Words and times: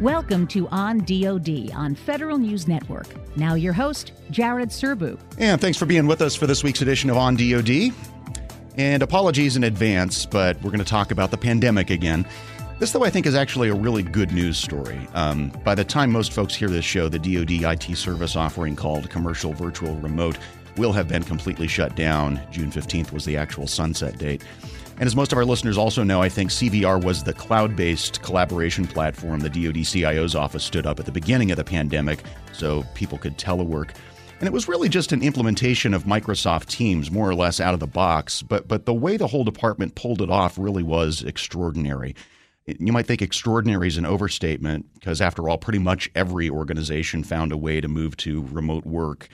Welcome 0.00 0.48
to 0.48 0.66
On 0.70 0.98
DoD 0.98 1.70
on 1.72 1.94
Federal 1.94 2.38
News 2.38 2.66
Network. 2.66 3.06
Now, 3.36 3.54
your 3.54 3.72
host, 3.72 4.10
Jared 4.32 4.70
Serbu. 4.70 5.16
And 5.38 5.60
thanks 5.60 5.78
for 5.78 5.86
being 5.86 6.08
with 6.08 6.22
us 6.22 6.34
for 6.34 6.48
this 6.48 6.64
week's 6.64 6.82
edition 6.82 7.08
of 7.08 7.16
On 7.16 7.36
DoD. 7.36 7.92
And 8.76 9.00
apologies 9.04 9.56
in 9.56 9.62
advance, 9.62 10.26
but 10.26 10.56
we're 10.56 10.70
going 10.70 10.80
to 10.80 10.84
talk 10.84 11.12
about 11.12 11.30
the 11.30 11.36
pandemic 11.36 11.90
again. 11.90 12.26
This, 12.80 12.90
though, 12.90 13.04
I 13.04 13.10
think 13.10 13.26
is 13.26 13.36
actually 13.36 13.68
a 13.68 13.74
really 13.74 14.02
good 14.02 14.32
news 14.32 14.58
story. 14.58 15.06
Um, 15.14 15.50
by 15.62 15.76
the 15.76 15.84
time 15.84 16.10
most 16.10 16.32
folks 16.32 16.52
hear 16.52 16.68
this 16.68 16.84
show, 16.84 17.08
the 17.08 17.20
DoD 17.20 17.62
IT 17.72 17.96
service 17.96 18.34
offering 18.34 18.74
called 18.74 19.08
Commercial 19.08 19.52
Virtual 19.52 19.94
Remote 19.98 20.36
will 20.76 20.92
have 20.92 21.08
been 21.08 21.22
completely 21.22 21.66
shut 21.66 21.94
down. 21.96 22.40
June 22.50 22.70
15th 22.70 23.12
was 23.12 23.24
the 23.24 23.36
actual 23.36 23.66
sunset 23.66 24.18
date. 24.18 24.44
And 24.98 25.06
as 25.06 25.16
most 25.16 25.32
of 25.32 25.38
our 25.38 25.44
listeners 25.44 25.78
also 25.78 26.04
know, 26.04 26.22
I 26.22 26.28
think 26.28 26.50
CVR 26.50 27.02
was 27.02 27.24
the 27.24 27.32
cloud 27.32 27.74
based 27.74 28.22
collaboration 28.22 28.86
platform 28.86 29.40
the 29.40 29.48
DoD 29.48 29.84
CIO's 29.84 30.34
office 30.34 30.64
stood 30.64 30.86
up 30.86 31.00
at 31.00 31.06
the 31.06 31.12
beginning 31.12 31.50
of 31.50 31.56
the 31.56 31.64
pandemic 31.64 32.22
so 32.52 32.84
people 32.94 33.18
could 33.18 33.38
telework. 33.38 33.90
And 34.38 34.48
it 34.48 34.52
was 34.52 34.68
really 34.68 34.88
just 34.88 35.12
an 35.12 35.22
implementation 35.22 35.94
of 35.94 36.04
Microsoft 36.04 36.66
Teams, 36.66 37.10
more 37.10 37.28
or 37.28 37.34
less 37.34 37.60
out 37.60 37.74
of 37.74 37.80
the 37.80 37.86
box. 37.86 38.42
But, 38.42 38.66
but 38.66 38.86
the 38.86 38.94
way 38.94 39.16
the 39.16 39.28
whole 39.28 39.44
department 39.44 39.94
pulled 39.94 40.20
it 40.20 40.30
off 40.30 40.58
really 40.58 40.82
was 40.82 41.22
extraordinary. 41.22 42.16
You 42.66 42.92
might 42.92 43.06
think 43.06 43.22
extraordinary 43.22 43.88
is 43.88 43.98
an 43.98 44.06
overstatement 44.06 44.86
because, 44.94 45.20
after 45.20 45.48
all, 45.48 45.58
pretty 45.58 45.78
much 45.78 46.10
every 46.14 46.50
organization 46.50 47.24
found 47.24 47.52
a 47.52 47.56
way 47.56 47.80
to 47.80 47.88
move 47.88 48.16
to 48.18 48.42
remote 48.50 48.84
work. 48.84 49.28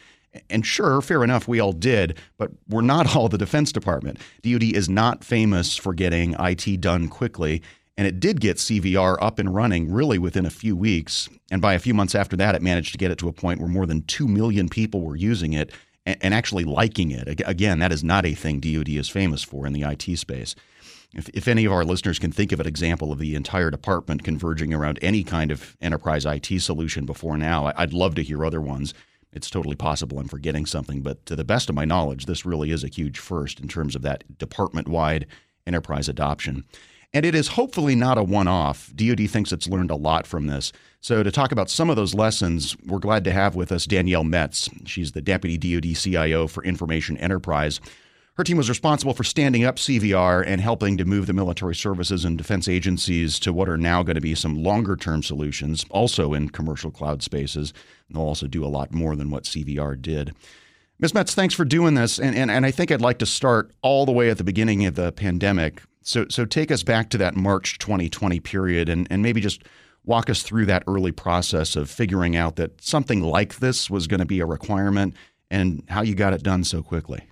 And 0.50 0.64
sure, 0.64 1.00
fair 1.00 1.24
enough, 1.24 1.48
we 1.48 1.60
all 1.60 1.72
did, 1.72 2.18
but 2.36 2.50
we're 2.68 2.82
not 2.82 3.14
all 3.16 3.28
the 3.28 3.38
Defense 3.38 3.72
Department. 3.72 4.18
DoD 4.42 4.64
is 4.64 4.88
not 4.88 5.24
famous 5.24 5.76
for 5.76 5.94
getting 5.94 6.34
IT 6.38 6.80
done 6.80 7.08
quickly, 7.08 7.62
and 7.96 8.06
it 8.06 8.20
did 8.20 8.40
get 8.40 8.58
CVR 8.58 9.16
up 9.20 9.38
and 9.38 9.54
running 9.54 9.90
really 9.90 10.18
within 10.18 10.46
a 10.46 10.50
few 10.50 10.76
weeks. 10.76 11.28
And 11.50 11.60
by 11.60 11.74
a 11.74 11.80
few 11.80 11.94
months 11.94 12.14
after 12.14 12.36
that, 12.36 12.54
it 12.54 12.62
managed 12.62 12.92
to 12.92 12.98
get 12.98 13.10
it 13.10 13.18
to 13.18 13.28
a 13.28 13.32
point 13.32 13.60
where 13.60 13.68
more 13.68 13.86
than 13.86 14.02
2 14.02 14.28
million 14.28 14.68
people 14.68 15.00
were 15.00 15.16
using 15.16 15.52
it 15.52 15.72
and, 16.06 16.32
actually 16.32 16.64
liking 16.64 17.10
it. 17.10 17.40
Again, 17.44 17.80
that 17.80 17.92
is 17.92 18.04
not 18.04 18.24
a 18.24 18.34
thing 18.34 18.60
DoD 18.60 18.88
is 18.90 19.08
famous 19.08 19.42
for 19.42 19.66
in 19.66 19.72
the 19.72 19.82
IT 19.82 20.16
space. 20.16 20.54
If, 21.14 21.28
if 21.30 21.48
any 21.48 21.64
of 21.64 21.72
our 21.72 21.84
listeners 21.84 22.18
can 22.18 22.32
think 22.32 22.52
of 22.52 22.60
an 22.60 22.66
example 22.66 23.12
of 23.12 23.18
the 23.18 23.34
entire 23.34 23.70
department 23.70 24.24
converging 24.24 24.74
around 24.74 24.98
any 25.02 25.24
kind 25.24 25.50
of 25.50 25.76
enterprise 25.80 26.24
IT 26.24 26.60
solution 26.60 27.06
before 27.06 27.36
now, 27.36 27.72
I'd 27.76 27.92
love 27.92 28.14
to 28.16 28.22
hear 28.22 28.44
other 28.44 28.60
ones 28.60 28.94
it's 29.32 29.50
totally 29.50 29.76
possible 29.76 30.18
I'm 30.18 30.28
forgetting 30.28 30.66
something, 30.66 31.02
but 31.02 31.24
to 31.26 31.36
the 31.36 31.44
best 31.44 31.68
of 31.68 31.74
my 31.74 31.84
knowledge, 31.84 32.26
this 32.26 32.46
really 32.46 32.70
is 32.70 32.84
a 32.84 32.88
huge 32.88 33.18
first 33.18 33.60
in 33.60 33.68
terms 33.68 33.94
of 33.94 34.02
that 34.02 34.38
department 34.38 34.88
wide 34.88 35.26
enterprise 35.66 36.08
adoption. 36.08 36.64
And 37.14 37.24
it 37.24 37.34
is 37.34 37.48
hopefully 37.48 37.94
not 37.94 38.18
a 38.18 38.22
one 38.22 38.48
off. 38.48 38.92
DoD 38.94 39.30
thinks 39.30 39.50
it's 39.50 39.68
learned 39.68 39.90
a 39.90 39.96
lot 39.96 40.26
from 40.26 40.46
this. 40.46 40.72
So, 41.00 41.22
to 41.22 41.30
talk 41.30 41.52
about 41.52 41.70
some 41.70 41.88
of 41.88 41.96
those 41.96 42.14
lessons, 42.14 42.76
we're 42.84 42.98
glad 42.98 43.24
to 43.24 43.32
have 43.32 43.54
with 43.54 43.72
us 43.72 43.86
Danielle 43.86 44.24
Metz. 44.24 44.68
She's 44.84 45.12
the 45.12 45.22
Deputy 45.22 45.56
DoD 45.56 45.96
CIO 45.96 46.46
for 46.46 46.62
Information 46.64 47.16
Enterprise. 47.16 47.80
Her 48.38 48.44
team 48.44 48.56
was 48.56 48.68
responsible 48.68 49.14
for 49.14 49.24
standing 49.24 49.64
up 49.64 49.78
CVR 49.78 50.44
and 50.46 50.60
helping 50.60 50.96
to 50.96 51.04
move 51.04 51.26
the 51.26 51.32
military 51.32 51.74
services 51.74 52.24
and 52.24 52.38
defense 52.38 52.68
agencies 52.68 53.40
to 53.40 53.52
what 53.52 53.68
are 53.68 53.76
now 53.76 54.04
going 54.04 54.14
to 54.14 54.20
be 54.20 54.36
some 54.36 54.62
longer 54.62 54.94
term 54.94 55.24
solutions, 55.24 55.84
also 55.90 56.34
in 56.34 56.50
commercial 56.50 56.92
cloud 56.92 57.20
spaces. 57.20 57.74
They'll 58.08 58.22
also 58.22 58.46
do 58.46 58.64
a 58.64 58.70
lot 58.70 58.94
more 58.94 59.16
than 59.16 59.30
what 59.30 59.42
CVR 59.42 60.00
did. 60.00 60.36
Ms. 61.00 61.14
Metz, 61.14 61.34
thanks 61.34 61.52
for 61.52 61.64
doing 61.64 61.94
this. 61.94 62.20
And, 62.20 62.36
and, 62.36 62.48
and 62.48 62.64
I 62.64 62.70
think 62.70 62.92
I'd 62.92 63.00
like 63.00 63.18
to 63.18 63.26
start 63.26 63.72
all 63.82 64.06
the 64.06 64.12
way 64.12 64.30
at 64.30 64.38
the 64.38 64.44
beginning 64.44 64.86
of 64.86 64.94
the 64.94 65.10
pandemic. 65.10 65.82
So, 66.02 66.26
so 66.28 66.44
take 66.44 66.70
us 66.70 66.84
back 66.84 67.10
to 67.10 67.18
that 67.18 67.34
March 67.34 67.78
2020 67.78 68.38
period 68.38 68.88
and, 68.88 69.08
and 69.10 69.20
maybe 69.20 69.40
just 69.40 69.64
walk 70.04 70.30
us 70.30 70.44
through 70.44 70.66
that 70.66 70.84
early 70.86 71.10
process 71.10 71.74
of 71.74 71.90
figuring 71.90 72.36
out 72.36 72.54
that 72.54 72.80
something 72.80 73.20
like 73.20 73.56
this 73.58 73.90
was 73.90 74.06
going 74.06 74.20
to 74.20 74.26
be 74.26 74.38
a 74.38 74.46
requirement 74.46 75.14
and 75.50 75.82
how 75.88 76.02
you 76.02 76.14
got 76.14 76.32
it 76.32 76.44
done 76.44 76.62
so 76.62 76.84
quickly. 76.84 77.28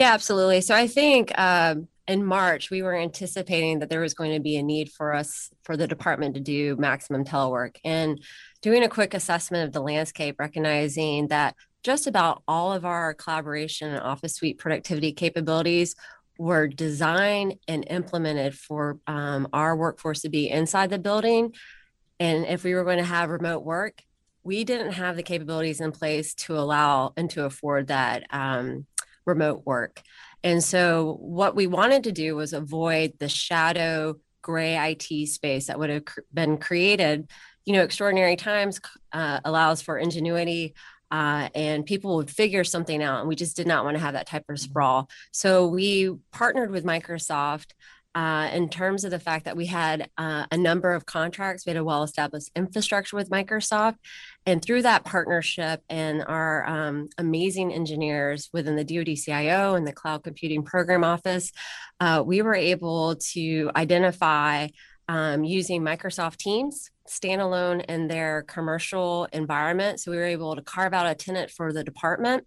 Yeah, 0.00 0.14
absolutely. 0.14 0.62
So 0.62 0.74
I 0.74 0.86
think 0.86 1.38
um, 1.38 1.86
in 2.08 2.24
March, 2.24 2.70
we 2.70 2.80
were 2.80 2.96
anticipating 2.96 3.80
that 3.80 3.90
there 3.90 4.00
was 4.00 4.14
going 4.14 4.32
to 4.32 4.40
be 4.40 4.56
a 4.56 4.62
need 4.62 4.90
for 4.90 5.12
us, 5.12 5.50
for 5.62 5.76
the 5.76 5.86
department 5.86 6.36
to 6.36 6.40
do 6.40 6.74
maximum 6.76 7.22
telework 7.22 7.76
and 7.84 8.18
doing 8.62 8.82
a 8.82 8.88
quick 8.88 9.12
assessment 9.12 9.66
of 9.66 9.74
the 9.74 9.82
landscape, 9.82 10.36
recognizing 10.38 11.28
that 11.28 11.54
just 11.82 12.06
about 12.06 12.42
all 12.48 12.72
of 12.72 12.86
our 12.86 13.12
collaboration 13.12 13.90
and 13.90 14.02
office 14.02 14.36
suite 14.36 14.56
productivity 14.56 15.12
capabilities 15.12 15.94
were 16.38 16.66
designed 16.66 17.56
and 17.68 17.86
implemented 17.90 18.54
for 18.54 18.98
um, 19.06 19.48
our 19.52 19.76
workforce 19.76 20.22
to 20.22 20.30
be 20.30 20.48
inside 20.48 20.88
the 20.88 20.98
building. 20.98 21.52
And 22.18 22.46
if 22.46 22.64
we 22.64 22.72
were 22.72 22.84
going 22.84 22.96
to 22.96 23.04
have 23.04 23.28
remote 23.28 23.64
work, 23.64 24.00
we 24.42 24.64
didn't 24.64 24.92
have 24.92 25.16
the 25.16 25.22
capabilities 25.22 25.82
in 25.82 25.92
place 25.92 26.32
to 26.32 26.56
allow 26.56 27.12
and 27.16 27.28
to 27.30 27.44
afford 27.44 27.88
that 27.88 28.24
um, 28.30 28.86
remote 29.30 29.62
work. 29.64 30.02
And 30.42 30.62
so, 30.62 31.16
what 31.20 31.54
we 31.54 31.66
wanted 31.66 32.04
to 32.04 32.12
do 32.12 32.36
was 32.36 32.52
avoid 32.52 33.14
the 33.18 33.28
shadow 33.28 34.16
gray 34.42 34.76
IT 34.92 35.28
space 35.28 35.66
that 35.66 35.78
would 35.78 35.90
have 35.90 36.04
been 36.32 36.58
created. 36.58 37.30
You 37.64 37.74
know, 37.74 37.82
extraordinary 37.82 38.36
times 38.36 38.80
uh, 39.12 39.40
allows 39.44 39.82
for 39.82 39.98
ingenuity. 39.98 40.74
Uh, 41.10 41.48
and 41.56 41.84
people 41.84 42.16
would 42.16 42.30
figure 42.30 42.62
something 42.62 43.02
out, 43.02 43.18
and 43.18 43.28
we 43.28 43.34
just 43.34 43.56
did 43.56 43.66
not 43.66 43.84
want 43.84 43.96
to 43.96 44.02
have 44.02 44.14
that 44.14 44.28
type 44.28 44.44
of 44.48 44.60
sprawl. 44.60 45.10
So 45.32 45.66
we 45.66 46.14
partnered 46.30 46.70
with 46.70 46.84
Microsoft 46.84 47.72
uh, 48.14 48.50
in 48.52 48.68
terms 48.68 49.04
of 49.04 49.10
the 49.10 49.20
fact 49.20 49.44
that 49.44 49.56
we 49.56 49.66
had 49.66 50.10
uh, 50.18 50.44
a 50.50 50.56
number 50.56 50.92
of 50.92 51.06
contracts, 51.06 51.64
we 51.64 51.70
had 51.70 51.76
a 51.76 51.84
well 51.84 52.02
established 52.02 52.50
infrastructure 52.56 53.16
with 53.16 53.30
Microsoft. 53.30 53.96
And 54.46 54.62
through 54.62 54.82
that 54.82 55.04
partnership 55.04 55.82
and 55.88 56.24
our 56.26 56.66
um, 56.66 57.08
amazing 57.18 57.72
engineers 57.72 58.48
within 58.52 58.74
the 58.74 58.84
DoD 58.84 59.16
CIO 59.16 59.74
and 59.74 59.86
the 59.86 59.92
Cloud 59.92 60.24
Computing 60.24 60.64
Program 60.64 61.04
Office, 61.04 61.52
uh, 62.00 62.22
we 62.26 62.42
were 62.42 62.54
able 62.54 63.16
to 63.32 63.70
identify 63.76 64.68
um, 65.08 65.44
using 65.44 65.82
Microsoft 65.82 66.36
Teams 66.38 66.90
standalone 67.08 67.84
in 67.86 68.08
their 68.08 68.42
commercial 68.42 69.26
environment. 69.32 70.00
So 70.00 70.10
we 70.10 70.16
were 70.16 70.24
able 70.24 70.56
to 70.56 70.62
carve 70.62 70.94
out 70.94 71.06
a 71.06 71.14
tenant 71.14 71.50
for 71.50 71.72
the 71.72 71.84
department. 71.84 72.46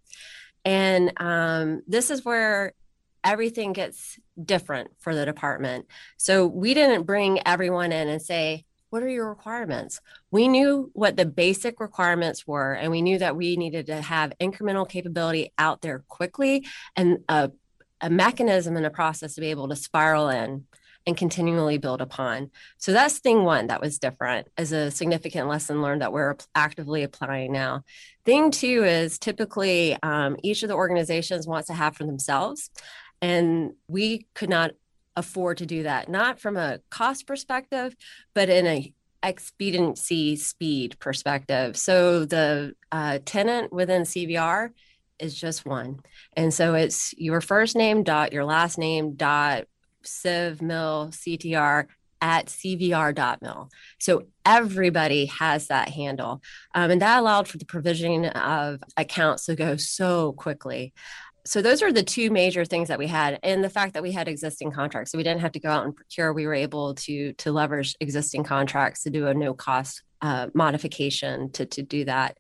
And 0.65 1.11
um, 1.17 1.81
this 1.87 2.09
is 2.09 2.23
where 2.23 2.73
everything 3.23 3.73
gets 3.73 4.19
different 4.43 4.91
for 4.99 5.15
the 5.15 5.25
department. 5.25 5.85
So 6.17 6.45
we 6.45 6.73
didn't 6.73 7.03
bring 7.03 7.39
everyone 7.45 7.91
in 7.91 8.07
and 8.07 8.21
say, 8.21 8.65
what 8.89 9.01
are 9.01 9.09
your 9.09 9.29
requirements? 9.29 10.01
We 10.29 10.47
knew 10.47 10.91
what 10.93 11.17
the 11.17 11.25
basic 11.25 11.79
requirements 11.79 12.45
were, 12.45 12.73
and 12.73 12.91
we 12.91 13.01
knew 13.01 13.17
that 13.17 13.35
we 13.35 13.55
needed 13.55 13.87
to 13.87 14.01
have 14.01 14.33
incremental 14.39 14.87
capability 14.87 15.51
out 15.57 15.81
there 15.81 16.03
quickly 16.07 16.67
and 16.95 17.19
a, 17.27 17.49
a 18.01 18.11
mechanism 18.11 18.77
and 18.77 18.85
a 18.85 18.91
process 18.91 19.33
to 19.33 19.41
be 19.41 19.49
able 19.49 19.69
to 19.69 19.75
spiral 19.75 20.29
in 20.29 20.65
and 21.05 21.17
continually 21.17 21.77
build 21.77 22.01
upon. 22.01 22.51
So 22.77 22.93
that's 22.93 23.19
thing 23.19 23.43
one 23.43 23.67
that 23.67 23.81
was 23.81 23.99
different 23.99 24.47
as 24.57 24.71
a 24.71 24.91
significant 24.91 25.49
lesson 25.49 25.81
learned 25.81 26.01
that 26.01 26.13
we're 26.13 26.35
actively 26.55 27.03
applying 27.03 27.51
now. 27.51 27.83
Thing 28.25 28.51
two 28.51 28.83
is 28.85 29.19
typically 29.19 29.97
um, 30.01 30.37
each 30.43 30.63
of 30.63 30.69
the 30.69 30.75
organizations 30.75 31.47
wants 31.47 31.67
to 31.67 31.73
have 31.73 31.95
for 31.95 32.05
themselves. 32.05 32.69
And 33.23 33.75
we 33.87 34.27
could 34.33 34.49
not 34.49 34.71
afford 35.15 35.59
to 35.59 35.65
do 35.65 35.83
that, 35.83 36.09
not 36.09 36.41
from 36.41 36.57
a 36.57 36.79
cost 36.89 37.25
perspective, 37.25 37.95
but 38.33 38.49
in 38.49 38.67
a 38.67 38.93
expediency 39.23 40.35
speed 40.35 40.97
perspective. 40.99 41.77
So 41.77 42.25
the 42.25 42.75
uh, 42.91 43.19
tenant 43.23 43.71
within 43.71 44.01
CVR 44.01 44.71
is 45.19 45.39
just 45.39 45.65
one. 45.65 46.01
And 46.35 46.53
so 46.53 46.73
it's 46.73 47.13
your 47.17 47.39
first 47.39 47.77
name 47.77 48.03
dot 48.03 48.33
your 48.33 48.43
last 48.43 48.77
name 48.77 49.13
dot 49.15 49.67
civ 50.03 50.61
mil 50.61 51.07
ctr 51.11 51.85
at 52.19 52.47
cvr.mil. 52.47 53.69
So 53.99 54.23
everybody 54.45 55.27
has 55.27 55.67
that 55.67 55.89
handle. 55.89 56.41
Um, 56.75 56.91
and 56.91 57.01
that 57.01 57.19
allowed 57.19 57.47
for 57.47 57.57
the 57.57 57.65
provisioning 57.65 58.25
of 58.25 58.81
accounts 58.97 59.45
to 59.45 59.55
go 59.55 59.77
so 59.77 60.33
quickly 60.33 60.93
so 61.45 61.61
those 61.61 61.81
are 61.81 61.91
the 61.91 62.03
two 62.03 62.29
major 62.29 62.63
things 62.63 62.87
that 62.87 62.99
we 62.99 63.07
had 63.07 63.39
and 63.43 63.63
the 63.63 63.69
fact 63.69 63.93
that 63.93 64.03
we 64.03 64.11
had 64.11 64.27
existing 64.27 64.71
contracts. 64.71 65.11
So 65.11 65.17
we 65.17 65.23
didn't 65.23 65.41
have 65.41 65.51
to 65.53 65.59
go 65.59 65.69
out 65.69 65.83
and 65.83 65.95
procure. 65.95 66.31
We 66.33 66.47
were 66.47 66.53
able 66.53 66.95
to 66.95 67.33
to 67.33 67.51
leverage 67.51 67.95
existing 67.99 68.43
contracts 68.43 69.03
to 69.03 69.09
do 69.09 69.27
a 69.27 69.33
no 69.33 69.53
cost 69.53 70.03
uh, 70.21 70.47
modification 70.53 71.51
to 71.53 71.65
to 71.65 71.81
do 71.81 72.05
that. 72.05 72.37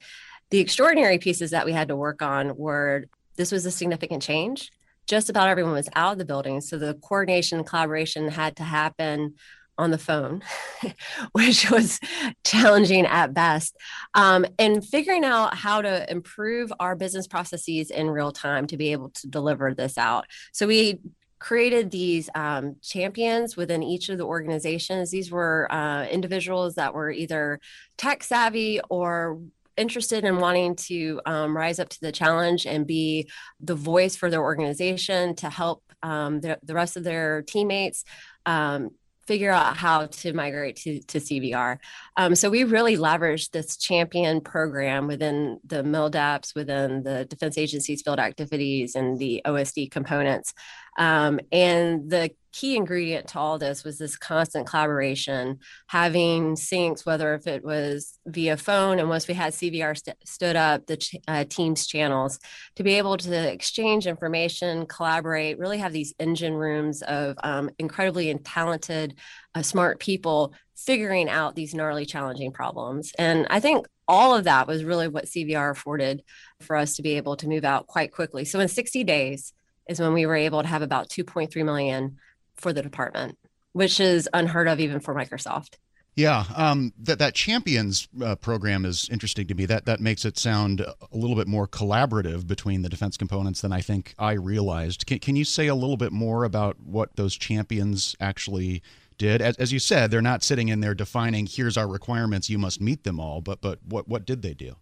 The 0.51 0.59
extraordinary 0.59 1.17
pieces 1.17 1.51
that 1.51 1.65
we 1.65 1.73
had 1.73 1.89
to 1.89 1.95
work 1.95 2.21
on 2.21 2.55
were 2.55 3.05
this 3.35 3.51
was 3.51 3.65
a 3.65 3.71
significant 3.71 4.21
change. 4.21 4.71
Just 5.05 5.29
about 5.29 5.49
everyone 5.49 5.73
was 5.73 5.89
out 5.95 6.13
of 6.13 6.17
the 6.17 6.25
building 6.25 6.61
so 6.61 6.77
the 6.77 6.93
coordination 6.93 7.57
and 7.57 7.67
collaboration 7.67 8.29
had 8.29 8.55
to 8.55 8.63
happen 8.63 9.33
on 9.77 9.91
the 9.91 9.97
phone, 9.97 10.41
which 11.31 11.69
was 11.69 11.99
challenging 12.43 13.05
at 13.05 13.33
best. 13.33 13.75
Um, 14.13 14.45
and 14.59 14.85
figuring 14.85 15.23
out 15.23 15.55
how 15.55 15.81
to 15.81 16.09
improve 16.11 16.71
our 16.79 16.95
business 16.95 17.27
processes 17.27 17.89
in 17.89 18.09
real 18.09 18.31
time 18.31 18.67
to 18.67 18.77
be 18.77 18.91
able 18.91 19.09
to 19.09 19.27
deliver 19.27 19.73
this 19.73 19.97
out. 19.97 20.25
So 20.51 20.67
we 20.67 20.99
created 21.39 21.91
these 21.91 22.29
um, 22.35 22.77
champions 22.81 23.57
within 23.57 23.83
each 23.83 24.07
of 24.07 24.17
the 24.17 24.23
organizations. 24.23 25.11
These 25.11 25.29
were 25.29 25.69
uh, 25.69 26.05
individuals 26.05 26.75
that 26.75 26.93
were 26.93 27.11
either 27.11 27.59
tech 27.97 28.23
savvy 28.23 28.79
or 28.89 29.41
interested 29.75 30.23
in 30.23 30.37
wanting 30.37 30.75
to 30.75 31.19
um, 31.25 31.55
rise 31.55 31.79
up 31.79 31.89
to 31.89 31.99
the 31.99 32.11
challenge 32.11 32.65
and 32.65 32.87
be 32.87 33.27
the 33.59 33.75
voice 33.75 34.15
for 34.15 34.29
their 34.29 34.41
organization 34.41 35.35
to 35.35 35.49
help 35.49 35.83
um, 36.01 36.39
the, 36.41 36.59
the, 36.63 36.73
rest 36.73 36.95
of 36.95 37.03
their 37.03 37.41
teammates 37.41 38.03
um, 38.45 38.91
figure 39.27 39.51
out 39.51 39.77
how 39.77 40.05
to 40.07 40.33
migrate 40.33 40.75
to, 40.77 40.99
to 41.01 41.19
CVR. 41.19 41.77
Um, 42.17 42.35
so 42.35 42.49
we 42.49 42.63
really 42.63 42.97
leveraged 42.97 43.51
this 43.51 43.77
champion 43.77 44.41
program 44.41 45.07
within 45.07 45.59
the 45.65 45.83
MILDEPs, 45.83 46.55
within 46.55 47.03
the 47.03 47.25
Defense 47.25 47.57
Agency's 47.57 48.01
field 48.01 48.19
activities 48.19 48.95
and 48.95 49.17
the 49.17 49.41
OSD 49.45 49.91
components. 49.91 50.53
Um, 50.97 51.39
and 51.51 52.09
the 52.09 52.31
key 52.53 52.75
ingredient 52.75 53.27
to 53.27 53.39
all 53.39 53.57
this 53.57 53.83
was 53.83 53.97
this 53.97 54.15
constant 54.15 54.67
collaboration, 54.67 55.59
having 55.87 56.53
syncs, 56.55 57.05
whether 57.05 57.33
if 57.33 57.47
it 57.47 57.65
was 57.65 58.19
via 58.27 58.55
phone, 58.55 58.99
and 58.99 59.09
once 59.09 59.27
we 59.27 59.33
had 59.33 59.53
CVR 59.53 59.97
st- 59.97 60.17
stood 60.23 60.55
up, 60.55 60.85
the 60.85 60.97
ch- 60.97 61.15
uh, 61.27 61.43
Teams 61.45 61.87
channels, 61.87 62.39
to 62.75 62.83
be 62.83 62.93
able 62.93 63.17
to 63.17 63.51
exchange 63.51 64.05
information, 64.05 64.85
collaborate, 64.85 65.57
really 65.57 65.79
have 65.79 65.93
these 65.93 66.13
engine 66.19 66.53
rooms 66.53 67.01
of 67.01 67.35
um, 67.43 67.71
incredibly 67.79 68.33
talented, 68.35 69.15
uh, 69.55 69.63
smart 69.63 69.99
people 69.99 70.53
figuring 70.75 71.29
out 71.29 71.55
these 71.55 71.73
gnarly, 71.73 72.05
challenging 72.05 72.51
problems. 72.51 73.11
And 73.17 73.47
I 73.49 73.59
think 73.59 73.87
all 74.07 74.35
of 74.35 74.43
that 74.43 74.67
was 74.67 74.83
really 74.83 75.07
what 75.07 75.25
CVR 75.25 75.71
afforded 75.71 76.23
for 76.61 76.75
us 76.75 76.97
to 76.97 77.01
be 77.01 77.17
able 77.17 77.35
to 77.37 77.47
move 77.47 77.63
out 77.63 77.87
quite 77.87 78.11
quickly. 78.11 78.45
So 78.45 78.59
in 78.59 78.67
60 78.67 79.03
days, 79.03 79.53
is 79.87 79.99
when 79.99 80.13
we 80.13 80.25
were 80.25 80.35
able 80.35 80.61
to 80.61 80.67
have 80.67 80.81
about 80.81 81.09
2.3 81.09 81.63
million 81.65 82.17
for 82.55 82.73
the 82.73 82.81
department, 82.81 83.37
which 83.73 83.99
is 83.99 84.29
unheard 84.33 84.67
of 84.67 84.79
even 84.79 84.99
for 84.99 85.13
Microsoft. 85.13 85.77
Yeah, 86.15 86.45
um, 86.55 86.93
that 86.99 87.17
that 87.19 87.33
Champions 87.33 88.07
uh, 88.23 88.35
program 88.35 88.85
is 88.85 89.09
interesting 89.09 89.47
to 89.47 89.55
me. 89.55 89.65
That 89.65 89.85
that 89.85 89.99
makes 89.99 90.25
it 90.25 90.37
sound 90.37 90.81
a 90.81 90.95
little 91.11 91.35
bit 91.35 91.47
more 91.47 91.67
collaborative 91.67 92.45
between 92.45 92.83
the 92.83 92.89
defense 92.89 93.17
components 93.17 93.61
than 93.61 93.71
I 93.71 93.81
think 93.81 94.13
I 94.19 94.33
realized. 94.33 95.07
Can, 95.07 95.17
can 95.17 95.35
you 95.35 95.43
say 95.43 95.65
a 95.65 95.75
little 95.75 95.97
bit 95.97 96.11
more 96.11 96.43
about 96.43 96.79
what 96.79 97.15
those 97.15 97.35
champions 97.35 98.15
actually 98.19 98.83
did? 99.17 99.41
As, 99.41 99.55
as 99.57 99.73
you 99.73 99.79
said, 99.79 100.11
they're 100.11 100.21
not 100.21 100.43
sitting 100.43 100.67
in 100.69 100.81
there 100.81 100.93
defining 100.93 101.47
here's 101.47 101.77
our 101.77 101.87
requirements, 101.87 102.47
you 102.47 102.59
must 102.59 102.79
meet 102.79 103.03
them 103.03 103.19
all. 103.19 103.41
But 103.41 103.61
but 103.61 103.79
what 103.83 104.07
what 104.07 104.23
did 104.23 104.43
they 104.43 104.53
do? 104.53 104.75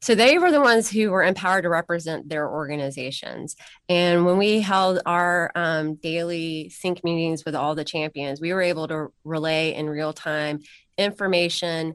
So 0.00 0.14
they 0.14 0.38
were 0.38 0.50
the 0.50 0.60
ones 0.60 0.90
who 0.90 1.10
were 1.10 1.22
empowered 1.22 1.64
to 1.64 1.68
represent 1.68 2.28
their 2.28 2.48
organizations. 2.48 3.56
And 3.88 4.24
when 4.24 4.38
we 4.38 4.60
held 4.60 5.00
our 5.06 5.50
um, 5.54 5.96
daily 5.96 6.68
sync 6.70 7.02
meetings 7.04 7.44
with 7.44 7.54
all 7.54 7.74
the 7.74 7.84
champions, 7.84 8.40
we 8.40 8.52
were 8.52 8.62
able 8.62 8.88
to 8.88 9.08
relay 9.24 9.74
in 9.74 9.88
real 9.88 10.12
time 10.12 10.60
information, 10.98 11.94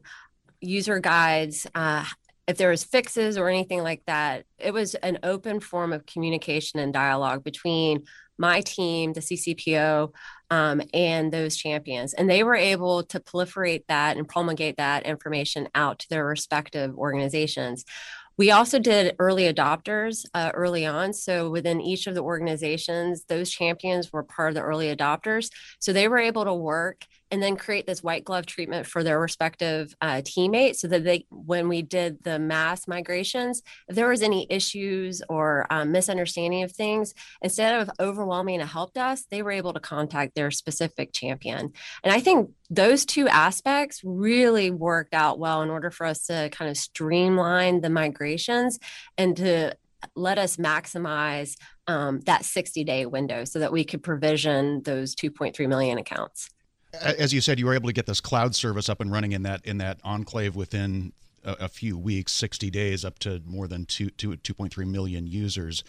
user 0.59 0.99
guides. 0.99 1.67
Uh, 1.73 2.05
if 2.47 2.57
there 2.57 2.69
was 2.69 2.83
fixes 2.83 3.37
or 3.37 3.49
anything 3.49 3.81
like 3.83 4.03
that, 4.07 4.45
it 4.57 4.73
was 4.73 4.95
an 4.95 5.19
open 5.23 5.59
form 5.59 5.93
of 5.93 6.05
communication 6.05 6.79
and 6.79 6.93
dialogue 6.93 7.43
between 7.43 8.03
my 8.37 8.61
team, 8.61 9.13
the 9.13 9.21
CCPO, 9.21 10.11
um, 10.51 10.81
and 10.93 11.31
those 11.31 11.55
champions. 11.55 12.13
And 12.13 12.29
they 12.29 12.43
were 12.43 12.55
able 12.55 13.03
to 13.05 13.19
proliferate 13.19 13.85
that 13.87 14.17
and 14.17 14.27
promulgate 14.27 14.77
that 14.77 15.07
information 15.07 15.69
out 15.73 15.99
to 15.99 16.09
their 16.09 16.25
respective 16.25 16.95
organizations. 16.95 17.85
We 18.37 18.51
also 18.51 18.79
did 18.79 19.15
early 19.17 19.51
adopters 19.51 20.25
uh, 20.33 20.51
early 20.53 20.85
on. 20.85 21.13
So 21.13 21.49
within 21.49 21.79
each 21.79 22.07
of 22.07 22.15
the 22.15 22.23
organizations, 22.23 23.23
those 23.27 23.49
champions 23.49 24.11
were 24.11 24.23
part 24.23 24.49
of 24.49 24.55
the 24.55 24.61
early 24.61 24.93
adopters. 24.93 25.51
So 25.79 25.93
they 25.93 26.07
were 26.07 26.19
able 26.19 26.45
to 26.45 26.53
work 26.53 27.05
and 27.31 27.41
then 27.41 27.55
create 27.55 27.87
this 27.87 28.03
white 28.03 28.25
glove 28.25 28.45
treatment 28.45 28.85
for 28.85 29.03
their 29.03 29.19
respective 29.19 29.95
uh, 30.01 30.21
teammates 30.23 30.81
so 30.81 30.87
that 30.87 31.03
they 31.03 31.25
when 31.29 31.67
we 31.67 31.81
did 31.81 32.23
the 32.23 32.37
mass 32.37 32.87
migrations 32.87 33.63
if 33.87 33.95
there 33.95 34.09
was 34.09 34.21
any 34.21 34.45
issues 34.49 35.21
or 35.29 35.65
um, 35.69 35.91
misunderstanding 35.91 36.63
of 36.63 36.71
things 36.71 37.13
instead 37.41 37.81
of 37.81 37.89
overwhelming 37.99 38.61
a 38.61 38.65
help 38.65 38.93
desk 38.93 39.25
they 39.29 39.41
were 39.41 39.51
able 39.51 39.73
to 39.73 39.79
contact 39.79 40.35
their 40.35 40.51
specific 40.51 41.13
champion. 41.13 41.71
And 42.03 42.13
i 42.13 42.19
think 42.19 42.51
those 42.69 43.05
two 43.05 43.27
aspects 43.27 44.01
really 44.03 44.71
worked 44.71 45.13
out 45.13 45.39
well 45.39 45.61
in 45.61 45.69
order 45.69 45.89
for 45.89 46.05
us 46.05 46.27
to 46.27 46.49
kind 46.51 46.69
of 46.69 46.77
streamline 46.77 47.81
the 47.81 47.89
migrations 47.89 48.79
and 49.17 49.35
to 49.37 49.75
let 50.15 50.37
us 50.37 50.57
maximize 50.57 51.57
um, 51.87 52.21
that 52.21 52.43
60 52.45 52.83
day 52.83 53.05
window 53.05 53.43
so 53.43 53.59
that 53.59 53.71
we 53.71 53.83
could 53.83 54.03
provision 54.03 54.81
those 54.83 55.15
2.3 55.15 55.67
million 55.67 55.97
accounts 55.97 56.49
as 56.93 57.33
you 57.33 57.41
said, 57.41 57.59
you 57.59 57.65
were 57.65 57.73
able 57.73 57.87
to 57.87 57.93
get 57.93 58.05
this 58.05 58.21
cloud 58.21 58.55
service 58.55 58.89
up 58.89 59.01
and 59.01 59.11
running 59.11 59.31
in 59.31 59.43
that 59.43 59.65
in 59.65 59.77
that 59.77 59.99
enclave 60.03 60.55
within 60.55 61.13
a, 61.43 61.51
a 61.61 61.67
few 61.67 61.97
weeks, 61.97 62.33
60 62.33 62.69
days, 62.69 63.05
up 63.05 63.19
to 63.19 63.41
more 63.45 63.67
than 63.67 63.85
2, 63.85 64.09
2, 64.11 64.31
2.3 64.37 64.87
million 64.87 65.27
users. 65.27 65.83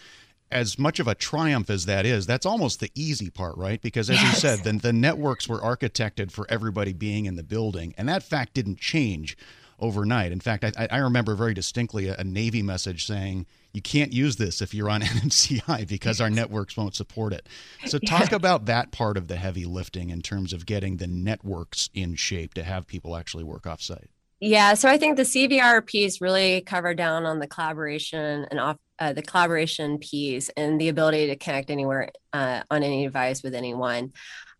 As 0.51 0.77
much 0.77 0.99
of 0.99 1.07
a 1.07 1.15
triumph 1.15 1.69
as 1.69 1.85
that 1.85 2.05
is, 2.05 2.27
that's 2.27 2.45
almost 2.45 2.79
the 2.79 2.91
easy 2.93 3.31
part, 3.31 3.57
right? 3.57 3.81
Because 3.81 4.09
as 4.09 4.21
yes. 4.21 4.33
you 4.33 4.39
said, 4.39 4.63
the, 4.63 4.73
the 4.73 4.93
networks 4.93 5.47
were 5.47 5.59
architected 5.59 6.31
for 6.31 6.45
everybody 6.47 6.93
being 6.93 7.25
in 7.25 7.35
the 7.35 7.43
building, 7.43 7.95
and 7.97 8.07
that 8.07 8.21
fact 8.21 8.53
didn't 8.53 8.79
change 8.79 9.35
overnight. 9.83 10.31
In 10.31 10.39
fact, 10.39 10.63
I, 10.63 10.87
I 10.89 10.97
remember 10.97 11.35
very 11.35 11.53
distinctly 11.53 12.07
a, 12.07 12.15
a, 12.17 12.23
Navy 12.23 12.61
message 12.61 13.05
saying, 13.05 13.45
you 13.73 13.81
can't 13.81 14.13
use 14.13 14.37
this 14.37 14.61
if 14.61 14.73
you're 14.73 14.89
on 14.89 15.01
NMCI 15.01 15.87
because 15.87 16.21
our 16.21 16.29
networks 16.29 16.77
won't 16.77 16.95
support 16.95 17.33
it. 17.33 17.47
So, 17.85 17.99
talk 17.99 18.31
yeah. 18.31 18.37
about 18.37 18.65
that 18.65 18.91
part 18.91 19.17
of 19.17 19.27
the 19.27 19.35
heavy 19.35 19.65
lifting 19.65 20.09
in 20.09 20.21
terms 20.21 20.53
of 20.53 20.65
getting 20.65 20.97
the 20.97 21.07
networks 21.07 21.89
in 21.93 22.15
shape 22.15 22.53
to 22.53 22.63
have 22.63 22.87
people 22.87 23.15
actually 23.15 23.43
work 23.43 23.63
offsite. 23.63 24.07
Yeah, 24.39 24.73
so 24.73 24.89
I 24.89 24.97
think 24.97 25.15
the 25.15 25.23
CVR 25.23 25.85
piece 25.85 26.19
really 26.19 26.61
covered 26.61 26.97
down 26.97 27.25
on 27.25 27.39
the 27.39 27.47
collaboration 27.47 28.45
and 28.51 28.59
off 28.59 28.77
uh, 28.99 29.13
the 29.13 29.21
collaboration 29.21 29.99
piece 29.99 30.49
and 30.49 30.79
the 30.79 30.89
ability 30.89 31.27
to 31.27 31.35
connect 31.35 31.69
anywhere 31.69 32.09
uh, 32.33 32.61
on 32.69 32.83
any 32.83 33.05
device 33.05 33.41
with 33.41 33.55
anyone. 33.55 34.11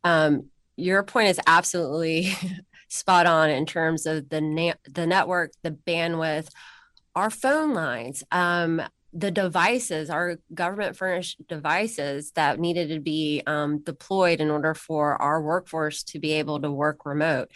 Um, 0.03 0.47
your 0.75 1.03
point 1.03 1.29
is 1.29 1.39
absolutely 1.45 2.33
spot 2.93 3.25
on 3.25 3.49
in 3.49 3.65
terms 3.65 4.05
of 4.05 4.29
the 4.29 4.41
na- 4.41 4.73
the 4.89 5.07
network, 5.07 5.51
the 5.63 5.71
bandwidth, 5.71 6.49
our 7.15 7.29
phone 7.29 7.73
lines, 7.73 8.23
um, 8.31 8.81
the 9.11 9.31
devices, 9.31 10.09
our 10.09 10.37
government 10.53 10.95
furnished 10.95 11.47
devices 11.47 12.31
that 12.31 12.59
needed 12.59 12.89
to 12.89 12.99
be 12.99 13.43
um, 13.45 13.79
deployed 13.79 14.41
in 14.41 14.49
order 14.49 14.73
for 14.73 15.21
our 15.21 15.41
workforce 15.41 16.03
to 16.03 16.19
be 16.19 16.33
able 16.33 16.59
to 16.61 16.71
work 16.71 17.05
remote. 17.05 17.49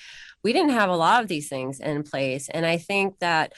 We 0.44 0.54
didn't 0.54 0.72
have 0.72 0.90
a 0.90 0.96
lot 0.96 1.24
of 1.24 1.30
these 1.30 1.50
things 1.50 1.80
in 1.80 2.04
place, 2.04 2.50
and 2.50 2.66
I 2.66 2.78
think 2.78 3.20
that 3.20 3.54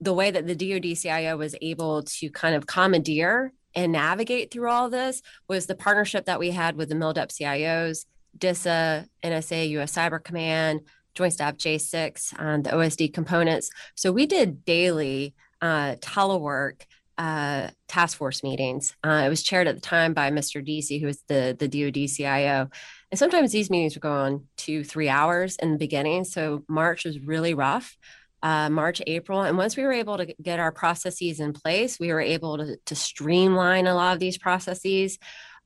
the 0.00 0.14
way 0.14 0.30
that 0.30 0.46
the 0.46 0.54
DoD 0.54 0.96
CIO 0.96 1.36
was 1.36 1.56
able 1.60 2.04
to 2.04 2.30
kind 2.30 2.54
of 2.54 2.66
commandeer 2.66 3.52
and 3.74 3.92
navigate 3.92 4.50
through 4.50 4.68
all 4.68 4.88
this 4.88 5.22
was 5.48 5.66
the 5.66 5.74
partnership 5.74 6.26
that 6.26 6.38
we 6.38 6.50
had 6.50 6.76
with 6.76 6.88
the 6.88 6.94
MILDEP 6.94 7.30
CIOs, 7.30 8.06
DISA, 8.36 9.06
NSA, 9.24 9.70
U.S. 9.70 9.94
Cyber 9.94 10.22
Command, 10.22 10.80
Joint 11.18 11.32
Staff 11.32 11.56
J6, 11.56 12.40
um, 12.40 12.62
the 12.62 12.70
OSD 12.70 13.12
components. 13.12 13.70
So 13.96 14.12
we 14.12 14.24
did 14.24 14.64
daily 14.64 15.34
uh, 15.60 15.96
telework 15.96 16.82
uh, 17.18 17.70
task 17.88 18.16
force 18.16 18.44
meetings. 18.44 18.94
Uh, 19.02 19.24
it 19.26 19.28
was 19.28 19.42
chaired 19.42 19.66
at 19.66 19.74
the 19.74 19.80
time 19.80 20.14
by 20.14 20.30
Mr. 20.30 20.64
Deasy, 20.64 21.00
who 21.00 21.06
was 21.06 21.20
the, 21.26 21.56
the 21.58 21.66
DoD 21.66 22.08
CIO. 22.08 22.70
And 23.10 23.18
sometimes 23.18 23.50
these 23.50 23.68
meetings 23.68 23.96
would 23.96 24.02
go 24.02 24.12
on 24.12 24.46
two, 24.56 24.84
three 24.84 25.08
hours 25.08 25.56
in 25.56 25.72
the 25.72 25.78
beginning. 25.78 26.22
So 26.22 26.62
March 26.68 27.04
was 27.04 27.18
really 27.18 27.54
rough. 27.54 27.96
Uh, 28.40 28.70
March, 28.70 29.02
April. 29.08 29.42
And 29.42 29.58
once 29.58 29.76
we 29.76 29.82
were 29.82 29.92
able 29.92 30.18
to 30.18 30.26
get 30.40 30.60
our 30.60 30.70
processes 30.70 31.40
in 31.40 31.52
place, 31.52 31.98
we 31.98 32.12
were 32.12 32.20
able 32.20 32.58
to, 32.58 32.76
to 32.86 32.94
streamline 32.94 33.88
a 33.88 33.96
lot 33.96 34.14
of 34.14 34.20
these 34.20 34.38
processes 34.38 35.18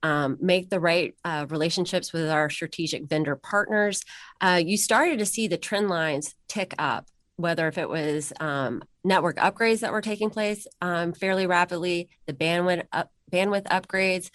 um, 0.02 0.38
make 0.40 0.70
the 0.70 0.80
right 0.80 1.14
uh, 1.24 1.46
relationships 1.48 2.12
with 2.12 2.28
our 2.28 2.50
strategic 2.50 3.04
vendor 3.04 3.36
partners, 3.36 4.04
uh, 4.40 4.60
you 4.64 4.76
started 4.76 5.18
to 5.18 5.26
see 5.26 5.48
the 5.48 5.56
trend 5.56 5.88
lines 5.88 6.34
tick 6.48 6.74
up, 6.78 7.06
whether 7.36 7.68
if 7.68 7.78
it 7.78 7.88
was 7.88 8.32
um, 8.40 8.82
network 9.04 9.36
upgrades 9.36 9.80
that 9.80 9.92
were 9.92 10.00
taking 10.00 10.30
place 10.30 10.66
um, 10.80 11.12
fairly 11.12 11.46
rapidly, 11.46 12.08
the 12.26 12.32
bandwidth 12.32 12.86
up, 12.92 13.10
bandwidth 13.30 13.64
upgrades, 13.64 14.30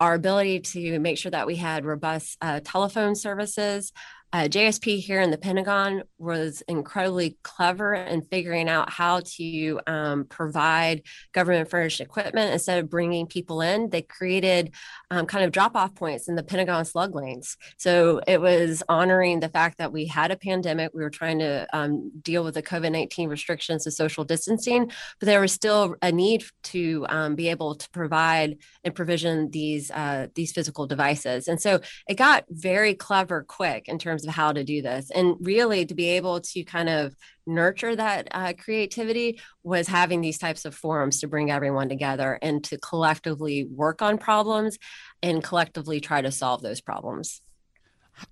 our 0.00 0.14
ability 0.14 0.60
to 0.60 0.98
make 0.98 1.18
sure 1.18 1.30
that 1.30 1.46
we 1.46 1.56
had 1.56 1.84
robust 1.84 2.38
uh, 2.40 2.60
telephone 2.64 3.14
services. 3.14 3.92
Uh, 4.32 4.44
JSP 4.44 5.00
here 5.00 5.20
in 5.20 5.32
the 5.32 5.38
Pentagon 5.38 6.04
was 6.16 6.62
incredibly 6.68 7.36
clever 7.42 7.94
in 7.94 8.22
figuring 8.22 8.68
out 8.68 8.88
how 8.88 9.20
to 9.24 9.80
um, 9.88 10.24
provide 10.24 11.02
government 11.32 11.68
furnished 11.68 12.00
equipment 12.00 12.52
instead 12.52 12.78
of 12.78 12.88
bringing 12.88 13.26
people 13.26 13.60
in. 13.60 13.90
They 13.90 14.02
created 14.02 14.72
um, 15.10 15.26
kind 15.26 15.44
of 15.44 15.50
drop 15.50 15.74
off 15.74 15.96
points 15.96 16.28
in 16.28 16.36
the 16.36 16.44
Pentagon 16.44 16.84
slug 16.84 17.12
lanes. 17.14 17.56
So 17.76 18.20
it 18.28 18.40
was 18.40 18.84
honoring 18.88 19.40
the 19.40 19.48
fact 19.48 19.78
that 19.78 19.92
we 19.92 20.06
had 20.06 20.30
a 20.30 20.36
pandemic. 20.36 20.92
We 20.94 21.02
were 21.02 21.10
trying 21.10 21.40
to 21.40 21.66
um, 21.72 22.12
deal 22.22 22.44
with 22.44 22.54
the 22.54 22.62
COVID 22.62 22.92
19 22.92 23.28
restrictions 23.28 23.84
of 23.86 23.94
social 23.94 24.22
distancing, 24.24 24.92
but 25.18 25.26
there 25.26 25.40
was 25.40 25.52
still 25.52 25.96
a 26.02 26.12
need 26.12 26.44
to 26.64 27.04
um, 27.08 27.34
be 27.34 27.48
able 27.48 27.74
to 27.74 27.90
provide 27.90 28.58
and 28.84 28.94
provision 28.94 29.50
these, 29.50 29.90
uh, 29.90 30.28
these 30.36 30.52
physical 30.52 30.86
devices. 30.86 31.48
And 31.48 31.60
so 31.60 31.80
it 32.08 32.14
got 32.14 32.44
very 32.48 32.94
clever 32.94 33.42
quick 33.42 33.88
in 33.88 33.98
terms 33.98 34.19
of 34.26 34.34
how 34.34 34.52
to 34.52 34.64
do 34.64 34.82
this. 34.82 35.10
And 35.10 35.36
really 35.40 35.86
to 35.86 35.94
be 35.94 36.10
able 36.10 36.40
to 36.40 36.64
kind 36.64 36.88
of 36.88 37.14
nurture 37.46 37.96
that 37.96 38.28
uh, 38.30 38.52
creativity 38.58 39.40
was 39.62 39.88
having 39.88 40.20
these 40.20 40.38
types 40.38 40.64
of 40.64 40.74
forums 40.74 41.20
to 41.20 41.28
bring 41.28 41.50
everyone 41.50 41.88
together 41.88 42.38
and 42.42 42.62
to 42.64 42.78
collectively 42.78 43.64
work 43.64 44.02
on 44.02 44.18
problems 44.18 44.78
and 45.22 45.42
collectively 45.42 46.00
try 46.00 46.20
to 46.20 46.30
solve 46.30 46.62
those 46.62 46.80
problems. 46.80 47.42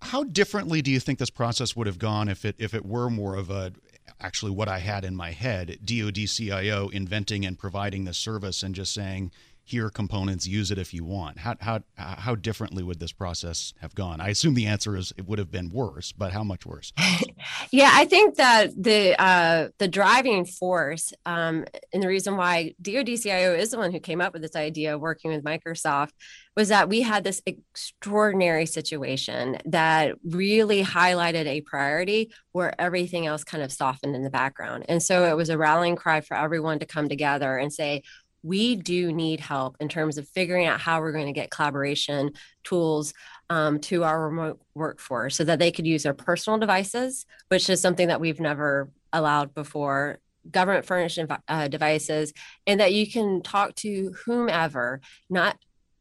How 0.03 0.25
differently 0.25 0.83
do 0.83 0.91
you 0.91 1.01
think 1.01 1.19
this 1.19 1.31
process 1.31 1.75
would 1.75 1.87
have 1.87 1.99
gone 1.99 2.29
if 2.29 2.45
it 2.45 2.57
if 2.59 2.75
it 2.75 2.85
were 2.85 3.09
more 3.09 3.37
of 3.37 3.51
a 3.51 3.73
actually 4.21 4.53
what 4.53 4.69
I 4.69 4.79
had 4.79 5.05
in 5.05 5.15
my 5.17 5.31
head, 5.31 5.79
DoD 5.85 6.17
CIO 6.29 6.89
inventing 6.89 7.45
and 7.47 7.59
providing 7.59 8.05
the 8.05 8.15
service 8.15 8.63
and 8.63 8.75
just 8.75 8.93
saying, 8.93 9.31
here 9.69 9.91
components, 9.91 10.47
use 10.47 10.71
it 10.71 10.79
if 10.79 10.95
you 10.95 11.05
want. 11.05 11.39
How, 11.39 11.57
how, 11.61 11.81
how 11.97 12.35
differently 12.35 12.83
would 12.83 13.01
this 13.01 13.13
process 13.13 13.75
have 13.81 13.95
gone? 13.95 14.21
I 14.21 14.29
assume 14.29 14.55
the 14.55 14.67
answer 14.67 14.97
is 14.97 15.13
it 15.17 15.27
would 15.27 15.39
have 15.39 15.51
been 15.51 15.71
worse, 15.71 16.13
but 16.13 16.33
how 16.33 16.43
much 16.43 16.65
worse? 16.65 16.93
yeah, 17.71 17.91
I 17.93 18.05
think 18.07 18.37
that 18.37 18.71
the 18.77 19.21
uh, 19.21 19.69
the 19.79 19.89
driving 19.89 20.45
force 20.45 21.13
um, 21.27 21.65
and 21.93 22.03
the 22.03 22.09
reason 22.09 22.37
why 22.37 22.75
DoD 22.81 23.21
CIO 23.21 23.55
is 23.55 23.71
the 23.71 23.79
one 23.79 23.93
who 23.93 24.01
came 24.01 24.21
up 24.21 24.33
with 24.33 24.43
this 24.43 24.57
idea 24.57 24.95
of 24.95 25.01
working 25.01 25.31
with 25.31 25.45
Microsoft 25.45 26.13
was 26.57 26.69
that 26.69 26.89
we 26.89 27.03
had 27.03 27.23
this 27.23 27.41
extraordinary 27.47 28.67
situation 28.67 29.59
that 29.65 30.17
really 30.25 30.83
highlighted 30.83 31.47
a 31.47 31.61
priority 31.61 32.33
where 32.51 32.79
everything 32.81 33.27
else 33.27 33.45
kind 33.45 33.63
of 33.63 33.71
softened 33.71 34.17
in 34.17 34.25
the 34.25 34.31
background. 34.31 34.85
And 34.89 35.01
so 35.01 35.25
it 35.25 35.37
was 35.37 35.51
a 35.51 35.59
rallying 35.59 35.95
cry 35.95 36.21
for 36.21 36.37
everyone 36.37 36.81
to 36.81 36.87
come 36.87 37.09
together 37.09 37.57
and 37.57 37.73
say, 37.73 38.03
we 38.43 38.77
do 38.77 39.13
need 39.13 39.41
help 39.41 39.77
in 39.81 39.89
terms 39.89 40.19
of 40.19 40.29
figuring 40.29 40.67
out 40.67 40.81
how 40.81 41.01
we're 41.01 41.13
going 41.13 41.27
to 41.27 41.33
get 41.33 41.51
collaboration 41.51 42.31
tools 42.65 43.13
um, 43.51 43.81
to 43.81 44.05
our 44.05 44.29
remote 44.29 44.61
workforce 44.75 45.37
so 45.37 45.45
that 45.45 45.59
they 45.59 45.71
could 45.71 45.87
use 45.87 46.03
their 46.03 46.15
personal 46.15 46.59
devices, 46.59 47.27
which 47.49 47.69
is 47.69 47.81
something 47.81 48.09
that 48.09 48.21
we've 48.21 48.41
never 48.41 48.91
allowed 49.13 49.55
before 49.55 50.19
government 50.51 50.87
furnished 50.87 51.19
uh, 51.49 51.69
devices 51.69 52.33
and 52.67 52.81
that 52.81 52.95
you 52.95 53.11
can 53.11 53.43
talk 53.43 53.75
to 53.75 54.15
whomever 54.25 55.01
not 55.29 55.57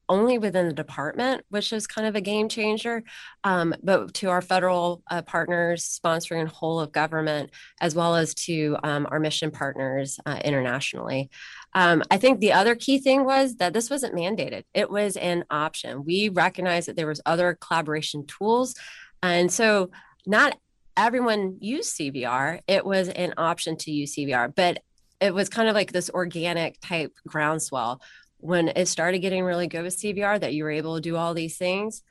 only 0.10 0.38
within 0.38 0.68
the 0.68 0.74
department, 0.74 1.44
which 1.50 1.74
is 1.74 1.86
kind 1.86 2.08
of 2.08 2.16
a 2.16 2.22
game 2.22 2.48
changer, 2.48 3.04
um, 3.44 3.76
but 3.84 4.14
to 4.14 4.30
our 4.30 4.42
federal 4.42 5.04
uh, 5.12 5.22
partners 5.22 6.00
sponsoring 6.02 6.48
whole 6.48 6.80
of 6.80 6.92
government, 6.92 7.52
as 7.82 7.94
well 7.94 8.16
as 8.16 8.34
to 8.34 8.78
um, 8.84 9.08
our 9.12 9.20
mission 9.20 9.52
partners 9.52 10.20
uh, 10.26 10.40
internationally. 10.44 11.30
Um, 11.78 12.02
I 12.10 12.18
think 12.18 12.40
the 12.40 12.54
other 12.54 12.74
key 12.74 12.98
thing 12.98 13.24
was 13.24 13.58
that 13.58 13.72
this 13.72 13.92
wasn't 13.92 14.16
mandated; 14.16 14.64
it 14.74 14.90
was 14.90 15.16
an 15.16 15.46
option. 15.52 16.04
We 16.04 16.28
recognized 16.28 16.88
that 16.88 16.96
there 16.96 17.06
was 17.06 17.22
other 17.24 17.56
collaboration 17.62 18.26
tools, 18.26 18.74
and 19.22 19.54
so 19.54 19.92
not 20.26 20.58
everyone 20.98 21.58
used 21.62 21.96
CVR. 21.96 22.62
It 22.68 22.84
was 22.84 23.10
an 23.10 23.36
option 23.38 23.78
to 23.78 23.92
use 23.92 24.16
CVR, 24.16 24.56
but 24.56 24.82
it 25.22 25.36
was 25.36 25.50
kind 25.50 25.70
of 25.70 25.76
like 25.76 25.92
this 25.92 26.10
organic 26.10 26.82
type 26.82 27.14
groundswell. 27.28 28.02
When 28.40 28.70
it 28.70 28.88
started 28.88 29.20
getting 29.20 29.44
really 29.44 29.68
good 29.68 29.84
with 29.84 30.00
CVR 30.00 30.40
that 30.40 30.56
you 30.56 30.64
were 30.64 30.72
able 30.72 30.96
to 30.96 31.02
do 31.02 31.16
all 31.16 31.36
these 31.36 31.58
things, 31.58 32.02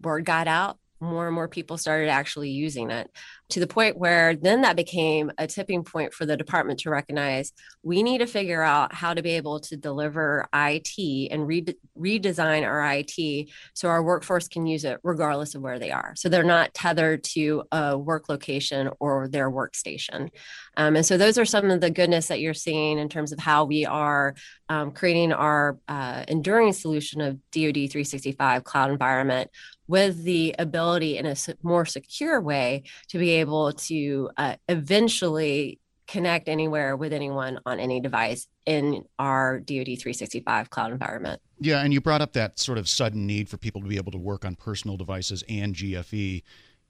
word 0.00 0.24
got 0.24 0.46
out, 0.46 0.78
more 1.00 1.26
and 1.26 1.34
more 1.34 1.48
people 1.48 1.78
started 1.78 2.10
actually 2.10 2.50
using 2.50 2.92
it 2.92 3.10
to 3.48 3.60
the 3.60 3.66
point 3.66 3.96
where 3.96 4.34
then 4.34 4.62
that 4.62 4.76
became 4.76 5.30
a 5.38 5.46
tipping 5.46 5.84
point 5.84 6.12
for 6.12 6.26
the 6.26 6.36
department 6.36 6.80
to 6.80 6.90
recognize 6.90 7.52
we 7.82 8.02
need 8.02 8.18
to 8.18 8.26
figure 8.26 8.62
out 8.62 8.92
how 8.92 9.14
to 9.14 9.22
be 9.22 9.30
able 9.30 9.60
to 9.60 9.76
deliver 9.76 10.48
IT 10.52 11.30
and 11.30 11.46
re- 11.46 11.64
redesign 11.96 12.64
our 12.64 12.84
IT 12.92 13.48
so 13.74 13.88
our 13.88 14.02
workforce 14.02 14.48
can 14.48 14.66
use 14.66 14.84
it 14.84 14.98
regardless 15.04 15.54
of 15.54 15.62
where 15.62 15.78
they 15.78 15.90
are. 15.90 16.12
So 16.16 16.28
they're 16.28 16.42
not 16.42 16.74
tethered 16.74 17.22
to 17.24 17.62
a 17.70 17.96
work 17.96 18.28
location 18.28 18.90
or 18.98 19.28
their 19.28 19.50
workstation. 19.50 20.30
Um, 20.76 20.96
and 20.96 21.06
so 21.06 21.16
those 21.16 21.38
are 21.38 21.44
some 21.44 21.70
of 21.70 21.80
the 21.80 21.90
goodness 21.90 22.28
that 22.28 22.40
you're 22.40 22.54
seeing 22.54 22.98
in 22.98 23.08
terms 23.08 23.32
of 23.32 23.38
how 23.38 23.64
we 23.64 23.86
are 23.86 24.34
um, 24.68 24.90
creating 24.90 25.32
our 25.32 25.78
uh, 25.86 26.24
enduring 26.26 26.72
solution 26.72 27.20
of 27.20 27.34
DoD 27.52 27.90
365 27.90 28.64
cloud 28.64 28.90
environment 28.90 29.50
with 29.88 30.24
the 30.24 30.54
ability 30.58 31.16
in 31.16 31.26
a 31.26 31.36
more 31.62 31.84
secure 31.84 32.40
way 32.40 32.82
to 33.08 33.18
be 33.18 33.35
able 33.38 33.72
to 33.72 34.30
uh, 34.36 34.56
eventually 34.68 35.80
connect 36.06 36.48
anywhere 36.48 36.96
with 36.96 37.12
anyone 37.12 37.58
on 37.66 37.80
any 37.80 38.00
device 38.00 38.46
in 38.64 39.04
our 39.18 39.58
DoD 39.58 39.98
365 39.98 40.70
cloud 40.70 40.92
environment. 40.92 41.40
Yeah, 41.58 41.80
and 41.80 41.92
you 41.92 42.00
brought 42.00 42.20
up 42.20 42.32
that 42.34 42.58
sort 42.58 42.78
of 42.78 42.88
sudden 42.88 43.26
need 43.26 43.48
for 43.48 43.56
people 43.56 43.80
to 43.80 43.88
be 43.88 43.96
able 43.96 44.12
to 44.12 44.18
work 44.18 44.44
on 44.44 44.54
personal 44.54 44.96
devices 44.96 45.42
and 45.48 45.74
GFE. 45.74 46.42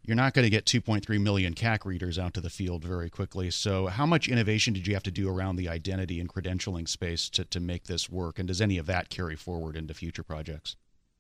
You're 0.02 0.16
not 0.16 0.34
going 0.34 0.44
to 0.44 0.50
get 0.50 0.66
2.3 0.66 1.20
million 1.20 1.54
CAC 1.54 1.84
readers 1.84 2.18
out 2.18 2.34
to 2.34 2.40
the 2.40 2.50
field 2.50 2.84
very 2.84 3.10
quickly. 3.10 3.50
So, 3.50 3.86
how 3.86 4.06
much 4.06 4.28
innovation 4.28 4.72
did 4.72 4.86
you 4.86 4.94
have 4.94 5.02
to 5.04 5.10
do 5.10 5.28
around 5.28 5.56
the 5.56 5.68
identity 5.68 6.20
and 6.20 6.32
credentialing 6.32 6.88
space 6.88 7.28
to, 7.30 7.44
to 7.46 7.58
make 7.58 7.84
this 7.84 8.08
work? 8.08 8.38
And 8.38 8.46
does 8.46 8.60
any 8.60 8.78
of 8.78 8.86
that 8.86 9.08
carry 9.08 9.34
forward 9.34 9.76
into 9.76 9.94
future 9.94 10.22
projects? 10.22 10.76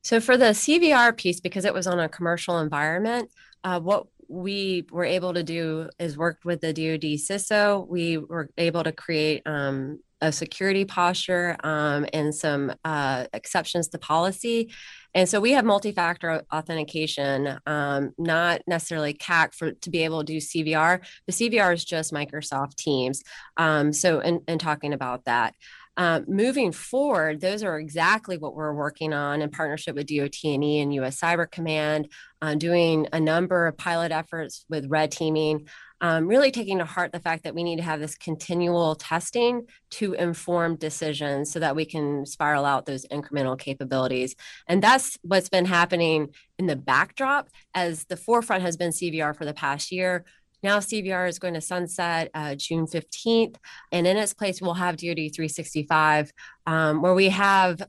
So 0.06 0.20
for 0.20 0.36
the 0.36 0.50
CVR 0.50 1.16
piece, 1.16 1.40
because 1.40 1.64
it 1.64 1.74
was 1.74 1.88
on 1.88 1.98
a 1.98 2.08
commercial 2.08 2.60
environment, 2.60 3.28
uh, 3.64 3.80
what 3.80 4.06
we 4.28 4.86
were 4.90 5.04
able 5.04 5.34
to 5.34 5.42
do 5.42 5.88
is 5.98 6.16
work 6.16 6.40
with 6.44 6.60
the 6.60 6.72
DoD 6.72 7.18
CISO. 7.18 7.86
We 7.88 8.18
were 8.18 8.50
able 8.56 8.84
to 8.84 8.92
create 8.92 9.42
um, 9.46 10.00
a 10.20 10.32
security 10.32 10.84
posture 10.84 11.56
um, 11.62 12.06
and 12.12 12.34
some 12.34 12.72
uh, 12.84 13.26
exceptions 13.32 13.88
to 13.88 13.98
policy. 13.98 14.72
And 15.16 15.26
so 15.26 15.40
we 15.40 15.52
have 15.52 15.64
multi-factor 15.64 16.42
authentication, 16.52 17.58
um, 17.64 18.12
not 18.18 18.60
necessarily 18.66 19.14
CAC 19.14 19.54
for 19.54 19.72
to 19.72 19.90
be 19.90 20.04
able 20.04 20.22
to 20.22 20.30
do 20.30 20.36
CVR. 20.36 21.00
The 21.26 21.32
CVR 21.32 21.72
is 21.72 21.86
just 21.86 22.12
Microsoft 22.12 22.74
Teams. 22.74 23.22
Um, 23.56 23.94
so 23.94 24.20
in, 24.20 24.42
in 24.46 24.58
talking 24.58 24.92
about 24.92 25.24
that. 25.24 25.54
Um, 25.96 26.26
moving 26.28 26.72
forward, 26.72 27.40
those 27.40 27.62
are 27.62 27.78
exactly 27.78 28.36
what 28.36 28.54
we're 28.54 28.74
working 28.74 29.14
on 29.14 29.40
in 29.40 29.48
partnership 29.48 29.96
with 29.96 30.08
DOT&E 30.08 30.80
and 30.80 30.92
U.S. 30.92 31.18
Cyber 31.18 31.50
Command, 31.50 32.12
uh, 32.42 32.54
doing 32.54 33.08
a 33.14 33.18
number 33.18 33.66
of 33.66 33.78
pilot 33.78 34.12
efforts 34.12 34.66
with 34.68 34.90
red 34.90 35.10
teaming, 35.10 35.66
um, 36.00 36.26
really 36.26 36.50
taking 36.50 36.78
to 36.78 36.84
heart 36.84 37.12
the 37.12 37.20
fact 37.20 37.44
that 37.44 37.54
we 37.54 37.64
need 37.64 37.76
to 37.76 37.82
have 37.82 38.00
this 38.00 38.16
continual 38.16 38.94
testing 38.94 39.66
to 39.90 40.12
inform 40.14 40.76
decisions 40.76 41.50
so 41.50 41.58
that 41.58 41.76
we 41.76 41.84
can 41.84 42.26
spiral 42.26 42.64
out 42.64 42.86
those 42.86 43.06
incremental 43.06 43.58
capabilities. 43.58 44.36
And 44.66 44.82
that's 44.82 45.18
what's 45.22 45.48
been 45.48 45.66
happening 45.66 46.28
in 46.58 46.66
the 46.66 46.76
backdrop 46.76 47.48
as 47.74 48.04
the 48.04 48.16
forefront 48.16 48.62
has 48.62 48.76
been 48.76 48.90
CVR 48.90 49.36
for 49.36 49.44
the 49.44 49.54
past 49.54 49.90
year 49.90 50.24
now 50.62 50.78
CVR 50.78 51.28
is 51.28 51.38
going 51.38 51.54
to 51.54 51.60
sunset 51.60 52.30
uh, 52.34 52.54
June 52.54 52.86
15th, 52.86 53.56
and 53.92 54.06
in 54.06 54.16
its 54.16 54.34
place, 54.34 54.60
we'll 54.60 54.74
have 54.74 54.96
DoD 54.96 55.30
365, 55.32 56.32
um, 56.66 57.02
where 57.02 57.14
we 57.14 57.28
have 57.28 57.82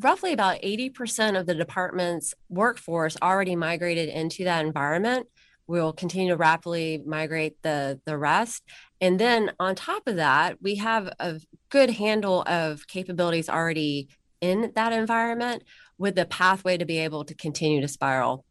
roughly 0.00 0.32
about 0.32 0.60
80% 0.62 1.38
of 1.38 1.46
the 1.46 1.54
department's 1.54 2.34
workforce 2.48 3.16
already 3.22 3.56
migrated 3.56 4.08
into 4.08 4.44
that 4.44 4.64
environment. 4.64 5.26
We'll 5.66 5.92
continue 5.92 6.28
to 6.28 6.36
rapidly 6.36 7.02
migrate 7.06 7.62
the, 7.62 8.00
the 8.04 8.18
rest. 8.18 8.62
And 9.00 9.18
then 9.18 9.52
on 9.58 9.74
top 9.74 10.06
of 10.06 10.16
that, 10.16 10.62
we 10.62 10.76
have 10.76 11.12
a 11.18 11.40
good 11.70 11.90
handle 11.90 12.42
of 12.46 12.86
capabilities 12.86 13.48
already 13.48 14.08
in 14.40 14.72
that 14.74 14.92
environment 14.92 15.64
with 15.98 16.16
the 16.16 16.26
pathway 16.26 16.76
to 16.76 16.84
be 16.84 16.98
able 16.98 17.24
to 17.24 17.34
continue 17.34 17.80
to 17.80 17.88
spiral 17.88 18.44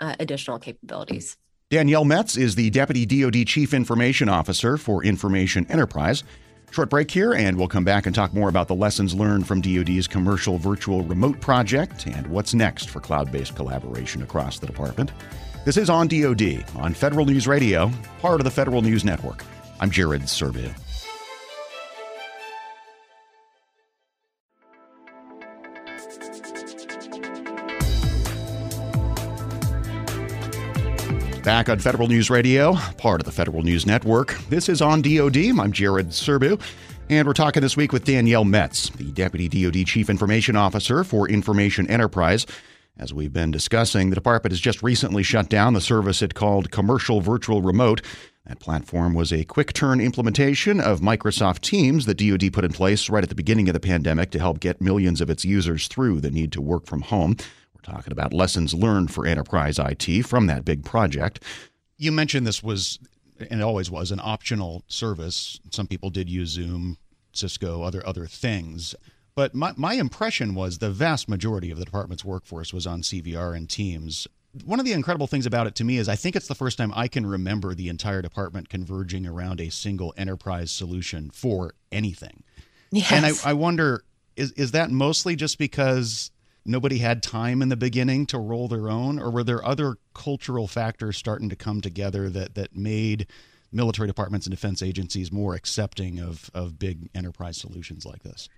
uh, 0.00 0.14
additional 0.20 0.58
capabilities. 0.58 1.36
Danielle 1.70 2.04
Metz 2.04 2.36
is 2.36 2.54
the 2.54 2.70
Deputy 2.70 3.06
DoD 3.06 3.46
Chief 3.46 3.72
Information 3.72 4.28
Officer 4.28 4.76
for 4.76 5.04
Information 5.04 5.66
Enterprise. 5.70 6.24
Short 6.72 6.88
break 6.88 7.10
here, 7.10 7.34
and 7.34 7.56
we'll 7.56 7.68
come 7.68 7.84
back 7.84 8.06
and 8.06 8.14
talk 8.14 8.32
more 8.32 8.48
about 8.48 8.68
the 8.68 8.74
lessons 8.74 9.12
learned 9.12 9.46
from 9.46 9.60
DoD's 9.60 10.06
commercial 10.06 10.56
virtual 10.56 11.02
remote 11.02 11.40
project 11.40 12.06
and 12.06 12.26
what's 12.28 12.54
next 12.54 12.90
for 12.90 13.00
cloud 13.00 13.32
based 13.32 13.56
collaboration 13.56 14.22
across 14.22 14.58
the 14.60 14.66
department. 14.66 15.10
This 15.62 15.76
is 15.76 15.90
On 15.90 16.08
DoD 16.08 16.64
on 16.76 16.94
Federal 16.94 17.26
News 17.26 17.46
Radio, 17.46 17.90
part 18.20 18.40
of 18.40 18.44
the 18.44 18.50
Federal 18.50 18.80
News 18.80 19.04
Network. 19.04 19.44
I'm 19.78 19.90
Jared 19.90 20.22
Serbu. 20.22 20.74
Back 31.44 31.68
on 31.68 31.78
Federal 31.78 32.08
News 32.08 32.30
Radio, 32.30 32.76
part 32.96 33.20
of 33.20 33.26
the 33.26 33.32
Federal 33.32 33.62
News 33.62 33.84
Network. 33.84 34.38
This 34.48 34.66
is 34.70 34.80
on 34.80 35.02
DoD. 35.02 35.36
I'm 35.36 35.72
Jared 35.72 36.08
Serbu. 36.08 36.58
And 37.10 37.26
we're 37.26 37.34
talking 37.34 37.60
this 37.60 37.76
week 37.76 37.92
with 37.92 38.04
Danielle 38.04 38.46
Metz, 38.46 38.88
the 38.90 39.10
Deputy 39.12 39.48
DoD 39.48 39.86
Chief 39.86 40.08
Information 40.08 40.56
Officer 40.56 41.04
for 41.04 41.28
Information 41.28 41.86
Enterprise. 41.90 42.46
As 42.98 43.14
we've 43.14 43.32
been 43.32 43.50
discussing, 43.50 44.10
the 44.10 44.14
department 44.14 44.52
has 44.52 44.60
just 44.60 44.82
recently 44.82 45.22
shut 45.22 45.48
down 45.48 45.72
the 45.72 45.80
service 45.80 46.20
it 46.20 46.34
called 46.34 46.70
Commercial 46.70 47.20
Virtual 47.20 47.62
Remote. 47.62 48.02
That 48.46 48.60
platform 48.60 49.14
was 49.14 49.32
a 49.32 49.44
quick 49.44 49.72
turn 49.72 50.00
implementation 50.00 50.80
of 50.80 51.00
Microsoft 51.00 51.60
Teams 51.60 52.06
that 52.06 52.18
DoD 52.18 52.52
put 52.52 52.64
in 52.64 52.72
place 52.72 53.08
right 53.08 53.22
at 53.22 53.28
the 53.28 53.34
beginning 53.34 53.68
of 53.68 53.74
the 53.74 53.80
pandemic 53.80 54.30
to 54.32 54.38
help 54.38 54.60
get 54.60 54.80
millions 54.80 55.20
of 55.20 55.30
its 55.30 55.44
users 55.44 55.88
through 55.88 56.20
the 56.20 56.30
need 56.30 56.52
to 56.52 56.60
work 56.60 56.86
from 56.86 57.02
home. 57.02 57.36
We're 57.74 57.94
talking 57.94 58.12
about 58.12 58.34
lessons 58.34 58.74
learned 58.74 59.12
for 59.12 59.26
enterprise 59.26 59.78
IT 59.78 60.26
from 60.26 60.46
that 60.48 60.64
big 60.64 60.84
project. 60.84 61.42
You 61.96 62.12
mentioned 62.12 62.46
this 62.46 62.62
was 62.62 62.98
and 63.48 63.60
it 63.60 63.64
always 63.64 63.90
was 63.90 64.10
an 64.10 64.20
optional 64.22 64.84
service. 64.86 65.60
Some 65.70 65.86
people 65.86 66.10
did 66.10 66.28
use 66.28 66.50
Zoom, 66.50 66.98
Cisco, 67.32 67.82
other 67.82 68.06
other 68.06 68.26
things. 68.26 68.94
But 69.34 69.54
my, 69.54 69.72
my 69.76 69.94
impression 69.94 70.54
was 70.54 70.78
the 70.78 70.90
vast 70.90 71.28
majority 71.28 71.70
of 71.70 71.78
the 71.78 71.84
department's 71.84 72.24
workforce 72.24 72.72
was 72.72 72.86
on 72.86 73.02
CVR 73.02 73.56
and 73.56 73.68
Teams. 73.68 74.26
One 74.64 74.80
of 74.80 74.86
the 74.86 74.92
incredible 74.92 75.26
things 75.26 75.46
about 75.46 75.66
it 75.66 75.74
to 75.76 75.84
me 75.84 75.98
is 75.98 76.08
I 76.08 76.16
think 76.16 76.34
it's 76.34 76.48
the 76.48 76.54
first 76.54 76.78
time 76.78 76.92
I 76.94 77.06
can 77.08 77.24
remember 77.24 77.74
the 77.74 77.88
entire 77.88 78.22
department 78.22 78.68
converging 78.68 79.26
around 79.26 79.60
a 79.60 79.70
single 79.70 80.12
enterprise 80.16 80.72
solution 80.72 81.30
for 81.30 81.74
anything. 81.92 82.42
Yes. 82.90 83.12
And 83.12 83.26
I, 83.26 83.50
I 83.50 83.52
wonder 83.52 84.02
is, 84.36 84.52
is 84.52 84.72
that 84.72 84.90
mostly 84.90 85.36
just 85.36 85.58
because 85.58 86.30
nobody 86.64 86.98
had 86.98 87.22
time 87.22 87.62
in 87.62 87.68
the 87.68 87.76
beginning 87.76 88.26
to 88.26 88.38
roll 88.38 88.68
their 88.68 88.88
own, 88.88 89.18
or 89.18 89.30
were 89.30 89.44
there 89.44 89.64
other 89.64 89.96
cultural 90.14 90.66
factors 90.66 91.16
starting 91.16 91.48
to 91.48 91.56
come 91.56 91.80
together 91.80 92.28
that 92.30 92.54
that 92.54 92.74
made 92.74 93.26
military 93.72 94.08
departments 94.08 94.46
and 94.46 94.54
defense 94.54 94.82
agencies 94.82 95.30
more 95.30 95.54
accepting 95.54 96.18
of 96.18 96.50
of 96.54 96.78
big 96.78 97.08
enterprise 97.14 97.56
solutions 97.56 98.04
like 98.04 98.22
this? 98.22 98.48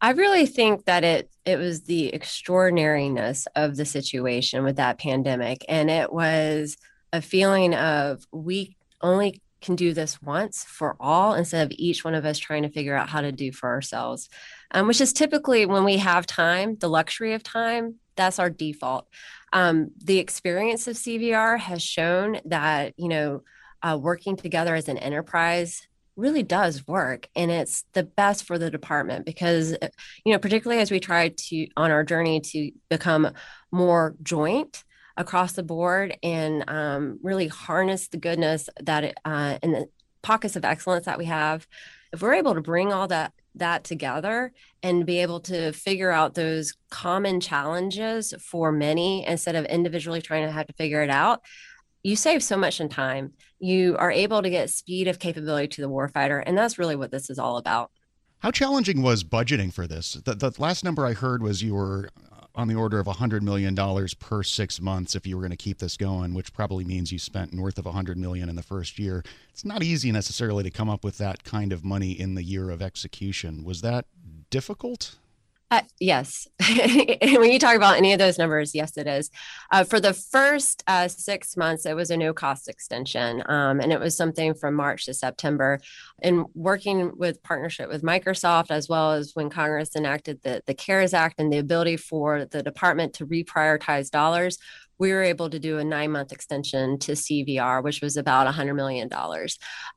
I 0.00 0.10
really 0.10 0.46
think 0.46 0.84
that 0.84 1.04
it 1.04 1.30
it 1.44 1.58
was 1.58 1.82
the 1.82 2.14
extraordinariness 2.14 3.46
of 3.56 3.76
the 3.76 3.84
situation 3.84 4.64
with 4.64 4.76
that 4.76 4.98
pandemic, 4.98 5.64
and 5.68 5.90
it 5.90 6.12
was 6.12 6.76
a 7.12 7.20
feeling 7.20 7.74
of 7.74 8.24
we 8.32 8.76
only 9.00 9.42
can 9.60 9.74
do 9.74 9.92
this 9.92 10.22
once 10.22 10.62
for 10.62 10.96
all 11.00 11.34
instead 11.34 11.66
of 11.66 11.76
each 11.76 12.04
one 12.04 12.14
of 12.14 12.24
us 12.24 12.38
trying 12.38 12.62
to 12.62 12.68
figure 12.68 12.94
out 12.94 13.08
how 13.08 13.20
to 13.20 13.32
do 13.32 13.50
for 13.50 13.68
ourselves 13.68 14.28
um, 14.70 14.86
which 14.86 15.00
is 15.00 15.12
typically 15.12 15.66
when 15.66 15.84
we 15.84 15.96
have 15.98 16.26
time, 16.26 16.76
the 16.76 16.88
luxury 16.88 17.34
of 17.34 17.42
time, 17.42 17.96
that's 18.16 18.38
our 18.38 18.50
default. 18.50 19.06
Um, 19.52 19.90
the 20.02 20.18
experience 20.18 20.86
of 20.88 20.96
CVR 20.96 21.58
has 21.58 21.82
shown 21.82 22.40
that, 22.44 22.94
you 22.96 23.08
know, 23.08 23.42
uh, 23.82 23.98
working 24.00 24.36
together 24.36 24.74
as 24.74 24.88
an 24.88 24.98
enterprise 24.98 25.86
really 26.18 26.42
does 26.42 26.86
work 26.86 27.28
and 27.36 27.50
it's 27.50 27.84
the 27.92 28.02
best 28.02 28.44
for 28.44 28.58
the 28.58 28.70
department 28.70 29.24
because 29.24 29.76
you 30.24 30.32
know 30.32 30.38
particularly 30.38 30.82
as 30.82 30.90
we 30.90 30.98
try 30.98 31.28
to 31.28 31.66
on 31.76 31.90
our 31.90 32.02
journey 32.02 32.40
to 32.40 32.70
become 32.90 33.30
more 33.70 34.16
joint 34.22 34.84
across 35.16 35.52
the 35.52 35.62
board 35.62 36.16
and 36.22 36.68
um, 36.68 37.18
really 37.22 37.46
harness 37.46 38.08
the 38.08 38.16
goodness 38.16 38.68
that 38.80 39.14
uh, 39.24 39.58
and 39.62 39.74
the 39.74 39.86
pockets 40.22 40.56
of 40.56 40.64
excellence 40.64 41.06
that 41.06 41.18
we 41.18 41.24
have 41.24 41.66
if 42.12 42.20
we're 42.20 42.34
able 42.34 42.54
to 42.54 42.60
bring 42.60 42.92
all 42.92 43.06
that 43.06 43.32
that 43.54 43.84
together 43.84 44.52
and 44.82 45.06
be 45.06 45.18
able 45.18 45.40
to 45.40 45.72
figure 45.72 46.10
out 46.10 46.34
those 46.34 46.74
common 46.90 47.40
challenges 47.40 48.34
for 48.40 48.72
many 48.72 49.24
instead 49.26 49.54
of 49.54 49.64
individually 49.66 50.20
trying 50.20 50.44
to 50.44 50.52
have 50.52 50.66
to 50.66 50.72
figure 50.72 51.02
it 51.02 51.10
out 51.10 51.42
you 52.02 52.16
save 52.16 52.42
so 52.42 52.56
much 52.56 52.80
in 52.80 52.88
time 52.88 53.32
you 53.58 53.96
are 53.98 54.10
able 54.10 54.42
to 54.42 54.50
get 54.50 54.70
speed 54.70 55.08
of 55.08 55.18
capability 55.18 55.68
to 55.68 55.80
the 55.80 55.88
warfighter 55.88 56.42
and 56.46 56.56
that's 56.56 56.78
really 56.78 56.96
what 56.96 57.10
this 57.10 57.30
is 57.30 57.38
all 57.38 57.56
about 57.56 57.90
how 58.40 58.50
challenging 58.50 59.02
was 59.02 59.24
budgeting 59.24 59.72
for 59.72 59.86
this 59.86 60.14
the, 60.24 60.34
the 60.34 60.52
last 60.58 60.84
number 60.84 61.06
i 61.06 61.12
heard 61.12 61.42
was 61.42 61.62
you 61.62 61.74
were 61.74 62.08
uh, 62.32 62.38
on 62.54 62.66
the 62.66 62.74
order 62.74 62.98
of 62.98 63.06
$100 63.06 63.40
million 63.42 63.76
per 64.18 64.42
six 64.42 64.80
months 64.80 65.14
if 65.14 65.26
you 65.26 65.36
were 65.36 65.42
going 65.42 65.52
to 65.52 65.56
keep 65.56 65.78
this 65.78 65.96
going, 65.96 66.34
which 66.34 66.52
probably 66.52 66.84
means 66.84 67.12
you 67.12 67.18
spent 67.18 67.52
north 67.52 67.78
of 67.78 67.84
100 67.84 68.18
million 68.18 68.48
in 68.48 68.56
the 68.56 68.64
first 68.64 68.98
year. 68.98 69.22
It's 69.50 69.64
not 69.64 69.84
easy 69.84 70.10
necessarily 70.10 70.64
to 70.64 70.70
come 70.70 70.90
up 70.90 71.04
with 71.04 71.18
that 71.18 71.44
kind 71.44 71.72
of 71.72 71.84
money 71.84 72.10
in 72.10 72.34
the 72.34 72.42
year 72.42 72.70
of 72.70 72.82
execution. 72.82 73.62
Was 73.62 73.80
that 73.82 74.06
difficult? 74.50 75.18
Uh, 75.70 75.82
yes. 76.00 76.46
when 77.20 77.50
you 77.50 77.58
talk 77.58 77.76
about 77.76 77.98
any 77.98 78.14
of 78.14 78.18
those 78.18 78.38
numbers, 78.38 78.74
yes, 78.74 78.96
it 78.96 79.06
is. 79.06 79.30
Uh, 79.70 79.84
for 79.84 80.00
the 80.00 80.14
first 80.14 80.82
uh, 80.86 81.08
six 81.08 81.58
months, 81.58 81.84
it 81.84 81.94
was 81.94 82.10
a 82.10 82.16
no 82.16 82.32
cost 82.32 82.68
extension. 82.68 83.42
Um, 83.46 83.78
and 83.80 83.92
it 83.92 84.00
was 84.00 84.16
something 84.16 84.54
from 84.54 84.74
March 84.74 85.04
to 85.06 85.14
September. 85.14 85.78
And 86.22 86.46
working 86.54 87.12
with 87.16 87.42
partnership 87.42 87.90
with 87.90 88.02
Microsoft, 88.02 88.70
as 88.70 88.88
well 88.88 89.12
as 89.12 89.32
when 89.34 89.50
Congress 89.50 89.94
enacted 89.94 90.40
the, 90.42 90.62
the 90.66 90.74
CARES 90.74 91.12
Act 91.12 91.38
and 91.38 91.52
the 91.52 91.58
ability 91.58 91.98
for 91.98 92.46
the 92.46 92.62
department 92.62 93.14
to 93.14 93.26
reprioritize 93.26 94.10
dollars, 94.10 94.58
we 94.98 95.12
were 95.12 95.22
able 95.22 95.50
to 95.50 95.58
do 95.58 95.78
a 95.78 95.84
nine 95.84 96.10
month 96.10 96.32
extension 96.32 96.98
to 97.00 97.12
CVR, 97.12 97.82
which 97.82 98.00
was 98.00 98.16
about 98.16 98.52
$100 98.52 98.74
million. 98.74 99.10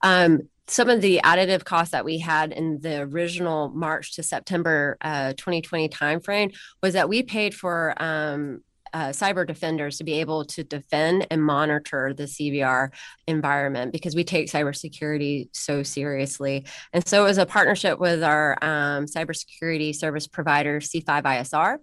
Um, 0.04 0.50
some 0.68 0.90
of 0.90 1.02
the 1.02 1.22
additive 1.24 1.64
costs 1.64 1.92
that 1.92 2.06
we 2.06 2.18
had 2.20 2.52
in 2.52 2.80
the 2.82 3.02
original 3.02 3.70
March 3.70 4.16
to 4.16 4.24
September 4.24 4.98
uh, 5.02 5.34
2020 5.34 5.90
timeframe 5.90 6.56
was 6.82 6.94
that 6.94 7.10
we 7.10 7.24
paid 7.24 7.54
for 7.54 7.94
um, 8.02 8.62
uh, 8.94 9.10
cyber 9.10 9.46
defenders 9.48 9.98
to 9.98 10.04
be 10.04 10.14
able 10.14 10.46
to 10.46 10.64
defend 10.64 11.28
and 11.32 11.44
monitor 11.44 12.14
the 12.14 12.24
CVR 12.24 12.90
environment 13.28 13.92
because 13.92 14.16
we 14.16 14.24
take 14.24 14.48
cybersecurity 14.48 15.50
so 15.54 15.84
seriously. 15.84 16.66
And 16.94 17.08
so 17.08 17.24
it 17.24 17.28
was 17.28 17.38
a 17.38 17.46
partnership 17.46 18.00
with 18.00 18.24
our 18.24 18.58
um, 18.62 19.06
cybersecurity 19.06 19.96
service 19.96 20.28
provider, 20.28 20.80
C5ISR. 20.80 21.78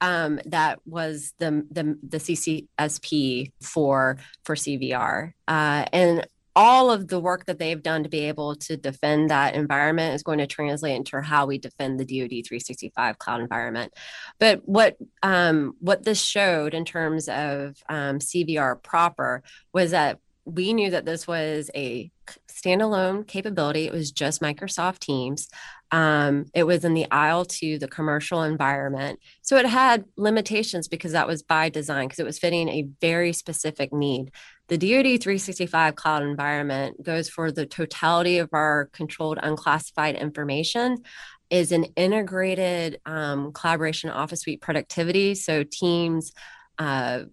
Um, 0.00 0.40
that 0.46 0.78
was 0.84 1.32
the, 1.38 1.66
the 1.70 1.98
the 2.06 2.18
CSSP 2.18 3.52
for 3.62 4.18
for 4.44 4.54
CVR, 4.54 5.32
uh, 5.48 5.86
and 5.90 6.26
all 6.56 6.90
of 6.90 7.08
the 7.08 7.20
work 7.20 7.44
that 7.44 7.58
they've 7.58 7.82
done 7.82 8.02
to 8.02 8.08
be 8.08 8.20
able 8.20 8.56
to 8.56 8.78
defend 8.78 9.28
that 9.28 9.54
environment 9.54 10.14
is 10.14 10.22
going 10.22 10.38
to 10.38 10.46
translate 10.46 10.96
into 10.96 11.20
how 11.20 11.44
we 11.44 11.58
defend 11.58 12.00
the 12.00 12.04
DoD 12.04 12.46
365 12.46 13.18
cloud 13.18 13.42
environment. 13.42 13.92
But 14.40 14.66
what 14.66 14.96
um, 15.22 15.74
what 15.80 16.04
this 16.04 16.20
showed 16.20 16.72
in 16.72 16.86
terms 16.86 17.28
of 17.28 17.76
um, 17.90 18.18
CVR 18.18 18.82
proper 18.82 19.42
was 19.74 19.90
that 19.90 20.18
we 20.46 20.72
knew 20.72 20.90
that 20.90 21.04
this 21.04 21.26
was 21.26 21.70
a 21.74 22.10
standalone 22.48 23.26
capability. 23.26 23.86
It 23.86 23.92
was 23.92 24.10
just 24.12 24.40
Microsoft 24.40 25.00
Teams. 25.00 25.48
Um, 25.90 26.46
it 26.54 26.64
was 26.64 26.84
in 26.84 26.94
the 26.94 27.10
aisle 27.10 27.44
to 27.44 27.78
the 27.78 27.88
commercial 27.88 28.42
environment. 28.42 29.20
So 29.42 29.56
it 29.56 29.66
had 29.66 30.04
limitations 30.16 30.88
because 30.88 31.12
that 31.12 31.26
was 31.26 31.42
by 31.42 31.68
design, 31.68 32.06
because 32.06 32.20
it 32.20 32.26
was 32.26 32.38
fitting 32.38 32.68
a 32.68 32.88
very 33.00 33.32
specific 33.32 33.92
need. 33.92 34.30
The 34.68 34.78
DoD 34.78 35.22
365 35.22 35.94
cloud 35.94 36.22
environment 36.22 37.00
goes 37.02 37.28
for 37.28 37.52
the 37.52 37.66
totality 37.66 38.38
of 38.38 38.48
our 38.52 38.90
controlled 38.92 39.38
unclassified 39.40 40.16
information 40.16 41.04
is 41.50 41.70
an 41.70 41.84
integrated 41.96 43.00
um, 43.06 43.52
collaboration 43.52 44.10
office 44.10 44.40
suite 44.40 44.60
productivity. 44.60 45.36
So 45.36 45.62
Teams, 45.62 46.32
uh, 46.78 47.24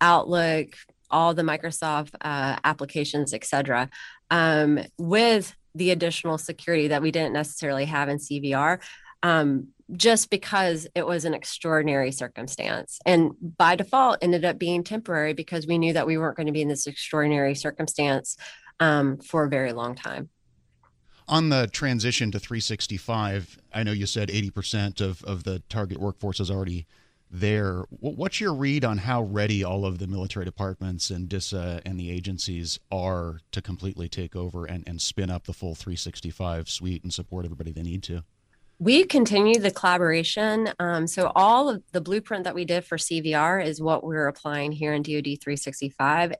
Outlook, 0.00 0.74
all 1.10 1.34
the 1.34 1.42
Microsoft 1.42 2.14
uh, 2.20 2.56
applications, 2.64 3.32
et 3.32 3.44
cetera, 3.44 3.88
um, 4.30 4.80
with 4.98 5.54
the 5.74 5.90
additional 5.90 6.38
security 6.38 6.88
that 6.88 7.02
we 7.02 7.12
didn't 7.12 7.32
necessarily 7.32 7.84
have 7.84 8.08
in 8.08 8.18
CVR. 8.18 8.80
Um, 9.22 9.68
just 9.96 10.30
because 10.30 10.86
it 10.94 11.06
was 11.06 11.24
an 11.24 11.34
extraordinary 11.34 12.12
circumstance. 12.12 12.98
And 13.04 13.32
by 13.40 13.76
default, 13.76 14.18
ended 14.22 14.44
up 14.44 14.58
being 14.58 14.84
temporary 14.84 15.32
because 15.32 15.66
we 15.66 15.78
knew 15.78 15.92
that 15.92 16.06
we 16.06 16.18
weren't 16.18 16.36
going 16.36 16.46
to 16.46 16.52
be 16.52 16.62
in 16.62 16.68
this 16.68 16.86
extraordinary 16.86 17.54
circumstance 17.54 18.36
um, 18.78 19.18
for 19.18 19.44
a 19.44 19.48
very 19.48 19.72
long 19.72 19.94
time. 19.94 20.28
On 21.28 21.48
the 21.48 21.68
transition 21.68 22.32
to 22.32 22.40
365, 22.40 23.58
I 23.72 23.82
know 23.84 23.92
you 23.92 24.06
said 24.06 24.28
80% 24.28 25.00
of, 25.00 25.22
of 25.24 25.44
the 25.44 25.60
target 25.68 25.98
workforce 25.98 26.40
is 26.40 26.50
already 26.50 26.86
there. 27.30 27.84
What's 28.00 28.40
your 28.40 28.52
read 28.52 28.84
on 28.84 28.98
how 28.98 29.22
ready 29.22 29.62
all 29.62 29.84
of 29.84 29.98
the 29.98 30.08
military 30.08 30.44
departments 30.44 31.10
and 31.10 31.28
DISA 31.28 31.82
and 31.86 32.00
the 32.00 32.10
agencies 32.10 32.80
are 32.90 33.40
to 33.52 33.62
completely 33.62 34.08
take 34.08 34.34
over 34.34 34.64
and, 34.64 34.82
and 34.88 35.00
spin 35.00 35.30
up 35.30 35.44
the 35.44 35.52
full 35.52 35.76
365 35.76 36.68
suite 36.68 37.04
and 37.04 37.14
support 37.14 37.44
everybody 37.44 37.70
they 37.70 37.82
need 37.82 38.02
to? 38.04 38.24
We 38.82 39.04
continue 39.04 39.60
the 39.60 39.70
collaboration. 39.70 40.70
Um, 40.78 41.06
so 41.06 41.30
all 41.36 41.68
of 41.68 41.82
the 41.92 42.00
blueprint 42.00 42.44
that 42.44 42.54
we 42.54 42.64
did 42.64 42.82
for 42.82 42.96
CVR 42.96 43.62
is 43.62 43.78
what 43.78 44.02
we're 44.02 44.26
applying 44.26 44.72
here 44.72 44.94
in 44.94 45.02
DoD 45.02 45.36
365. 45.38 46.32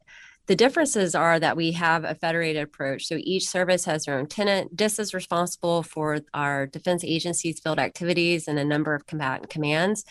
The 0.47 0.57
differences 0.57 1.15
are 1.15 1.39
that 1.39 1.59
we 1.59 1.73
have 1.73 2.05
a 2.05 2.15
federated 2.15 2.63
approach. 2.63 3.05
So 3.05 3.19
each 3.21 3.47
service 3.47 3.85
has 3.85 4.07
their 4.07 4.19
own 4.19 4.27
tenant. 4.27 4.75
DISA 4.75 5.03
is 5.03 5.13
responsible 5.13 5.83
for 5.83 6.21
our 6.33 6.67
defense 6.67 7.05
agencies' 7.05 7.61
field 7.61 7.79
activities 7.79 8.49
and 8.49 8.59
a 8.59 8.65
number 8.65 8.95
of 8.95 9.07
combatant 9.07 9.51
commands. 9.51 10.07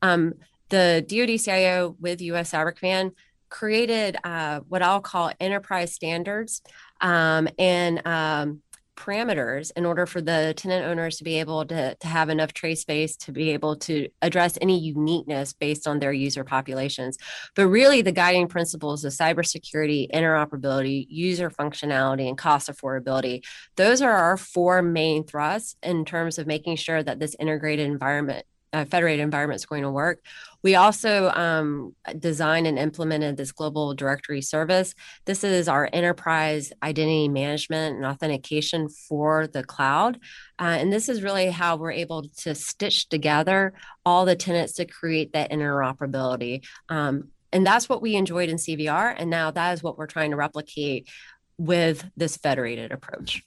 Um, 0.00 0.32
the 0.70 1.04
DoD 1.06 1.38
CIO 1.38 1.96
with 2.00 2.22
US 2.22 2.52
Cyber 2.52 2.74
Command 2.74 3.12
created 3.50 4.16
uh, 4.24 4.60
what 4.68 4.80
I'll 4.80 5.02
call 5.02 5.32
enterprise 5.38 5.92
standards 5.92 6.62
um, 7.02 7.46
and 7.58 8.04
um, 8.06 8.62
parameters 8.96 9.70
in 9.76 9.84
order 9.84 10.06
for 10.06 10.20
the 10.20 10.54
tenant 10.56 10.86
owners 10.86 11.16
to 11.18 11.24
be 11.24 11.40
able 11.40 11.64
to, 11.66 11.94
to 11.94 12.06
have 12.06 12.28
enough 12.28 12.52
tray 12.52 12.74
space 12.74 13.16
to 13.16 13.32
be 13.32 13.50
able 13.50 13.76
to 13.76 14.08
address 14.22 14.58
any 14.60 14.78
uniqueness 14.78 15.52
based 15.52 15.86
on 15.86 15.98
their 15.98 16.12
user 16.12 16.44
populations. 16.44 17.18
But 17.54 17.66
really, 17.68 18.02
the 18.02 18.12
guiding 18.12 18.48
principles 18.48 19.04
of 19.04 19.12
cybersecurity, 19.12 20.10
interoperability, 20.12 21.06
user 21.08 21.50
functionality, 21.50 22.28
and 22.28 22.38
cost 22.38 22.68
affordability, 22.68 23.44
those 23.76 24.02
are 24.02 24.12
our 24.12 24.36
four 24.36 24.82
main 24.82 25.24
thrusts 25.24 25.76
in 25.82 26.04
terms 26.04 26.38
of 26.38 26.46
making 26.46 26.76
sure 26.76 27.02
that 27.02 27.18
this 27.18 27.36
integrated 27.38 27.86
environment 27.86 28.46
uh, 28.74 28.84
federated 28.84 29.22
environment 29.22 29.56
is 29.56 29.66
going 29.66 29.82
to 29.82 29.90
work. 29.90 30.20
We 30.62 30.74
also 30.74 31.30
um, 31.30 31.94
designed 32.18 32.66
and 32.66 32.78
implemented 32.78 33.36
this 33.36 33.52
global 33.52 33.94
directory 33.94 34.40
service. 34.40 34.94
This 35.26 35.44
is 35.44 35.68
our 35.68 35.88
enterprise 35.92 36.72
identity 36.82 37.28
management 37.28 37.96
and 37.96 38.06
authentication 38.06 38.88
for 38.88 39.46
the 39.46 39.62
cloud. 39.62 40.18
Uh, 40.58 40.76
and 40.80 40.92
this 40.92 41.08
is 41.08 41.22
really 41.22 41.50
how 41.50 41.76
we're 41.76 41.92
able 41.92 42.24
to 42.38 42.54
stitch 42.54 43.08
together 43.08 43.74
all 44.04 44.24
the 44.24 44.36
tenants 44.36 44.72
to 44.74 44.86
create 44.86 45.34
that 45.34 45.50
interoperability. 45.50 46.64
Um, 46.88 47.28
and 47.52 47.66
that's 47.66 47.88
what 47.88 48.02
we 48.02 48.16
enjoyed 48.16 48.48
in 48.48 48.56
CVR. 48.56 49.14
And 49.16 49.30
now 49.30 49.50
that 49.50 49.74
is 49.74 49.82
what 49.82 49.96
we're 49.96 50.06
trying 50.06 50.30
to 50.30 50.36
replicate 50.36 51.08
with 51.56 52.04
this 52.16 52.36
federated 52.36 52.90
approach. 52.90 53.44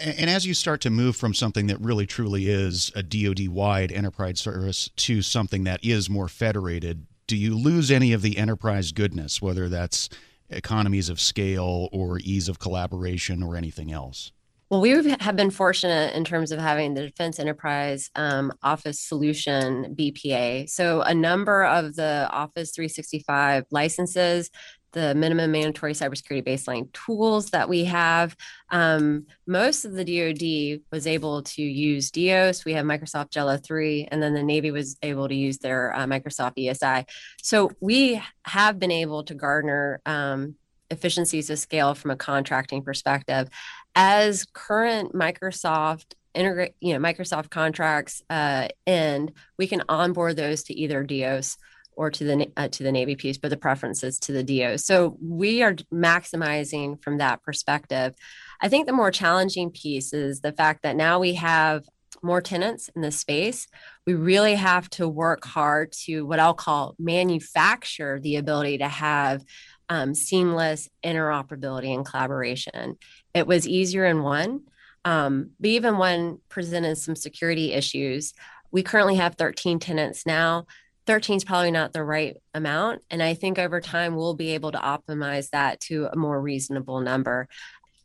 And 0.00 0.28
as 0.28 0.46
you 0.46 0.54
start 0.54 0.80
to 0.82 0.90
move 0.90 1.16
from 1.16 1.34
something 1.34 1.66
that 1.68 1.80
really 1.80 2.06
truly 2.06 2.48
is 2.48 2.92
a 2.94 3.02
DoD 3.02 3.48
wide 3.48 3.92
enterprise 3.92 4.40
service 4.40 4.90
to 4.96 5.22
something 5.22 5.64
that 5.64 5.84
is 5.84 6.10
more 6.10 6.28
federated, 6.28 7.06
do 7.26 7.36
you 7.36 7.56
lose 7.56 7.90
any 7.90 8.12
of 8.12 8.22
the 8.22 8.38
enterprise 8.38 8.92
goodness, 8.92 9.42
whether 9.42 9.68
that's 9.68 10.08
economies 10.50 11.08
of 11.08 11.20
scale 11.20 11.88
or 11.92 12.18
ease 12.20 12.48
of 12.48 12.58
collaboration 12.58 13.42
or 13.42 13.56
anything 13.56 13.92
else? 13.92 14.32
Well, 14.68 14.80
we 14.80 14.90
have 14.90 15.36
been 15.36 15.52
fortunate 15.52 16.14
in 16.14 16.24
terms 16.24 16.50
of 16.50 16.58
having 16.58 16.94
the 16.94 17.02
Defense 17.02 17.38
Enterprise 17.38 18.10
um, 18.16 18.52
Office 18.64 18.98
Solution 18.98 19.94
BPA. 19.94 20.68
So, 20.68 21.02
a 21.02 21.14
number 21.14 21.64
of 21.64 21.94
the 21.94 22.28
Office 22.32 22.72
365 22.72 23.66
licenses 23.70 24.50
the 24.96 25.14
minimum 25.14 25.52
mandatory 25.52 25.92
cybersecurity 25.92 26.42
baseline 26.42 26.90
tools 26.94 27.50
that 27.50 27.68
we 27.68 27.84
have. 27.84 28.34
Um, 28.70 29.26
most 29.46 29.84
of 29.84 29.92
the 29.92 30.02
DoD 30.02 30.80
was 30.90 31.06
able 31.06 31.42
to 31.42 31.62
use 31.62 32.10
DEOS. 32.10 32.64
We 32.64 32.72
have 32.72 32.86
Microsoft 32.86 33.28
Jello 33.28 33.58
3, 33.58 34.08
and 34.10 34.22
then 34.22 34.32
the 34.32 34.42
Navy 34.42 34.70
was 34.70 34.96
able 35.02 35.28
to 35.28 35.34
use 35.34 35.58
their 35.58 35.94
uh, 35.94 36.06
Microsoft 36.06 36.56
ESI. 36.56 37.06
So 37.42 37.70
we 37.78 38.22
have 38.44 38.78
been 38.78 38.90
able 38.90 39.22
to 39.24 39.34
garner 39.34 40.00
um, 40.06 40.54
efficiencies 40.90 41.50
of 41.50 41.58
scale 41.58 41.94
from 41.94 42.10
a 42.10 42.16
contracting 42.16 42.82
perspective. 42.82 43.50
As 43.94 44.46
current 44.46 45.12
Microsoft 45.12 46.14
integrate, 46.32 46.72
you 46.80 46.94
know, 46.94 47.06
Microsoft 47.06 47.50
contracts 47.50 48.22
uh, 48.30 48.68
end, 48.86 49.32
we 49.58 49.66
can 49.66 49.82
onboard 49.90 50.36
those 50.36 50.62
to 50.64 50.74
either 50.74 51.02
DEOS 51.02 51.58
or 51.96 52.10
to 52.10 52.24
the 52.24 52.52
uh, 52.56 52.68
to 52.68 52.82
the 52.82 52.92
Navy 52.92 53.16
piece, 53.16 53.38
but 53.38 53.48
the 53.48 53.56
preferences 53.56 54.18
to 54.20 54.32
the 54.32 54.42
DO. 54.42 54.78
So 54.78 55.16
we 55.20 55.62
are 55.62 55.74
maximizing 55.92 57.02
from 57.02 57.18
that 57.18 57.42
perspective. 57.42 58.14
I 58.60 58.68
think 58.68 58.86
the 58.86 58.92
more 58.92 59.10
challenging 59.10 59.70
piece 59.70 60.12
is 60.12 60.40
the 60.40 60.52
fact 60.52 60.82
that 60.82 60.96
now 60.96 61.18
we 61.18 61.34
have 61.34 61.84
more 62.22 62.40
tenants 62.40 62.90
in 62.94 63.02
the 63.02 63.10
space. 63.10 63.66
We 64.06 64.14
really 64.14 64.54
have 64.54 64.88
to 64.90 65.08
work 65.08 65.44
hard 65.44 65.92
to 66.04 66.24
what 66.24 66.40
I'll 66.40 66.54
call 66.54 66.94
manufacture 66.98 68.20
the 68.20 68.36
ability 68.36 68.78
to 68.78 68.88
have 68.88 69.44
um, 69.88 70.14
seamless 70.14 70.88
interoperability 71.04 71.94
and 71.94 72.04
collaboration. 72.04 72.98
It 73.34 73.46
was 73.46 73.68
easier 73.68 74.04
in 74.04 74.22
one, 74.22 74.62
um, 75.04 75.50
but 75.60 75.68
even 75.68 75.98
one 75.98 76.38
presented 76.48 76.96
some 76.96 77.16
security 77.16 77.72
issues. 77.72 78.34
We 78.70 78.82
currently 78.82 79.16
have 79.16 79.36
13 79.36 79.78
tenants 79.78 80.26
now 80.26 80.66
13 81.06 81.36
is 81.36 81.44
probably 81.44 81.70
not 81.70 81.92
the 81.92 82.04
right 82.04 82.36
amount. 82.54 83.02
And 83.10 83.22
I 83.22 83.34
think 83.34 83.58
over 83.58 83.80
time 83.80 84.16
we'll 84.16 84.34
be 84.34 84.54
able 84.54 84.72
to 84.72 84.78
optimize 84.78 85.50
that 85.50 85.80
to 85.82 86.08
a 86.12 86.16
more 86.16 86.40
reasonable 86.40 87.00
number. 87.00 87.48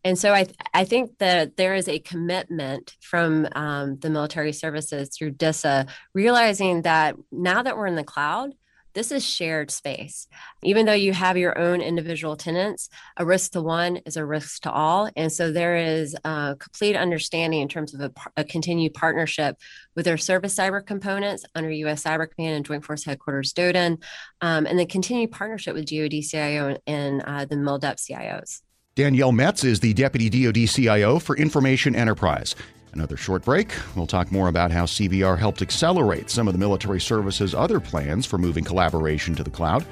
And 0.04 0.18
so 0.18 0.34
I, 0.34 0.48
I 0.74 0.86
think 0.86 1.18
that 1.20 1.58
there 1.58 1.76
is 1.76 1.88
a 1.88 2.00
commitment 2.00 2.96
from 3.02 3.48
um, 3.52 4.00
the 4.00 4.10
military 4.10 4.52
services 4.52 5.16
through 5.16 5.32
DISA, 5.32 5.88
realizing 6.14 6.84
that 6.84 7.16
now 7.32 7.62
that 7.62 7.78
we're 7.78 7.88
in 7.88 7.96
the 7.96 8.04
cloud, 8.04 8.54
this 8.94 9.12
is 9.12 9.26
shared 9.26 9.72
space. 9.72 10.28
Even 10.64 10.86
though 10.86 10.94
you 10.94 11.14
have 11.14 11.38
your 11.38 11.58
own 11.58 11.82
individual 11.82 12.36
tenants, 12.36 12.90
a 13.18 13.26
risk 13.26 13.52
to 13.52 13.62
one 13.62 13.98
is 14.06 14.18
a 14.18 14.26
risk 14.26 14.64
to 14.64 14.72
all. 14.72 15.10
And 15.16 15.32
so 15.32 15.52
there 15.52 15.76
is 15.76 16.16
a 16.24 16.56
complete 16.60 16.96
understanding 16.96 17.62
in 17.62 17.68
terms 17.68 17.94
of 17.94 18.02
a, 18.02 18.12
a 18.38 18.44
continued 18.44 18.94
partnership 18.94 19.58
with 19.96 20.06
their 20.06 20.18
service 20.18 20.56
cyber 20.56 20.86
components 20.86 21.46
under 21.56 21.70
US 21.72 22.04
Cyber 22.04 22.28
Command 22.30 22.56
and 22.56 22.66
Joint 22.66 22.86
Force 22.86 23.06
Headquarters 23.06 23.54
DODIN, 23.54 24.02
um, 24.42 24.66
and 24.66 24.80
the 24.80 24.86
continued 24.86 25.32
partnership 25.32 25.74
with 25.74 25.86
DoD 25.86 26.24
CIO 26.24 26.78
and 26.88 27.22
uh, 27.22 27.46
the 27.46 27.56
MILDEP 27.56 27.98
CIOs. 27.98 28.62
Danielle 28.96 29.32
Metz 29.32 29.64
is 29.64 29.80
the 29.80 29.94
Deputy 29.94 30.30
DoD 30.30 30.68
CIO 30.68 31.18
for 31.18 31.38
Information 31.38 31.96
Enterprise. 31.96 32.56
Another 32.94 33.16
short 33.16 33.46
break. 33.46 33.74
We'll 33.96 34.08
talk 34.08 34.32
more 34.32 34.50
about 34.50 34.72
how 34.72 34.86
CVR 34.86 35.38
helped 35.38 35.62
accelerate 35.62 36.30
some 36.30 36.48
of 36.48 36.54
the 36.54 36.60
military 36.60 37.00
service's 37.00 37.56
other 37.56 37.80
plans 37.80 38.26
for 38.26 38.38
moving 38.38 38.64
collaboration 38.64 39.34
to 39.36 39.44
the 39.44 39.50
cloud. 39.50 39.86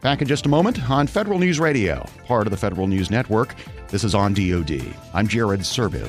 Back 0.00 0.22
in 0.22 0.28
just 0.28 0.46
a 0.46 0.48
moment 0.48 0.88
on 0.88 1.06
Federal 1.06 1.38
News 1.38 1.58
Radio, 1.58 2.06
part 2.26 2.46
of 2.46 2.52
the 2.52 2.56
Federal 2.56 2.86
News 2.86 3.10
Network. 3.10 3.54
This 3.88 4.04
is 4.04 4.14
on 4.14 4.34
DoD. 4.34 4.82
I'm 5.12 5.26
Jared 5.26 5.60
Serbu. 5.60 6.08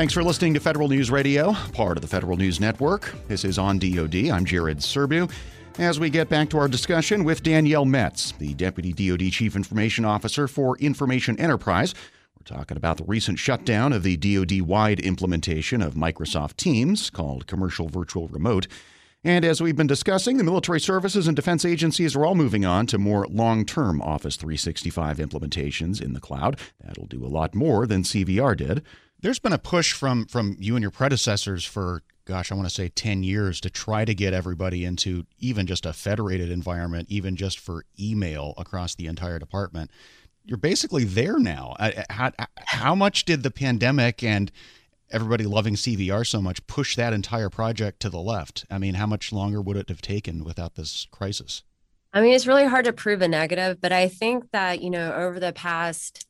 Thanks 0.00 0.14
for 0.14 0.24
listening 0.24 0.54
to 0.54 0.60
Federal 0.60 0.88
News 0.88 1.10
Radio, 1.10 1.52
part 1.74 1.98
of 1.98 2.00
the 2.00 2.08
Federal 2.08 2.38
News 2.38 2.58
Network. 2.58 3.14
This 3.28 3.44
is 3.44 3.58
on 3.58 3.78
DoD. 3.78 4.30
I'm 4.30 4.46
Jared 4.46 4.78
Serbu. 4.78 5.30
As 5.78 6.00
we 6.00 6.08
get 6.08 6.30
back 6.30 6.48
to 6.48 6.58
our 6.58 6.68
discussion 6.68 7.22
with 7.22 7.42
Danielle 7.42 7.84
Metz, 7.84 8.32
the 8.32 8.54
Deputy 8.54 8.94
DoD 8.94 9.30
Chief 9.30 9.54
Information 9.54 10.06
Officer 10.06 10.48
for 10.48 10.78
Information 10.78 11.38
Enterprise, 11.38 11.94
we're 12.34 12.56
talking 12.56 12.78
about 12.78 12.96
the 12.96 13.04
recent 13.04 13.38
shutdown 13.38 13.92
of 13.92 14.02
the 14.02 14.16
DoD 14.16 14.62
wide 14.62 15.00
implementation 15.00 15.82
of 15.82 15.92
Microsoft 15.92 16.56
Teams 16.56 17.10
called 17.10 17.46
Commercial 17.46 17.90
Virtual 17.90 18.26
Remote. 18.28 18.68
And 19.22 19.44
as 19.44 19.60
we've 19.60 19.76
been 19.76 19.86
discussing, 19.86 20.38
the 20.38 20.44
military 20.44 20.80
services 20.80 21.26
and 21.26 21.36
defense 21.36 21.66
agencies 21.66 22.16
are 22.16 22.24
all 22.24 22.34
moving 22.34 22.64
on 22.64 22.86
to 22.86 22.96
more 22.96 23.26
long 23.28 23.66
term 23.66 24.00
Office 24.00 24.36
365 24.36 25.18
implementations 25.18 26.00
in 26.00 26.14
the 26.14 26.20
cloud. 26.20 26.58
That'll 26.82 27.04
do 27.04 27.22
a 27.22 27.28
lot 27.28 27.54
more 27.54 27.86
than 27.86 28.02
CVR 28.02 28.56
did. 28.56 28.82
There's 29.22 29.38
been 29.38 29.52
a 29.52 29.58
push 29.58 29.92
from 29.92 30.26
from 30.26 30.56
you 30.58 30.76
and 30.76 30.82
your 30.82 30.90
predecessors 30.90 31.64
for 31.64 32.02
gosh, 32.30 32.52
I 32.52 32.54
want 32.54 32.68
to 32.68 32.74
say 32.74 32.88
10 32.88 33.24
years 33.24 33.60
to 33.60 33.70
try 33.70 34.04
to 34.04 34.14
get 34.14 34.32
everybody 34.32 34.84
into 34.84 35.26
even 35.40 35.66
just 35.66 35.84
a 35.84 35.92
federated 35.92 36.50
environment, 36.50 37.08
even 37.10 37.34
just 37.34 37.58
for 37.58 37.84
email 37.98 38.54
across 38.56 38.94
the 38.94 39.06
entire 39.06 39.40
department. 39.40 39.90
You're 40.44 40.56
basically 40.56 41.02
there 41.02 41.40
now. 41.40 41.74
Uh, 41.80 41.90
uh, 41.96 42.02
how, 42.08 42.26
uh, 42.38 42.46
how 42.56 42.94
much 42.94 43.24
did 43.24 43.42
the 43.42 43.50
pandemic 43.50 44.22
and 44.22 44.52
everybody 45.10 45.44
loving 45.44 45.74
CVR 45.74 46.24
so 46.24 46.40
much 46.40 46.64
push 46.68 46.94
that 46.94 47.12
entire 47.12 47.50
project 47.50 47.98
to 48.00 48.10
the 48.10 48.20
left? 48.20 48.64
I 48.70 48.78
mean, 48.78 48.94
how 48.94 49.06
much 49.06 49.32
longer 49.32 49.60
would 49.60 49.76
it 49.76 49.88
have 49.88 50.00
taken 50.00 50.44
without 50.44 50.76
this 50.76 51.08
crisis? 51.10 51.64
I 52.12 52.20
mean, 52.20 52.34
it's 52.34 52.46
really 52.46 52.66
hard 52.66 52.86
to 52.86 52.92
prove 52.92 53.22
a 53.22 53.28
negative, 53.28 53.80
but 53.80 53.92
I 53.92 54.08
think 54.08 54.50
that, 54.52 54.82
you 54.82 54.90
know, 54.90 55.12
over 55.12 55.38
the 55.38 55.52
past 55.52 56.26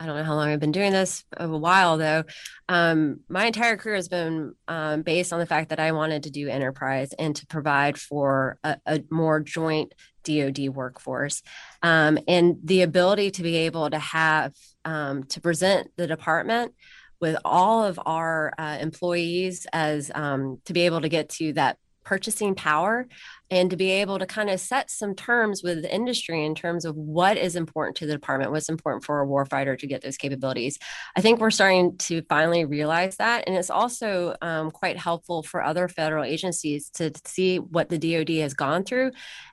I 0.00 0.06
don't 0.06 0.16
know 0.16 0.24
how 0.24 0.36
long 0.36 0.48
I've 0.48 0.60
been 0.60 0.72
doing 0.72 0.92
this, 0.92 1.24
a 1.36 1.48
while 1.48 1.98
though. 1.98 2.22
Um, 2.68 3.20
my 3.28 3.46
entire 3.46 3.76
career 3.76 3.96
has 3.96 4.08
been 4.08 4.54
um, 4.68 5.02
based 5.02 5.32
on 5.32 5.40
the 5.40 5.46
fact 5.46 5.70
that 5.70 5.80
I 5.80 5.90
wanted 5.90 6.22
to 6.24 6.30
do 6.30 6.48
enterprise 6.48 7.12
and 7.18 7.34
to 7.36 7.46
provide 7.46 7.98
for 7.98 8.58
a, 8.62 8.76
a 8.86 9.02
more 9.10 9.40
joint 9.40 9.94
DoD 10.22 10.68
workforce, 10.68 11.42
um, 11.82 12.18
and 12.28 12.58
the 12.62 12.82
ability 12.82 13.32
to 13.32 13.42
be 13.42 13.56
able 13.56 13.90
to 13.90 13.98
have 13.98 14.52
um, 14.84 15.24
to 15.24 15.40
present 15.40 15.88
the 15.96 16.06
department 16.06 16.74
with 17.20 17.36
all 17.44 17.82
of 17.82 17.98
our 18.06 18.52
uh, 18.56 18.78
employees 18.80 19.66
as 19.72 20.12
um, 20.14 20.60
to 20.66 20.72
be 20.72 20.82
able 20.82 21.00
to 21.00 21.08
get 21.08 21.28
to 21.30 21.52
that 21.54 21.76
purchasing 22.08 22.54
power 22.54 23.06
and 23.50 23.68
to 23.68 23.76
be 23.76 23.90
able 23.90 24.18
to 24.18 24.24
kind 24.24 24.48
of 24.48 24.58
set 24.58 24.90
some 24.90 25.14
terms 25.14 25.62
with 25.62 25.82
the 25.82 25.94
industry 25.94 26.42
in 26.42 26.54
terms 26.54 26.86
of 26.86 26.96
what 26.96 27.36
is 27.36 27.54
important 27.54 27.98
to 27.98 28.06
the 28.06 28.14
department, 28.14 28.50
what's 28.50 28.70
important 28.70 29.04
for 29.04 29.20
a 29.20 29.26
warfighter 29.26 29.78
to 29.78 29.86
get 29.86 30.00
those 30.00 30.16
capabilities. 30.16 30.78
I 31.14 31.20
think 31.20 31.38
we're 31.38 31.50
starting 31.50 31.98
to 31.98 32.22
finally 32.22 32.64
realize 32.64 33.16
that. 33.16 33.44
And 33.46 33.54
it's 33.54 33.68
also 33.68 34.34
um, 34.40 34.70
quite 34.70 34.96
helpful 34.96 35.42
for 35.42 35.62
other 35.62 35.86
federal 35.86 36.24
agencies 36.24 36.88
to 36.94 37.12
see 37.26 37.58
what 37.58 37.90
the 37.90 37.98
DoD 37.98 38.36
has 38.38 38.54
gone 38.54 38.84
through 38.84 39.12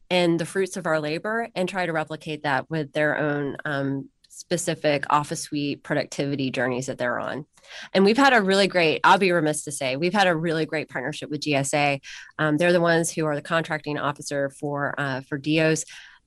and 0.10 0.40
the 0.40 0.46
fruits 0.46 0.78
of 0.78 0.86
our 0.86 1.02
labor 1.02 1.50
and 1.56 1.68
try 1.68 1.86
to 1.86 1.92
replicate 1.92 2.44
that 2.44 2.70
with 2.70 2.94
their 2.94 3.18
own 3.18 3.58
um, 3.66 4.10
specific 4.36 5.06
office 5.10 5.42
suite 5.42 5.82
productivity 5.82 6.52
journeys 6.52 6.88
that 6.88 6.98
they're 6.98 7.20
on. 7.20 7.46
And 7.94 8.04
we've 8.04 8.18
had 8.18 8.34
a 8.34 8.42
really 8.42 8.68
great, 8.68 9.02
I'll 9.04 9.18
be 9.18 9.32
remiss 9.32 9.64
to 9.64 9.72
say, 9.72 9.96
we've 9.96 10.14
had 10.14 10.28
a 10.28 10.36
really 10.36 10.66
great 10.66 10.90
partnership 10.90 11.30
with 11.30 11.42
GSA. 11.42 12.02
Um, 12.38 12.58
they're 12.58 12.74
the 12.74 12.82
ones 12.82 13.10
who 13.10 13.26
are 13.26 13.36
the 13.36 13.42
contracting 13.42 13.98
officer 13.98 14.50
for 14.50 14.94
uh, 14.98 15.22
for 15.22 15.38
DEOS 15.38 15.86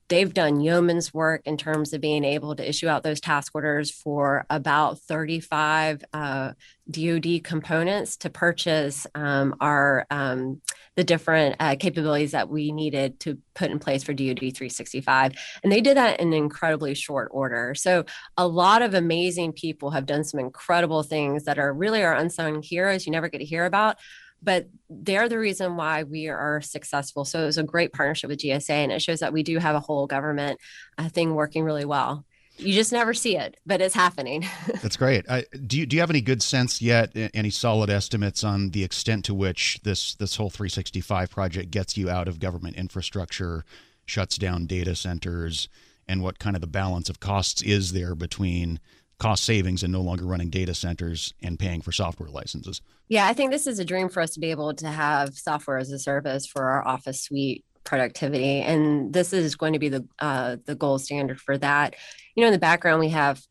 they've 0.09 0.33
done 0.33 0.59
yeoman's 0.59 1.13
work 1.13 1.41
in 1.45 1.55
terms 1.55 1.93
of 1.93 2.01
being 2.01 2.23
able 2.23 2.55
to 2.55 2.67
issue 2.67 2.87
out 2.87 3.03
those 3.03 3.21
task 3.21 3.53
orders 3.53 3.91
for 3.91 4.45
about 4.49 4.99
35 4.99 6.03
uh, 6.13 6.51
DoD 6.89 7.43
components 7.43 8.17
to 8.17 8.29
purchase 8.29 9.05
um, 9.13 9.55
our 9.61 10.05
um, 10.09 10.61
the 10.95 11.03
different 11.03 11.55
uh, 11.59 11.75
capabilities 11.79 12.31
that 12.31 12.49
we 12.49 12.71
needed 12.71 13.19
to 13.21 13.37
put 13.53 13.71
in 13.71 13.79
place 13.79 14.03
for 14.03 14.11
DoD 14.11 14.39
365, 14.39 15.33
and 15.63 15.71
they 15.71 15.81
did 15.81 15.95
that 15.95 16.19
in 16.19 16.33
incredibly 16.33 16.93
short 16.93 17.29
order. 17.31 17.73
So 17.75 18.05
a 18.35 18.47
lot 18.47 18.81
of 18.81 18.93
amazing 18.93 19.53
people 19.53 19.91
have 19.91 20.05
done 20.05 20.23
some 20.23 20.39
incredible 20.39 21.03
things 21.03 21.45
that 21.45 21.59
are 21.59 21.71
really 21.71 22.03
our 22.03 22.13
unsung 22.13 22.61
heroes 22.63 23.05
you 23.05 23.11
never 23.11 23.29
get 23.29 23.37
to 23.37 23.45
hear 23.45 23.65
about 23.65 23.97
but 24.41 24.67
they're 24.89 25.29
the 25.29 25.39
reason 25.39 25.75
why 25.75 26.03
we 26.03 26.27
are 26.27 26.61
successful. 26.61 27.25
So 27.25 27.41
it 27.43 27.45
was 27.45 27.57
a 27.57 27.63
great 27.63 27.93
partnership 27.93 28.29
with 28.29 28.39
GSA, 28.39 28.69
and 28.69 28.91
it 28.91 29.01
shows 29.01 29.19
that 29.19 29.33
we 29.33 29.43
do 29.43 29.57
have 29.57 29.75
a 29.75 29.79
whole 29.79 30.07
government 30.07 30.59
uh, 30.97 31.09
thing 31.09 31.35
working 31.35 31.63
really 31.63 31.85
well. 31.85 32.25
You 32.57 32.73
just 32.73 32.91
never 32.91 33.13
see 33.13 33.37
it, 33.37 33.55
but 33.65 33.79
it's 33.79 33.95
happening. 33.95 34.45
That's 34.81 34.97
great. 34.97 35.25
do 35.65 35.77
you 35.77 35.85
do 35.85 35.95
you 35.95 36.01
have 36.01 36.09
any 36.09 36.19
good 36.19 36.43
sense 36.43 36.81
yet? 36.81 37.11
Any 37.33 37.49
solid 37.49 37.89
estimates 37.89 38.43
on 38.43 38.71
the 38.71 38.83
extent 38.83 39.23
to 39.25 39.33
which 39.33 39.79
this 39.83 40.13
this 40.15 40.35
whole 40.35 40.49
365 40.49 41.29
project 41.29 41.71
gets 41.71 41.95
you 41.95 42.09
out 42.09 42.27
of 42.27 42.39
government 42.39 42.75
infrastructure, 42.75 43.63
shuts 44.05 44.37
down 44.37 44.65
data 44.65 44.93
centers, 44.93 45.69
and 46.05 46.21
what 46.21 46.39
kind 46.39 46.57
of 46.57 46.61
the 46.61 46.67
balance 46.67 47.09
of 47.09 47.21
costs 47.21 47.61
is 47.61 47.93
there 47.93 48.13
between 48.13 48.81
cost 49.19 49.43
savings 49.43 49.83
and 49.83 49.91
no 49.91 50.01
longer 50.01 50.25
running 50.25 50.49
data 50.49 50.73
centers 50.73 51.33
and 51.43 51.59
paying 51.59 51.81
for 51.81 51.91
software 51.91 52.29
licenses. 52.29 52.81
Yeah, 53.09 53.27
I 53.27 53.33
think 53.33 53.51
this 53.51 53.67
is 53.67 53.79
a 53.79 53.85
dream 53.85 54.09
for 54.09 54.21
us 54.21 54.31
to 54.31 54.39
be 54.39 54.51
able 54.51 54.73
to 54.73 54.87
have 54.87 55.37
software 55.37 55.77
as 55.77 55.91
a 55.91 55.99
service 55.99 56.45
for 56.45 56.63
our 56.69 56.87
office 56.87 57.21
suite 57.21 57.65
productivity, 57.83 58.61
and 58.61 59.11
this 59.13 59.33
is 59.33 59.55
going 59.55 59.73
to 59.73 59.79
be 59.79 59.89
the 59.89 60.07
uh, 60.19 60.57
the 60.65 60.75
gold 60.75 61.01
standard 61.01 61.39
for 61.39 61.57
that. 61.57 61.95
You 62.35 62.41
know, 62.41 62.47
in 62.47 62.53
the 62.53 62.59
background, 62.59 62.99
we 62.99 63.09
have 63.09 63.41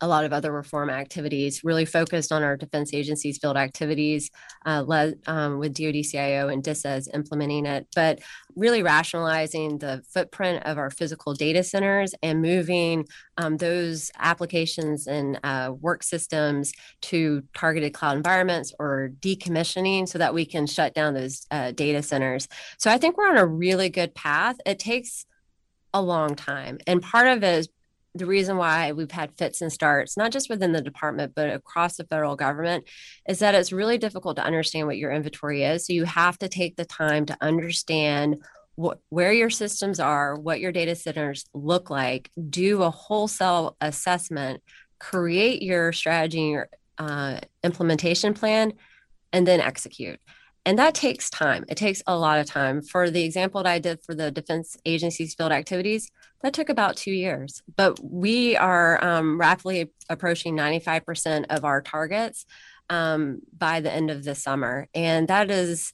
a 0.00 0.08
lot 0.08 0.24
of 0.24 0.32
other 0.32 0.52
reform 0.52 0.90
activities, 0.90 1.62
really 1.64 1.84
focused 1.84 2.32
on 2.32 2.42
our 2.42 2.56
defense 2.56 2.94
agencies 2.94 3.38
field 3.38 3.56
activities, 3.56 4.30
uh, 4.66 4.82
led 4.86 5.18
um, 5.26 5.58
with 5.58 5.74
DoD 5.74 6.04
CIO 6.04 6.48
and 6.48 6.62
DISAs 6.62 7.08
implementing 7.14 7.66
it, 7.66 7.86
but 7.94 8.20
really 8.56 8.82
rationalizing 8.82 9.78
the 9.78 10.02
footprint 10.12 10.64
of 10.64 10.78
our 10.78 10.90
physical 10.90 11.34
data 11.34 11.62
centers 11.62 12.14
and 12.22 12.42
moving 12.42 13.06
um, 13.36 13.56
those 13.56 14.10
applications 14.18 15.06
and 15.06 15.38
uh, 15.44 15.72
work 15.80 16.02
systems 16.02 16.72
to 17.02 17.42
targeted 17.54 17.94
cloud 17.94 18.16
environments 18.16 18.72
or 18.78 19.10
decommissioning 19.20 20.08
so 20.08 20.18
that 20.18 20.34
we 20.34 20.44
can 20.44 20.66
shut 20.66 20.94
down 20.94 21.14
those 21.14 21.46
uh, 21.50 21.72
data 21.72 22.02
centers. 22.02 22.48
So 22.78 22.90
I 22.90 22.98
think 22.98 23.16
we're 23.16 23.30
on 23.30 23.36
a 23.38 23.46
really 23.46 23.88
good 23.88 24.14
path. 24.14 24.56
It 24.66 24.78
takes 24.78 25.26
a 25.92 26.02
long 26.02 26.34
time. 26.34 26.78
And 26.86 27.02
part 27.02 27.28
of 27.28 27.42
it 27.42 27.58
is 27.58 27.68
the 28.14 28.26
reason 28.26 28.56
why 28.56 28.92
we've 28.92 29.10
had 29.10 29.36
fits 29.38 29.60
and 29.62 29.72
starts, 29.72 30.16
not 30.16 30.32
just 30.32 30.50
within 30.50 30.72
the 30.72 30.80
department, 30.80 31.32
but 31.34 31.50
across 31.50 31.96
the 31.96 32.04
federal 32.04 32.36
government, 32.36 32.84
is 33.28 33.38
that 33.38 33.54
it's 33.54 33.72
really 33.72 33.98
difficult 33.98 34.36
to 34.36 34.44
understand 34.44 34.86
what 34.86 34.98
your 34.98 35.12
inventory 35.12 35.62
is. 35.62 35.86
So 35.86 35.92
you 35.92 36.04
have 36.04 36.38
to 36.38 36.48
take 36.48 36.76
the 36.76 36.84
time 36.84 37.26
to 37.26 37.36
understand 37.40 38.42
where 39.10 39.32
your 39.32 39.50
systems 39.50 40.00
are, 40.00 40.34
what 40.34 40.60
your 40.60 40.72
data 40.72 40.94
centers 40.94 41.44
look 41.52 41.90
like, 41.90 42.30
do 42.48 42.82
a 42.82 42.90
wholesale 42.90 43.76
assessment, 43.80 44.62
create 44.98 45.62
your 45.62 45.92
strategy, 45.92 46.40
your 46.40 46.68
uh, 46.98 47.38
implementation 47.62 48.32
plan, 48.32 48.72
and 49.32 49.46
then 49.46 49.60
execute. 49.60 50.18
And 50.64 50.78
that 50.78 50.94
takes 50.94 51.30
time. 51.30 51.64
It 51.68 51.76
takes 51.76 52.02
a 52.06 52.16
lot 52.16 52.38
of 52.38 52.46
time. 52.46 52.82
For 52.82 53.10
the 53.10 53.24
example 53.24 53.62
that 53.62 53.70
I 53.70 53.78
did 53.78 54.02
for 54.02 54.14
the 54.14 54.30
defense 54.30 54.76
agencies 54.84 55.34
field 55.34 55.52
activities, 55.52 56.10
that 56.42 56.52
took 56.52 56.68
about 56.68 56.96
two 56.96 57.12
years. 57.12 57.62
But 57.76 57.98
we 58.02 58.56
are 58.56 59.02
um, 59.04 59.38
rapidly 59.38 59.90
approaching 60.08 60.56
95% 60.56 61.46
of 61.50 61.64
our 61.64 61.82
targets 61.82 62.46
um, 62.88 63.40
by 63.56 63.80
the 63.80 63.92
end 63.92 64.10
of 64.10 64.24
the 64.24 64.34
summer. 64.34 64.88
And 64.94 65.28
that 65.28 65.50
is, 65.50 65.92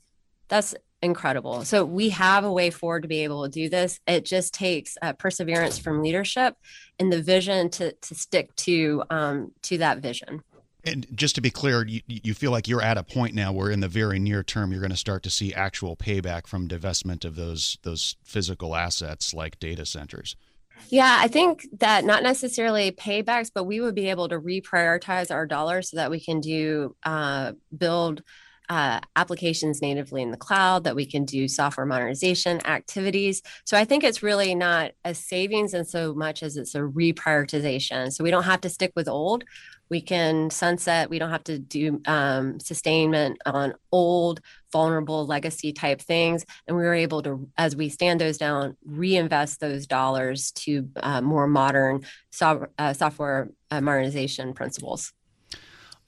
that's 0.48 0.74
incredible. 1.02 1.64
So 1.64 1.85
we 1.85 2.11
have 2.11 2.44
a 2.44 2.52
way 2.52 2.70
forward 2.70 3.02
to 3.02 3.09
be 3.09 3.24
able 3.24 3.44
to 3.44 3.50
do 3.50 3.68
this. 3.68 4.00
It 4.06 4.24
just 4.24 4.54
takes 4.54 4.96
uh, 5.02 5.12
perseverance 5.14 5.78
from 5.78 6.02
leadership 6.02 6.54
and 6.98 7.12
the 7.12 7.22
vision 7.22 7.70
to, 7.70 7.92
to 7.92 8.14
stick 8.14 8.54
to, 8.56 9.02
um, 9.11 9.52
to 9.62 9.78
that 9.78 9.98
vision. 9.98 10.42
And 10.87 11.05
just 11.14 11.35
to 11.35 11.40
be 11.40 11.51
clear, 11.51 11.85
you, 11.85 12.01
you 12.07 12.33
feel 12.33 12.53
like 12.53 12.68
you're 12.68 12.81
at 12.81 12.96
a 12.96 13.03
point 13.03 13.35
now 13.35 13.53
where 13.53 13.70
in 13.70 13.81
the 13.81 13.88
very 13.88 14.20
near 14.20 14.44
term 14.44 14.70
you're 14.70 14.81
going 14.81 14.90
to 14.90 14.96
start 14.96 15.25
to 15.25 15.31
see 15.31 15.53
actual 15.53 15.96
payback 15.96 16.46
from 16.46 16.68
divestment 16.68 17.25
of 17.25 17.35
those 17.35 17.77
those 17.83 18.14
physical 18.22 18.77
assets 18.77 19.35
like 19.35 19.59
data 19.59 19.85
centers. 19.85 20.37
Yeah, 20.88 21.18
I 21.20 21.27
think 21.27 21.66
that 21.81 22.05
not 22.05 22.22
necessarily 22.22 22.92
paybacks, 22.92 23.51
but 23.53 23.64
we 23.64 23.81
would 23.81 23.94
be 23.94 24.11
able 24.11 24.29
to 24.29 24.38
reprioritize 24.38 25.33
our 25.33 25.46
dollars 25.46 25.90
so 25.90 25.96
that 25.96 26.11
we 26.11 26.20
can 26.20 26.40
do 26.40 26.94
uh, 27.03 27.53
build 27.77 28.22
uh, 28.68 29.01
applications 29.14 29.81
natively 29.81 30.22
in 30.22 30.31
the 30.31 30.37
cloud, 30.37 30.85
that 30.85 30.96
we 30.96 31.07
can 31.07 31.25
do 31.25 31.49
software 31.49 31.87
modernization 31.87 32.64
activities. 32.66 33.42
So 33.64 33.77
I 33.77 33.85
think 33.85 34.03
it's 34.05 34.22
really 34.22 34.55
not 34.55 34.92
a 35.05 35.14
savings 35.14 35.72
in 35.75 35.85
so 35.85 36.14
much 36.14 36.42
as 36.42 36.57
it's 36.57 36.75
a 36.75 36.81
reprioritization. 36.81 38.12
So 38.12 38.25
we 38.25 38.31
don't 38.31 38.44
have 38.44 38.61
to 38.62 38.68
stick 38.68 38.92
with 38.96 39.09
old 39.09 39.44
we 39.88 40.01
can 40.01 40.51
sunset 40.51 41.11
we 41.11 41.18
don't 41.18 41.31
have 41.31 41.44
to 41.44 41.59
do 41.59 42.01
um, 42.07 42.59
sustainment 42.61 43.38
on 43.46 43.75
old 43.92 44.40
vulnerable 44.72 45.27
legacy 45.27 45.72
type 45.72 46.01
things 46.01 46.44
and 46.66 46.77
we 46.77 46.83
were 46.83 46.94
able 46.94 47.22
to 47.22 47.49
as 47.57 47.77
we 47.77 47.88
stand 47.88 48.20
those 48.20 48.38
down 48.38 48.77
reinvest 48.85 49.61
those 49.61 49.87
dollars 49.87 50.51
to 50.53 50.88
uh, 51.03 51.20
more 51.20 51.46
modern 51.46 52.05
so, 52.31 52.66
uh, 52.79 52.92
software 52.92 53.51
uh, 53.70 53.81
modernization 53.81 54.53
principles 54.53 55.12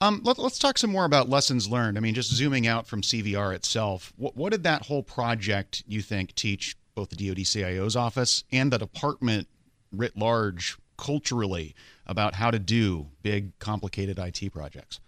um, 0.01 0.21
let, 0.23 0.39
us 0.39 0.57
talk 0.57 0.77
some 0.77 0.91
more 0.91 1.03
about 1.03 1.27
lessons 1.27 1.67
learned. 1.67 1.97
I 1.97 1.99
mean, 1.99 2.13
just 2.13 2.31
zooming 2.31 2.67
out 2.67 2.87
from 2.87 3.01
CVR 3.01 3.53
itself, 3.53 4.13
what, 4.15 4.33
what 4.33 4.53
did 4.53 4.63
that 4.63 4.85
whole 4.85 5.03
project 5.03 5.83
you 5.87 6.01
think 6.01 6.33
teach 6.35 6.77
both 6.95 7.09
the 7.09 7.27
DoD 7.27 7.45
CIO's 7.45 7.97
office 7.97 8.45
and 8.49 8.71
the 8.71 8.77
department 8.77 9.49
writ 9.91 10.17
large 10.17 10.77
culturally 10.99 11.73
about 12.05 12.35
how 12.35 12.51
to 12.51 12.59
do 12.59 13.07
big, 13.23 13.57
complicated 13.59 14.19
IT 14.19 14.51
projects? 14.51 14.99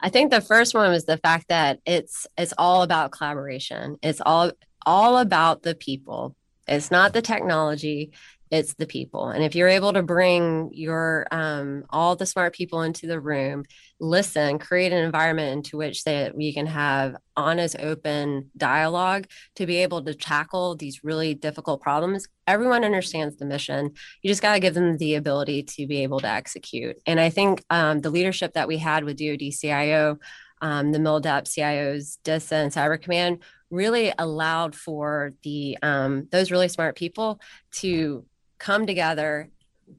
I 0.00 0.08
think 0.08 0.30
the 0.30 0.40
first 0.40 0.74
one 0.74 0.90
was 0.90 1.04
the 1.04 1.18
fact 1.18 1.48
that 1.48 1.80
it's 1.84 2.26
it's 2.38 2.54
all 2.56 2.82
about 2.82 3.12
collaboration. 3.12 3.98
It's 4.02 4.22
all 4.24 4.52
all 4.86 5.18
about 5.18 5.62
the 5.62 5.74
people. 5.74 6.34
It's 6.66 6.90
not 6.90 7.12
the 7.12 7.22
technology 7.22 8.12
it's 8.50 8.74
the 8.74 8.86
people. 8.86 9.28
And 9.28 9.44
if 9.44 9.54
you're 9.54 9.68
able 9.68 9.92
to 9.92 10.02
bring 10.02 10.70
your 10.72 11.26
um, 11.30 11.84
all 11.90 12.16
the 12.16 12.26
smart 12.26 12.54
people 12.54 12.82
into 12.82 13.06
the 13.06 13.20
room 13.20 13.64
listen 14.00 14.60
create 14.60 14.92
an 14.92 15.02
environment 15.02 15.52
into 15.52 15.76
which 15.76 16.04
that 16.04 16.36
we 16.36 16.52
can 16.52 16.66
have 16.66 17.16
honest 17.36 17.76
open 17.80 18.48
dialogue 18.56 19.26
to 19.56 19.66
be 19.66 19.78
able 19.78 20.00
to 20.02 20.14
tackle 20.14 20.76
these 20.76 21.02
really 21.02 21.34
difficult 21.34 21.80
problems 21.80 22.28
everyone 22.46 22.82
understands 22.82 23.36
the 23.36 23.44
mission. 23.44 23.92
You 24.22 24.30
just 24.30 24.40
got 24.40 24.54
to 24.54 24.60
give 24.60 24.72
them 24.72 24.96
the 24.96 25.16
ability 25.16 25.64
to 25.64 25.86
be 25.86 26.02
able 26.02 26.18
to 26.20 26.28
execute. 26.28 26.96
And 27.06 27.20
i 27.20 27.28
think 27.28 27.62
um, 27.70 28.00
the 28.00 28.10
leadership 28.10 28.54
that 28.54 28.68
we 28.68 28.78
had 28.78 29.04
with 29.04 29.18
dod 29.18 29.52
cio 29.52 30.18
um, 30.60 30.90
the 30.90 30.98
MILDEP 30.98 31.44
CIOs, 31.44 32.18
DISA, 32.24 32.56
and 32.56 32.72
Cyber 32.72 33.00
Command 33.00 33.44
really 33.70 34.12
allowed 34.18 34.74
for 34.74 35.34
the 35.42 35.78
um, 35.82 36.26
those 36.30 36.50
really 36.50 36.68
smart 36.68 36.96
people 36.96 37.40
to 37.72 38.24
come 38.58 38.86
together, 38.86 39.50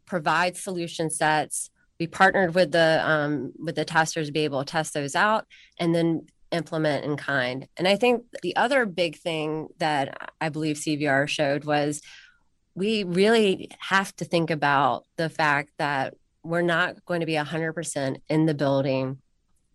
provide 0.06 0.58
solution 0.58 1.10
sets. 1.10 1.70
We 2.00 2.08
partnered 2.08 2.56
with 2.56 2.72
the 2.72 3.02
um, 3.04 3.54
with 3.58 3.76
the 3.76 3.86
testers 3.86 4.28
to 4.28 4.34
be 4.34 4.46
able 4.46 4.64
to 4.64 4.72
test 4.72 4.94
those 4.94 5.16
out, 5.16 5.46
and 5.80 5.94
then 5.94 6.28
implement 6.52 7.06
in 7.06 7.18
kind. 7.18 7.68
And 7.78 7.88
I 7.88 7.96
think 7.96 8.24
the 8.42 8.56
other 8.56 8.86
big 8.86 9.18
thing 9.18 9.68
that 9.78 10.32
I 10.42 10.50
believe 10.50 10.78
CVR 10.78 11.28
showed 11.28 11.66
was 11.66 12.02
we 12.76 13.04
really 13.04 13.70
have 13.80 14.16
to 14.18 14.26
think 14.26 14.50
about 14.50 15.06
the 15.18 15.30
fact 15.30 15.72
that 15.78 16.16
we're 16.44 16.62
not 16.62 17.06
going 17.06 17.20
to 17.20 17.26
be 17.26 17.34
100% 17.34 18.18
in 18.30 18.46
the 18.46 18.54
building 18.54 19.18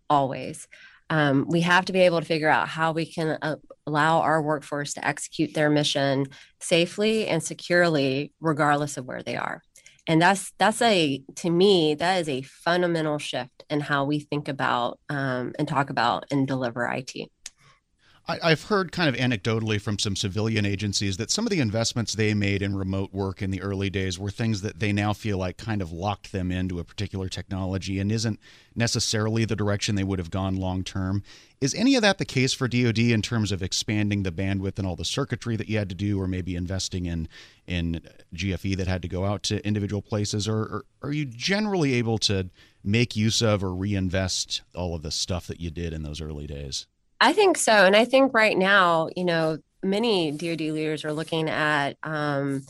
always 0.09 0.67
um, 1.09 1.45
we 1.47 1.61
have 1.61 1.85
to 1.85 1.93
be 1.93 2.01
able 2.01 2.19
to 2.19 2.25
figure 2.25 2.49
out 2.49 2.67
how 2.67 2.91
we 2.91 3.05
can 3.05 3.37
uh, 3.41 3.57
allow 3.85 4.21
our 4.21 4.41
workforce 4.41 4.93
to 4.93 5.07
execute 5.07 5.53
their 5.53 5.69
mission 5.69 6.25
safely 6.59 7.27
and 7.27 7.43
securely 7.43 8.31
regardless 8.39 8.97
of 8.97 9.05
where 9.05 9.23
they 9.23 9.35
are. 9.35 9.61
And 10.07 10.21
that's 10.21 10.51
that's 10.59 10.81
a 10.81 11.23
to 11.37 11.49
me 11.49 11.95
that 11.95 12.21
is 12.21 12.29
a 12.29 12.43
fundamental 12.43 13.17
shift 13.17 13.63
in 13.69 13.79
how 13.79 14.05
we 14.05 14.19
think 14.19 14.47
about 14.47 14.99
um, 15.09 15.53
and 15.57 15.67
talk 15.67 15.89
about 15.89 16.25
and 16.31 16.47
deliver 16.47 16.85
it 16.87 17.31
I, 18.27 18.49
have 18.49 18.63
heard 18.63 18.91
kind 18.91 19.07
of 19.07 19.15
anecdotally 19.15 19.79
from 19.79 19.99
some 19.99 20.15
civilian 20.15 20.65
agencies 20.65 21.17
that 21.17 21.29
some 21.29 21.45
of 21.45 21.51
the 21.51 21.59
investments 21.59 22.15
they 22.15 22.33
made 22.33 22.63
in 22.63 22.75
remote 22.75 23.13
work 23.13 23.39
in 23.43 23.51
the 23.51 23.61
early 23.61 23.91
days 23.91 24.17
were 24.17 24.31
things 24.31 24.61
that 24.61 24.79
they 24.79 24.91
now 24.91 25.13
feel 25.13 25.37
like 25.37 25.57
kind 25.57 25.79
of 25.79 25.91
locked 25.91 26.31
them 26.31 26.51
into 26.51 26.79
a 26.79 26.83
particular 26.83 27.29
technology 27.29 27.99
and 27.99 28.11
isn't 28.11 28.39
necessarily 28.75 29.45
the 29.45 29.55
direction 29.55 29.93
they 29.93 30.03
would 30.03 30.17
have 30.17 30.31
gone 30.31 30.55
long 30.55 30.83
term. 30.83 31.21
Is 31.61 31.75
any 31.75 31.95
of 31.95 32.01
that 32.01 32.17
the 32.17 32.25
case 32.25 32.51
for 32.51 32.67
DoD 32.67 32.97
in 32.97 33.21
terms 33.21 33.51
of 33.51 33.61
expanding 33.61 34.23
the 34.23 34.31
bandwidth 34.31 34.79
and 34.79 34.87
all 34.87 34.95
the 34.95 35.05
circuitry 35.05 35.55
that 35.55 35.69
you 35.69 35.77
had 35.77 35.89
to 35.89 35.95
do, 35.95 36.19
or 36.19 36.27
maybe 36.27 36.55
investing 36.55 37.05
in 37.05 37.27
in 37.67 38.01
GFE 38.33 38.75
that 38.77 38.87
had 38.87 39.03
to 39.03 39.07
go 39.07 39.25
out 39.25 39.43
to 39.43 39.65
individual 39.65 40.01
places, 40.01 40.47
or, 40.47 40.61
or 40.61 40.85
are 41.03 41.13
you 41.13 41.25
generally 41.25 41.93
able 41.93 42.17
to 42.19 42.49
make 42.83 43.15
use 43.15 43.43
of 43.43 43.63
or 43.63 43.73
reinvest 43.73 44.63
all 44.73 44.95
of 44.95 45.03
the 45.03 45.11
stuff 45.11 45.45
that 45.45 45.59
you 45.59 45.69
did 45.69 45.93
in 45.93 46.01
those 46.01 46.21
early 46.21 46.47
days? 46.47 46.87
I 47.19 47.33
think 47.33 47.57
so. 47.57 47.71
And 47.71 47.95
I 47.95 48.05
think 48.05 48.33
right 48.33 48.57
now, 48.57 49.09
you 49.15 49.25
know, 49.25 49.57
many 49.83 50.31
DoD 50.31 50.59
leaders 50.61 51.05
are 51.05 51.13
looking 51.13 51.49
at 51.49 51.97
um, 52.03 52.63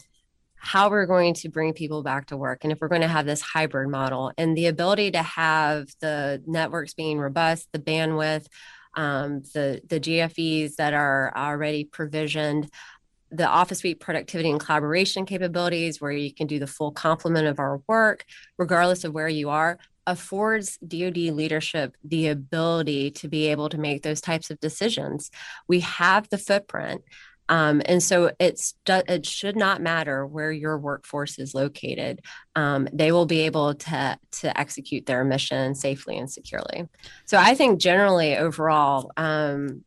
how 0.55 0.89
we're 0.89 1.05
going 1.05 1.33
to 1.35 1.49
bring 1.49 1.73
people 1.73 2.03
back 2.03 2.27
to 2.27 2.37
work 2.37 2.63
and 2.63 2.71
if 2.71 2.79
we're 2.81 2.87
going 2.87 3.01
to 3.01 3.07
have 3.07 3.25
this 3.25 3.41
hybrid 3.41 3.89
model 3.89 4.31
and 4.37 4.57
the 4.57 4.65
ability 4.65 5.11
to 5.11 5.21
have 5.21 5.87
the 6.01 6.41
networks 6.45 6.93
being 6.93 7.19
robust, 7.19 7.67
the 7.71 7.79
bandwidth, 7.79 8.47
um, 8.95 9.41
the, 9.53 9.81
the 9.87 9.99
GFEs 9.99 10.75
that 10.75 10.93
are 10.93 11.31
already 11.35 11.83
provisioned, 11.83 12.69
the 13.31 13.47
office 13.47 13.79
suite 13.79 13.99
productivity 13.99 14.49
and 14.49 14.59
collaboration 14.59 15.25
capabilities 15.25 15.99
where 15.99 16.11
you 16.11 16.33
can 16.33 16.47
do 16.47 16.59
the 16.59 16.67
full 16.67 16.91
complement 16.91 17.47
of 17.47 17.59
our 17.59 17.81
work 17.87 18.25
regardless 18.57 19.03
of 19.03 19.13
where 19.13 19.27
you 19.27 19.49
are 19.49 19.77
affords 20.07 20.77
DoD 20.77 21.17
leadership 21.17 21.95
the 22.03 22.27
ability 22.27 23.11
to 23.11 23.27
be 23.27 23.47
able 23.47 23.69
to 23.69 23.77
make 23.77 24.03
those 24.03 24.21
types 24.21 24.49
of 24.49 24.59
decisions. 24.59 25.31
We 25.67 25.81
have 25.81 26.29
the 26.29 26.37
footprint. 26.37 27.03
Um, 27.47 27.81
and 27.85 28.01
so 28.01 28.31
it's 28.39 28.73
it 28.87 29.25
should 29.25 29.55
not 29.55 29.81
matter 29.81 30.25
where 30.25 30.51
your 30.51 30.79
workforce 30.79 31.37
is 31.37 31.53
located. 31.53 32.21
Um, 32.55 32.87
they 32.91 33.11
will 33.11 33.27
be 33.27 33.41
able 33.41 33.75
to 33.75 34.17
to 34.41 34.59
execute 34.59 35.05
their 35.05 35.23
mission 35.23 35.75
safely 35.75 36.17
and 36.17 36.31
securely. 36.31 36.89
So 37.25 37.37
I 37.37 37.53
think 37.53 37.79
generally 37.79 38.35
overall, 38.35 39.11
um, 39.15 39.83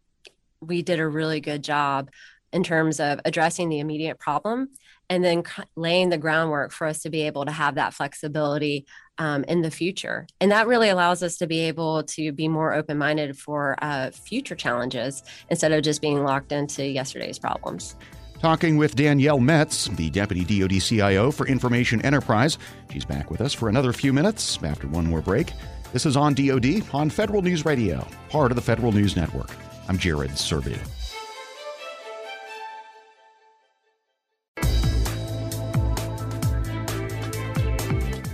we 0.60 0.82
did 0.82 1.00
a 1.00 1.08
really 1.08 1.40
good 1.40 1.64
job 1.64 2.10
in 2.52 2.62
terms 2.62 3.00
of 3.00 3.20
addressing 3.24 3.68
the 3.68 3.80
immediate 3.80 4.18
problem 4.18 4.68
and 5.10 5.24
then 5.24 5.42
laying 5.76 6.10
the 6.10 6.18
groundwork 6.18 6.72
for 6.72 6.86
us 6.86 7.00
to 7.00 7.10
be 7.10 7.22
able 7.22 7.44
to 7.44 7.52
have 7.52 7.76
that 7.76 7.94
flexibility 7.94 8.86
um, 9.18 9.44
in 9.44 9.62
the 9.62 9.70
future. 9.70 10.26
And 10.40 10.50
that 10.52 10.66
really 10.66 10.88
allows 10.88 11.22
us 11.22 11.36
to 11.38 11.46
be 11.46 11.60
able 11.60 12.04
to 12.04 12.32
be 12.32 12.48
more 12.48 12.74
open 12.74 12.98
minded 12.98 13.36
for 13.36 13.76
uh, 13.82 14.10
future 14.10 14.54
challenges 14.54 15.22
instead 15.50 15.72
of 15.72 15.82
just 15.82 16.00
being 16.00 16.22
locked 16.22 16.52
into 16.52 16.84
yesterday's 16.84 17.38
problems. 17.38 17.96
Talking 18.40 18.76
with 18.76 18.94
Danielle 18.94 19.40
Metz, 19.40 19.88
the 19.88 20.10
Deputy 20.10 20.60
DoD 20.60 20.80
CIO 20.80 21.32
for 21.32 21.48
Information 21.48 22.00
Enterprise. 22.02 22.56
She's 22.92 23.04
back 23.04 23.32
with 23.32 23.40
us 23.40 23.52
for 23.52 23.68
another 23.68 23.92
few 23.92 24.12
minutes 24.12 24.62
after 24.62 24.86
one 24.86 25.06
more 25.06 25.20
break. 25.20 25.52
This 25.92 26.06
is 26.06 26.16
on 26.16 26.34
DoD 26.34 26.84
on 26.92 27.10
Federal 27.10 27.42
News 27.42 27.64
Radio, 27.64 28.06
part 28.28 28.52
of 28.52 28.56
the 28.56 28.62
Federal 28.62 28.92
News 28.92 29.16
Network. 29.16 29.50
I'm 29.88 29.98
Jared 29.98 30.32
Serbu. 30.32 30.78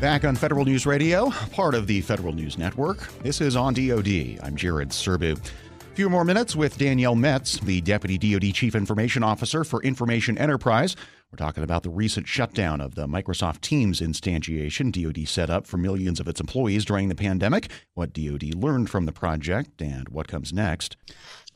Back 0.05 0.27
on 0.27 0.37
Federal 0.37 0.67
News 0.67 0.85
Radio, 0.85 1.31
part 1.51 1.75
of 1.75 1.87
the 1.87 2.03
Federal 2.03 2.35
News 2.35 2.59
Network. 2.59 3.11
This 3.23 3.41
is 3.41 3.57
on 3.57 3.73
DoD. 3.73 4.39
I'm 4.43 4.55
Jared 4.55 4.91
Serbu. 4.91 5.33
A 5.33 5.95
few 5.95 6.11
more 6.11 6.27
minutes 6.27 6.55
with 6.55 6.77
Danielle 6.77 7.15
Metz, 7.15 7.59
the 7.61 7.81
Deputy 7.81 8.19
DoD 8.19 8.53
Chief 8.53 8.75
Information 8.75 9.23
Officer 9.23 9.65
for 9.65 9.83
Information 9.83 10.37
Enterprise. 10.37 10.95
We're 11.35 11.47
talking 11.47 11.65
about 11.65 11.83
the 11.83 11.91
recent 11.91 12.29
shutdown 12.29 12.81
of 12.81 12.95
the 12.95 13.09
Microsoft 13.09 13.61
Teams 13.61 14.01
instantiation 14.01 14.93
DoD 14.93 15.27
set 15.27 15.51
up 15.51 15.67
for 15.67 15.79
millions 15.79 16.21
of 16.21 16.29
its 16.29 16.39
employees 16.39 16.85
during 16.85 17.09
the 17.09 17.17
pandemic, 17.17 17.73
what 17.95 18.13
DoD 18.13 18.55
learned 18.55 18.89
from 18.89 19.05
the 19.05 19.11
project, 19.11 19.83
and 19.83 20.09
what 20.11 20.29
comes 20.29 20.53
next. 20.53 20.97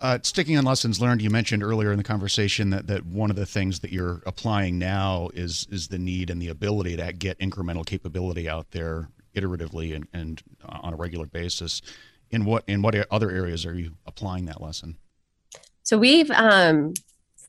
Uh, 0.01 0.19
sticking 0.25 0.59
on 0.59 0.65
lessons 0.65 1.01
learned, 1.01 1.23
you 1.23 1.31
mentioned 1.31 1.63
earlier 1.63 1.93
in 1.93 1.97
the 1.97 2.03
conversation 2.03 2.71
that, 2.71 2.89
that 2.89 3.07
one 3.07 3.31
of 3.31 3.37
the 3.37 3.47
things 3.47 3.79
that 3.79 3.93
you're 3.93 4.21
applying 4.27 4.81
now 4.81 5.31
is 5.33 5.69
is 5.71 5.87
the 5.87 5.99
need 5.99 6.29
and 6.29 6.43
the 6.43 6.49
ability 6.49 6.97
to 6.97 7.13
get 7.13 7.39
incremental 7.39 7.87
capability 7.87 8.49
out 8.49 8.73
there 8.73 9.11
iteratively 9.37 9.95
and, 9.95 10.09
and 10.13 10.43
on 10.65 10.93
a 10.93 10.97
regular 10.97 11.27
basis. 11.27 11.83
In 12.33 12.45
what 12.45 12.65
in 12.67 12.83
what 12.83 12.97
other 13.13 13.31
areas 13.31 13.65
are 13.65 13.75
you 13.75 13.93
applying 14.07 14.47
that 14.47 14.61
lesson? 14.61 14.97
So 15.85 15.97
we've 15.99 16.33
um, 16.33 16.95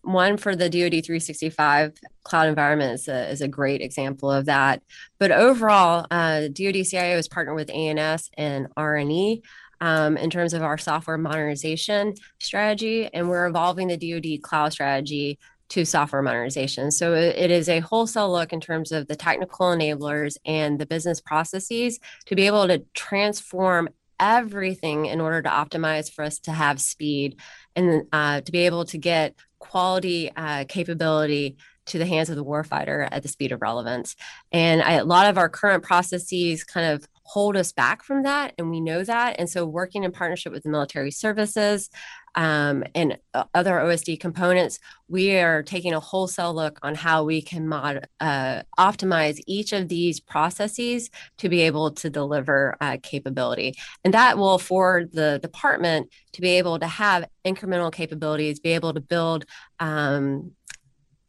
one 0.01 0.38
for 0.38 0.55
the 0.55 0.69
DoD 0.69 1.03
365 1.03 1.93
cloud 2.23 2.47
environment 2.47 2.93
is 2.93 3.07
a, 3.07 3.29
is 3.29 3.41
a 3.41 3.47
great 3.47 3.81
example 3.81 4.31
of 4.31 4.45
that. 4.45 4.81
But 5.19 5.31
overall, 5.31 6.05
uh, 6.09 6.47
DoD 6.47 6.85
CIO 6.85 7.15
has 7.15 7.27
partnered 7.27 7.55
with 7.55 7.69
A&S 7.69 8.29
and 8.38 8.67
R&E 8.77 9.41
um, 9.81 10.17
in 10.17 10.29
terms 10.29 10.53
of 10.53 10.62
our 10.62 10.77
software 10.77 11.17
modernization 11.17 12.15
strategy, 12.39 13.09
and 13.13 13.29
we're 13.29 13.47
evolving 13.47 13.88
the 13.88 13.97
DoD 13.97 14.41
cloud 14.41 14.73
strategy 14.73 15.39
to 15.69 15.85
software 15.85 16.21
modernization. 16.21 16.89
So 16.89 17.13
it 17.13 17.51
is 17.51 17.69
a 17.69 17.79
wholesale 17.79 18.31
look 18.31 18.51
in 18.51 18.59
terms 18.59 18.91
of 18.91 19.07
the 19.07 19.15
technical 19.15 19.67
enablers 19.67 20.35
and 20.43 20.79
the 20.79 20.88
business 20.88 21.21
processes 21.21 21.99
to 22.25 22.35
be 22.35 22.47
able 22.47 22.67
to 22.67 22.83
transform 22.95 23.89
everything 24.19 25.05
in 25.05 25.21
order 25.21 25.41
to 25.41 25.49
optimize 25.49 26.12
for 26.12 26.23
us 26.23 26.39
to 26.39 26.51
have 26.51 26.81
speed 26.81 27.39
and 27.75 28.03
uh, 28.12 28.41
to 28.41 28.51
be 28.51 28.65
able 28.65 28.83
to 28.85 28.97
get 28.97 29.35
quality 29.60 30.32
uh, 30.36 30.65
capability 30.67 31.58
to 31.88 31.98
the 31.98 32.06
hands 32.06 32.30
of 32.30 32.36
the 32.36 32.45
warfighter 32.45 33.08
at 33.12 33.24
the 33.24 33.30
speed 33.30 33.52
of 33.52 33.62
relevance. 33.62 34.15
And 34.52 34.82
I, 34.82 34.93
a 34.93 35.06
lot 35.06 35.28
of 35.28 35.38
our 35.38 35.50
current 35.50 35.84
processes 35.84 36.63
kind 36.63 36.93
of 36.93 37.08
hold 37.29 37.55
us 37.55 37.71
back 37.71 38.01
from 38.01 38.23
that. 38.23 38.55
And 38.57 38.71
we 38.71 38.81
know 38.81 39.03
that. 39.03 39.35
And 39.37 39.47
so, 39.47 39.63
working 39.63 40.03
in 40.03 40.11
partnership 40.11 40.51
with 40.51 40.63
the 40.63 40.69
military 40.69 41.11
services 41.11 41.91
um, 42.33 42.83
and 42.95 43.19
uh, 43.35 43.43
other 43.53 43.73
OSD 43.73 44.19
components, 44.19 44.79
we 45.07 45.37
are 45.37 45.61
taking 45.61 45.93
a 45.93 45.99
wholesale 45.99 46.55
look 46.55 46.79
on 46.81 46.95
how 46.95 47.23
we 47.23 47.43
can 47.43 47.67
mod, 47.67 48.07
uh, 48.19 48.63
optimize 48.79 49.39
each 49.45 49.73
of 49.73 49.89
these 49.89 50.19
processes 50.19 51.11
to 51.37 51.49
be 51.49 51.61
able 51.61 51.91
to 51.91 52.09
deliver 52.09 52.75
uh, 52.81 52.97
capability. 53.03 53.75
And 54.03 54.15
that 54.15 54.39
will 54.39 54.55
afford 54.55 55.11
the 55.13 55.39
department 55.43 56.09
to 56.33 56.41
be 56.41 56.57
able 56.57 56.79
to 56.79 56.87
have 56.87 57.29
incremental 57.45 57.91
capabilities, 57.91 58.59
be 58.59 58.71
able 58.71 58.93
to 58.95 59.01
build 59.01 59.45
um, 59.79 60.51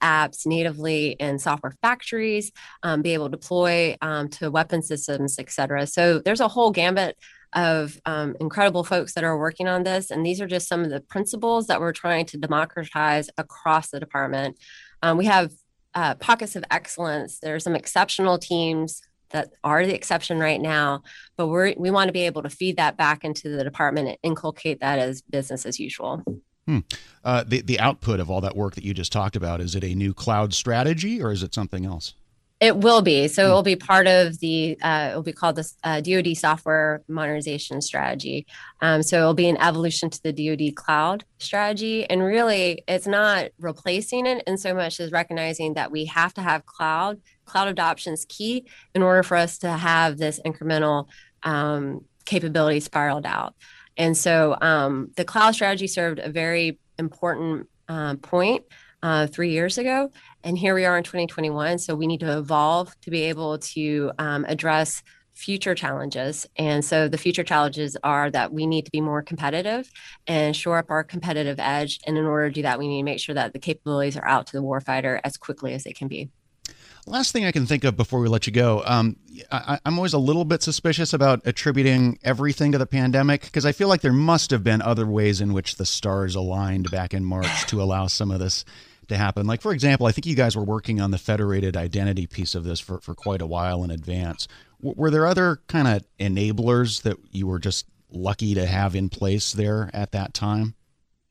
apps 0.00 0.46
natively 0.46 1.10
in 1.12 1.38
software 1.38 1.74
factories, 1.82 2.52
um, 2.82 3.02
be 3.02 3.14
able 3.14 3.26
to 3.26 3.36
deploy 3.36 3.96
um, 4.00 4.28
to 4.28 4.50
weapon 4.50 4.82
systems, 4.82 5.38
et 5.38 5.50
cetera. 5.50 5.86
So 5.86 6.18
there's 6.18 6.40
a 6.40 6.48
whole 6.48 6.70
gambit 6.70 7.16
of 7.52 8.00
um, 8.06 8.36
incredible 8.40 8.84
folks 8.84 9.14
that 9.14 9.24
are 9.24 9.36
working 9.36 9.66
on 9.66 9.82
this. 9.82 10.10
And 10.10 10.24
these 10.24 10.40
are 10.40 10.46
just 10.46 10.68
some 10.68 10.84
of 10.84 10.90
the 10.90 11.00
principles 11.00 11.66
that 11.66 11.80
we're 11.80 11.92
trying 11.92 12.26
to 12.26 12.38
democratize 12.38 13.28
across 13.36 13.90
the 13.90 14.00
department. 14.00 14.56
Um, 15.02 15.18
we 15.18 15.26
have 15.26 15.50
uh, 15.94 16.14
pockets 16.14 16.54
of 16.54 16.64
excellence. 16.70 17.40
There 17.40 17.54
are 17.54 17.60
some 17.60 17.74
exceptional 17.74 18.38
teams 18.38 19.02
that 19.30 19.50
are 19.62 19.86
the 19.86 19.94
exception 19.94 20.38
right 20.38 20.60
now, 20.60 21.02
but 21.36 21.46
we 21.46 21.74
we 21.78 21.90
want 21.90 22.08
to 22.08 22.12
be 22.12 22.26
able 22.26 22.42
to 22.42 22.50
feed 22.50 22.76
that 22.76 22.96
back 22.96 23.24
into 23.24 23.48
the 23.48 23.62
department 23.62 24.08
and 24.08 24.18
inculcate 24.22 24.80
that 24.80 24.98
as 24.98 25.22
business 25.22 25.64
as 25.66 25.78
usual. 25.78 26.22
Hmm. 26.70 26.78
Uh, 27.24 27.42
the 27.44 27.62
the 27.62 27.80
output 27.80 28.20
of 28.20 28.30
all 28.30 28.40
that 28.42 28.54
work 28.54 28.76
that 28.76 28.84
you 28.84 28.94
just 28.94 29.10
talked 29.10 29.34
about 29.34 29.60
is 29.60 29.74
it 29.74 29.82
a 29.82 29.92
new 29.92 30.14
cloud 30.14 30.54
strategy 30.54 31.20
or 31.20 31.32
is 31.32 31.42
it 31.42 31.52
something 31.52 31.84
else? 31.84 32.14
It 32.60 32.76
will 32.76 33.02
be. 33.02 33.26
So 33.26 33.44
hmm. 33.44 33.50
it 33.50 33.54
will 33.54 33.62
be 33.64 33.74
part 33.74 34.06
of 34.06 34.38
the. 34.38 34.78
Uh, 34.80 35.10
it 35.10 35.16
will 35.16 35.24
be 35.24 35.32
called 35.32 35.56
the 35.56 35.68
uh, 35.82 36.00
DoD 36.00 36.36
software 36.36 37.02
modernization 37.08 37.82
strategy. 37.82 38.46
Um, 38.80 39.02
so 39.02 39.20
it 39.20 39.24
will 39.24 39.34
be 39.34 39.48
an 39.48 39.56
evolution 39.56 40.10
to 40.10 40.22
the 40.22 40.32
DoD 40.32 40.76
cloud 40.76 41.24
strategy, 41.38 42.08
and 42.08 42.22
really, 42.22 42.84
it's 42.86 43.08
not 43.08 43.48
replacing 43.58 44.26
it 44.26 44.44
in 44.46 44.56
so 44.56 44.72
much 44.72 45.00
as 45.00 45.10
recognizing 45.10 45.74
that 45.74 45.90
we 45.90 46.04
have 46.04 46.32
to 46.34 46.40
have 46.40 46.66
cloud. 46.66 47.20
Cloud 47.46 47.66
adoption 47.66 48.12
is 48.12 48.24
key 48.26 48.66
in 48.94 49.02
order 49.02 49.24
for 49.24 49.36
us 49.36 49.58
to 49.58 49.72
have 49.72 50.18
this 50.18 50.38
incremental 50.46 51.08
um, 51.42 52.04
capability 52.26 52.78
spiraled 52.78 53.26
out. 53.26 53.56
And 54.00 54.16
so 54.16 54.56
um, 54.62 55.10
the 55.16 55.26
cloud 55.26 55.54
strategy 55.54 55.86
served 55.86 56.20
a 56.20 56.30
very 56.30 56.78
important 56.98 57.68
uh, 57.86 58.16
point 58.16 58.64
uh, 59.02 59.26
three 59.26 59.50
years 59.50 59.76
ago. 59.76 60.10
And 60.42 60.56
here 60.56 60.74
we 60.74 60.86
are 60.86 60.96
in 60.96 61.04
2021. 61.04 61.76
So 61.76 61.94
we 61.94 62.06
need 62.06 62.20
to 62.20 62.38
evolve 62.38 62.98
to 63.02 63.10
be 63.10 63.24
able 63.24 63.58
to 63.58 64.10
um, 64.18 64.46
address 64.48 65.02
future 65.34 65.74
challenges. 65.74 66.46
And 66.56 66.82
so 66.82 67.08
the 67.08 67.18
future 67.18 67.44
challenges 67.44 67.94
are 68.02 68.30
that 68.30 68.54
we 68.54 68.66
need 68.66 68.86
to 68.86 68.90
be 68.90 69.02
more 69.02 69.20
competitive 69.20 69.90
and 70.26 70.56
shore 70.56 70.78
up 70.78 70.90
our 70.90 71.04
competitive 71.04 71.60
edge. 71.60 72.00
And 72.06 72.16
in 72.16 72.24
order 72.24 72.48
to 72.48 72.54
do 72.54 72.62
that, 72.62 72.78
we 72.78 72.88
need 72.88 73.00
to 73.00 73.04
make 73.04 73.20
sure 73.20 73.34
that 73.34 73.52
the 73.52 73.58
capabilities 73.58 74.16
are 74.16 74.26
out 74.26 74.46
to 74.46 74.52
the 74.54 74.62
warfighter 74.62 75.20
as 75.24 75.36
quickly 75.36 75.74
as 75.74 75.84
they 75.84 75.92
can 75.92 76.08
be. 76.08 76.30
Last 77.06 77.32
thing 77.32 77.44
I 77.44 77.52
can 77.52 77.66
think 77.66 77.84
of 77.84 77.96
before 77.96 78.20
we 78.20 78.28
let 78.28 78.46
you 78.46 78.52
go, 78.52 78.82
um, 78.84 79.16
I, 79.50 79.78
am 79.86 79.96
always 79.96 80.12
a 80.12 80.18
little 80.18 80.44
bit 80.44 80.62
suspicious 80.62 81.12
about 81.12 81.40
attributing 81.46 82.18
everything 82.22 82.72
to 82.72 82.78
the 82.78 82.86
pandemic 82.86 83.42
because 83.42 83.64
I 83.64 83.72
feel 83.72 83.88
like 83.88 84.00
there 84.00 84.12
must 84.12 84.50
have 84.50 84.62
been 84.62 84.82
other 84.82 85.06
ways 85.06 85.40
in 85.40 85.52
which 85.52 85.76
the 85.76 85.86
stars 85.86 86.34
aligned 86.34 86.90
back 86.90 87.14
in 87.14 87.24
March 87.24 87.66
to 87.66 87.82
allow 87.82 88.06
some 88.06 88.30
of 88.30 88.38
this 88.38 88.64
to 89.08 89.16
happen. 89.16 89.46
Like, 89.46 89.60
for 89.60 89.72
example, 89.72 90.06
I 90.06 90.12
think 90.12 90.26
you 90.26 90.36
guys 90.36 90.56
were 90.56 90.64
working 90.64 91.00
on 91.00 91.10
the 91.10 91.18
federated 91.18 91.76
identity 91.76 92.26
piece 92.26 92.54
of 92.54 92.64
this 92.64 92.80
for, 92.80 93.00
for 93.00 93.14
quite 93.14 93.42
a 93.42 93.46
while 93.46 93.82
in 93.82 93.90
advance. 93.90 94.46
W- 94.80 94.94
were 94.96 95.10
there 95.10 95.26
other 95.26 95.60
kind 95.68 95.88
of 95.88 96.04
enablers 96.18 97.02
that 97.02 97.16
you 97.30 97.46
were 97.46 97.58
just 97.58 97.86
lucky 98.10 98.54
to 98.54 98.66
have 98.66 98.94
in 98.94 99.08
place 99.08 99.52
there 99.52 99.90
at 99.92 100.12
that 100.12 100.34
time? 100.34 100.74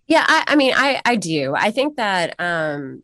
Yeah, 0.07 0.25
I, 0.27 0.43
I 0.47 0.55
mean, 0.55 0.73
I, 0.75 1.01
I 1.05 1.15
do. 1.15 1.53
I 1.55 1.71
think 1.71 1.97
that 1.97 2.35
um, 2.39 3.03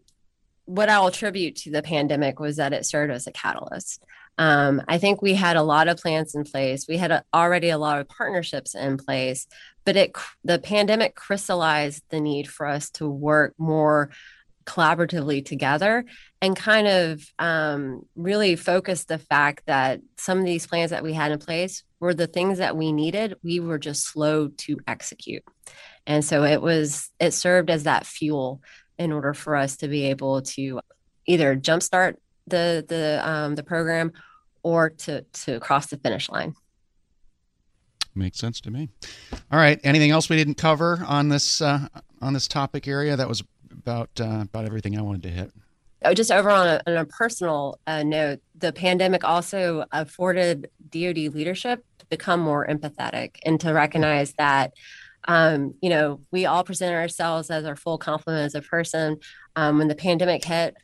what 0.65 0.89
I'll 0.89 1.07
attribute 1.07 1.55
to 1.57 1.71
the 1.71 1.81
pandemic 1.81 2.39
was 2.39 2.57
that 2.57 2.73
it 2.73 2.85
served 2.85 3.11
as 3.11 3.27
a 3.27 3.31
catalyst. 3.31 4.03
Um, 4.37 4.81
I 4.87 4.97
think 4.97 5.21
we 5.21 5.33
had 5.33 5.55
a 5.55 5.63
lot 5.63 5.87
of 5.87 5.97
plans 5.97 6.35
in 6.35 6.43
place. 6.43 6.87
We 6.87 6.97
had 6.97 7.11
a, 7.11 7.23
already 7.33 7.69
a 7.69 7.77
lot 7.77 7.99
of 7.99 8.09
partnerships 8.09 8.75
in 8.75 8.97
place, 8.97 9.47
but 9.85 9.95
it 9.95 10.13
the 10.43 10.59
pandemic 10.59 11.15
crystallized 11.15 12.03
the 12.09 12.19
need 12.19 12.49
for 12.49 12.65
us 12.65 12.89
to 12.91 13.07
work 13.07 13.53
more 13.57 14.09
collaboratively 14.65 15.45
together 15.45 16.03
and 16.41 16.55
kind 16.55 16.87
of 16.87 17.23
um, 17.37 18.01
really 18.15 18.55
focus 18.55 19.05
the 19.05 19.19
fact 19.19 19.61
that 19.67 20.01
some 20.17 20.39
of 20.39 20.45
these 20.45 20.65
plans 20.65 20.89
that 20.89 21.03
we 21.03 21.13
had 21.13 21.31
in 21.31 21.37
place 21.37 21.83
were 21.99 22.15
the 22.15 22.27
things 22.27 22.57
that 22.57 22.75
we 22.75 22.91
needed. 22.91 23.35
We 23.43 23.59
were 23.59 23.77
just 23.77 24.05
slow 24.05 24.49
to 24.49 24.79
execute, 24.85 25.43
and 26.05 26.25
so 26.25 26.43
it 26.43 26.61
was 26.61 27.09
it 27.19 27.31
served 27.31 27.69
as 27.69 27.83
that 27.83 28.05
fuel 28.05 28.61
in 28.97 29.11
order 29.11 29.33
for 29.33 29.55
us 29.55 29.77
to 29.77 29.87
be 29.87 30.05
able 30.05 30.41
to 30.41 30.79
either 31.25 31.55
jumpstart 31.55 32.15
the 32.47 32.85
the 32.87 33.21
um, 33.27 33.55
the 33.55 33.63
program 33.63 34.11
or 34.63 34.89
to 34.89 35.21
to 35.21 35.59
cross 35.59 35.87
the 35.87 35.97
finish 35.97 36.29
line. 36.29 36.55
Makes 38.15 38.39
sense 38.39 38.61
to 38.61 38.71
me. 38.71 38.89
All 39.51 39.59
right. 39.59 39.79
Anything 39.83 40.11
else 40.11 40.29
we 40.29 40.37
didn't 40.37 40.55
cover 40.55 41.03
on 41.05 41.27
this 41.29 41.61
uh, 41.61 41.87
on 42.21 42.33
this 42.33 42.47
topic 42.47 42.87
area? 42.87 43.15
That 43.15 43.27
was 43.27 43.43
about 43.71 44.09
uh, 44.19 44.41
about 44.43 44.65
everything 44.65 44.97
I 44.97 45.01
wanted 45.01 45.23
to 45.23 45.29
hit. 45.29 45.51
Oh, 46.03 46.13
just 46.13 46.31
over 46.31 46.49
on 46.49 46.67
a, 46.67 46.81
on 46.87 46.97
a 46.97 47.05
personal 47.05 47.79
uh, 47.87 48.03
note, 48.03 48.39
the 48.57 48.71
pandemic 48.71 49.23
also 49.23 49.85
afforded 49.91 50.69
DoD 50.89 51.33
leadership 51.33 51.83
to 51.99 52.05
become 52.07 52.39
more 52.39 52.65
empathetic 52.67 53.37
and 53.43 53.59
to 53.61 53.73
recognize 53.73 54.33
that 54.37 54.73
um, 55.27 55.73
you 55.81 55.89
know, 55.89 56.21
we 56.31 56.45
all 56.45 56.63
present 56.63 56.93
ourselves 56.93 57.49
as 57.49 57.65
our 57.65 57.75
full 57.75 57.97
complement 57.97 58.45
as 58.45 58.55
a 58.55 58.61
person. 58.61 59.17
Um, 59.55 59.77
when 59.77 59.87
the 59.87 59.95
pandemic 59.95 60.43
hit, 60.43 60.75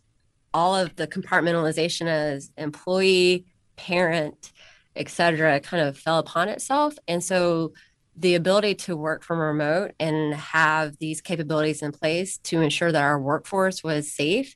all 0.53 0.75
of 0.75 0.95
the 0.95 1.07
compartmentalization 1.07 2.07
as 2.07 2.51
employee, 2.57 3.45
parent, 3.75 4.51
etc., 4.95 5.59
kind 5.59 5.87
of 5.87 5.97
fell 5.97 6.19
upon 6.19 6.49
itself. 6.49 6.95
And 7.07 7.23
so 7.23 7.73
the 8.15 8.35
ability 8.35 8.75
to 8.75 8.97
work 8.97 9.23
from 9.23 9.39
remote 9.39 9.91
and 9.99 10.33
have 10.33 10.97
these 10.97 11.21
capabilities 11.21 11.81
in 11.81 11.91
place 11.91 12.37
to 12.39 12.61
ensure 12.61 12.91
that 12.91 13.01
our 13.01 13.19
workforce 13.19 13.83
was 13.83 14.11
safe 14.11 14.55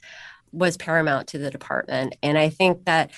was 0.52 0.78
paramount 0.78 1.28
to 1.28 1.38
the 1.38 1.52
department. 1.52 2.16
And 2.22 2.38
I 2.38 2.50
think 2.50 2.86
that 2.86 3.12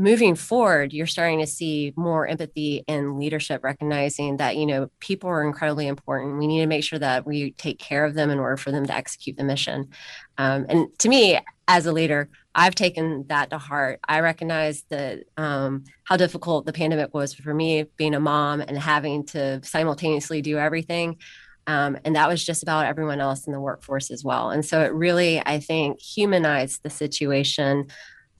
moving 0.00 0.34
forward, 0.34 0.94
you're 0.94 1.06
starting 1.06 1.40
to 1.40 1.46
see 1.46 1.92
more 1.94 2.26
empathy 2.26 2.82
and 2.88 3.18
leadership 3.18 3.62
recognizing 3.62 4.38
that, 4.38 4.56
you 4.56 4.64
know, 4.64 4.90
people 4.98 5.28
are 5.28 5.44
incredibly 5.44 5.86
important. 5.86 6.38
We 6.38 6.46
need 6.46 6.60
to 6.60 6.66
make 6.66 6.84
sure 6.84 6.98
that 6.98 7.26
we 7.26 7.50
take 7.50 7.78
care 7.78 8.06
of 8.06 8.14
them 8.14 8.30
in 8.30 8.38
order 8.38 8.56
for 8.56 8.70
them 8.70 8.86
to 8.86 8.94
execute 8.94 9.36
the 9.36 9.44
mission. 9.44 9.90
Um, 10.38 10.64
and 10.70 10.98
to 11.00 11.10
me, 11.10 11.38
as 11.68 11.84
a 11.84 11.92
leader, 11.92 12.30
I've 12.54 12.74
taken 12.74 13.26
that 13.28 13.50
to 13.50 13.58
heart. 13.58 14.00
I 14.08 14.20
recognize 14.20 14.84
that 14.88 15.24
um, 15.36 15.84
how 16.04 16.16
difficult 16.16 16.64
the 16.64 16.72
pandemic 16.72 17.12
was 17.12 17.34
for 17.34 17.52
me, 17.52 17.84
being 17.98 18.14
a 18.14 18.20
mom 18.20 18.62
and 18.62 18.78
having 18.78 19.26
to 19.26 19.62
simultaneously 19.62 20.40
do 20.40 20.56
everything. 20.56 21.18
Um, 21.66 21.98
and 22.06 22.16
that 22.16 22.26
was 22.26 22.42
just 22.42 22.62
about 22.62 22.86
everyone 22.86 23.20
else 23.20 23.46
in 23.46 23.52
the 23.52 23.60
workforce 23.60 24.10
as 24.10 24.24
well. 24.24 24.50
And 24.50 24.64
so 24.64 24.80
it 24.80 24.94
really, 24.94 25.42
I 25.44 25.60
think, 25.60 26.00
humanized 26.00 26.82
the 26.82 26.90
situation 26.90 27.88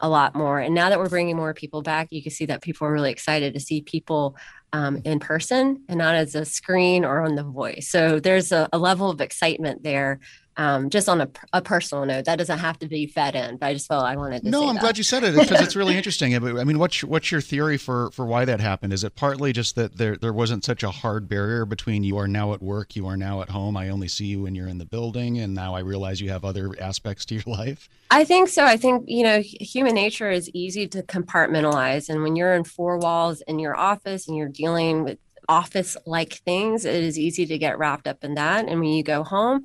a 0.00 0.08
lot 0.08 0.34
more. 0.34 0.58
And 0.58 0.74
now 0.74 0.88
that 0.88 0.98
we're 0.98 1.08
bringing 1.08 1.36
more 1.36 1.54
people 1.54 1.82
back, 1.82 2.08
you 2.10 2.22
can 2.22 2.32
see 2.32 2.46
that 2.46 2.62
people 2.62 2.86
are 2.86 2.92
really 2.92 3.10
excited 3.10 3.54
to 3.54 3.60
see 3.60 3.82
people 3.82 4.36
um, 4.72 5.00
in 5.04 5.18
person 5.18 5.82
and 5.88 5.98
not 5.98 6.14
as 6.14 6.34
a 6.34 6.44
screen 6.44 7.04
or 7.04 7.20
on 7.22 7.34
the 7.34 7.42
voice. 7.42 7.88
So 7.88 8.20
there's 8.20 8.52
a, 8.52 8.68
a 8.72 8.78
level 8.78 9.10
of 9.10 9.20
excitement 9.20 9.82
there 9.82 10.20
um, 10.56 10.90
just 10.90 11.08
on 11.08 11.20
a, 11.20 11.28
a, 11.52 11.62
personal 11.62 12.04
note, 12.04 12.24
that 12.24 12.36
doesn't 12.36 12.58
have 12.58 12.78
to 12.80 12.88
be 12.88 13.06
fed 13.06 13.34
in, 13.34 13.56
but 13.56 13.66
I 13.66 13.72
just 13.72 13.86
felt 13.86 14.04
I 14.04 14.16
wanted 14.16 14.42
to. 14.42 14.50
No, 14.50 14.68
I'm 14.68 14.74
that. 14.74 14.80
glad 14.80 14.98
you 14.98 15.04
said 15.04 15.22
it 15.22 15.34
because 15.34 15.60
it's 15.60 15.76
really 15.76 15.96
interesting. 15.96 16.34
I 16.34 16.64
mean, 16.64 16.78
what's 16.78 17.04
what's 17.04 17.30
your 17.30 17.40
theory 17.40 17.76
for 17.76 18.10
for 18.10 18.26
why 18.26 18.44
that 18.44 18.60
happened? 18.60 18.92
Is 18.92 19.04
it 19.04 19.14
partly 19.14 19.52
just 19.52 19.76
that 19.76 19.96
there 19.96 20.16
there 20.16 20.32
wasn't 20.32 20.64
such 20.64 20.82
a 20.82 20.90
hard 20.90 21.28
barrier 21.28 21.64
between 21.64 22.02
you 22.04 22.18
are 22.18 22.28
now 22.28 22.52
at 22.52 22.62
work, 22.62 22.96
you 22.96 23.06
are 23.06 23.16
now 23.16 23.42
at 23.42 23.50
home. 23.50 23.76
I 23.76 23.88
only 23.88 24.08
see 24.08 24.26
you 24.26 24.42
when 24.42 24.54
you're 24.54 24.68
in 24.68 24.78
the 24.78 24.86
building, 24.86 25.38
and 25.38 25.54
now 25.54 25.74
I 25.74 25.80
realize 25.80 26.20
you 26.20 26.30
have 26.30 26.44
other 26.44 26.74
aspects 26.80 27.24
to 27.26 27.36
your 27.36 27.44
life. 27.46 27.88
I 28.10 28.24
think 28.24 28.48
so. 28.48 28.64
I 28.64 28.76
think 28.76 29.04
you 29.06 29.22
know, 29.22 29.40
human 29.40 29.94
nature 29.94 30.30
is 30.30 30.50
easy 30.50 30.88
to 30.88 31.02
compartmentalize, 31.02 32.08
and 32.08 32.22
when 32.22 32.36
you're 32.36 32.54
in 32.54 32.64
four 32.64 32.98
walls 32.98 33.40
in 33.42 33.60
your 33.60 33.76
office 33.76 34.26
and 34.26 34.36
you're 34.36 34.48
dealing 34.48 35.04
with 35.04 35.18
office 35.48 35.96
like 36.06 36.34
things, 36.44 36.84
it 36.84 37.02
is 37.02 37.18
easy 37.18 37.46
to 37.46 37.58
get 37.58 37.78
wrapped 37.78 38.06
up 38.06 38.22
in 38.22 38.34
that. 38.34 38.68
And 38.68 38.80
when 38.80 38.90
you 38.90 39.02
go 39.02 39.24
home 39.24 39.64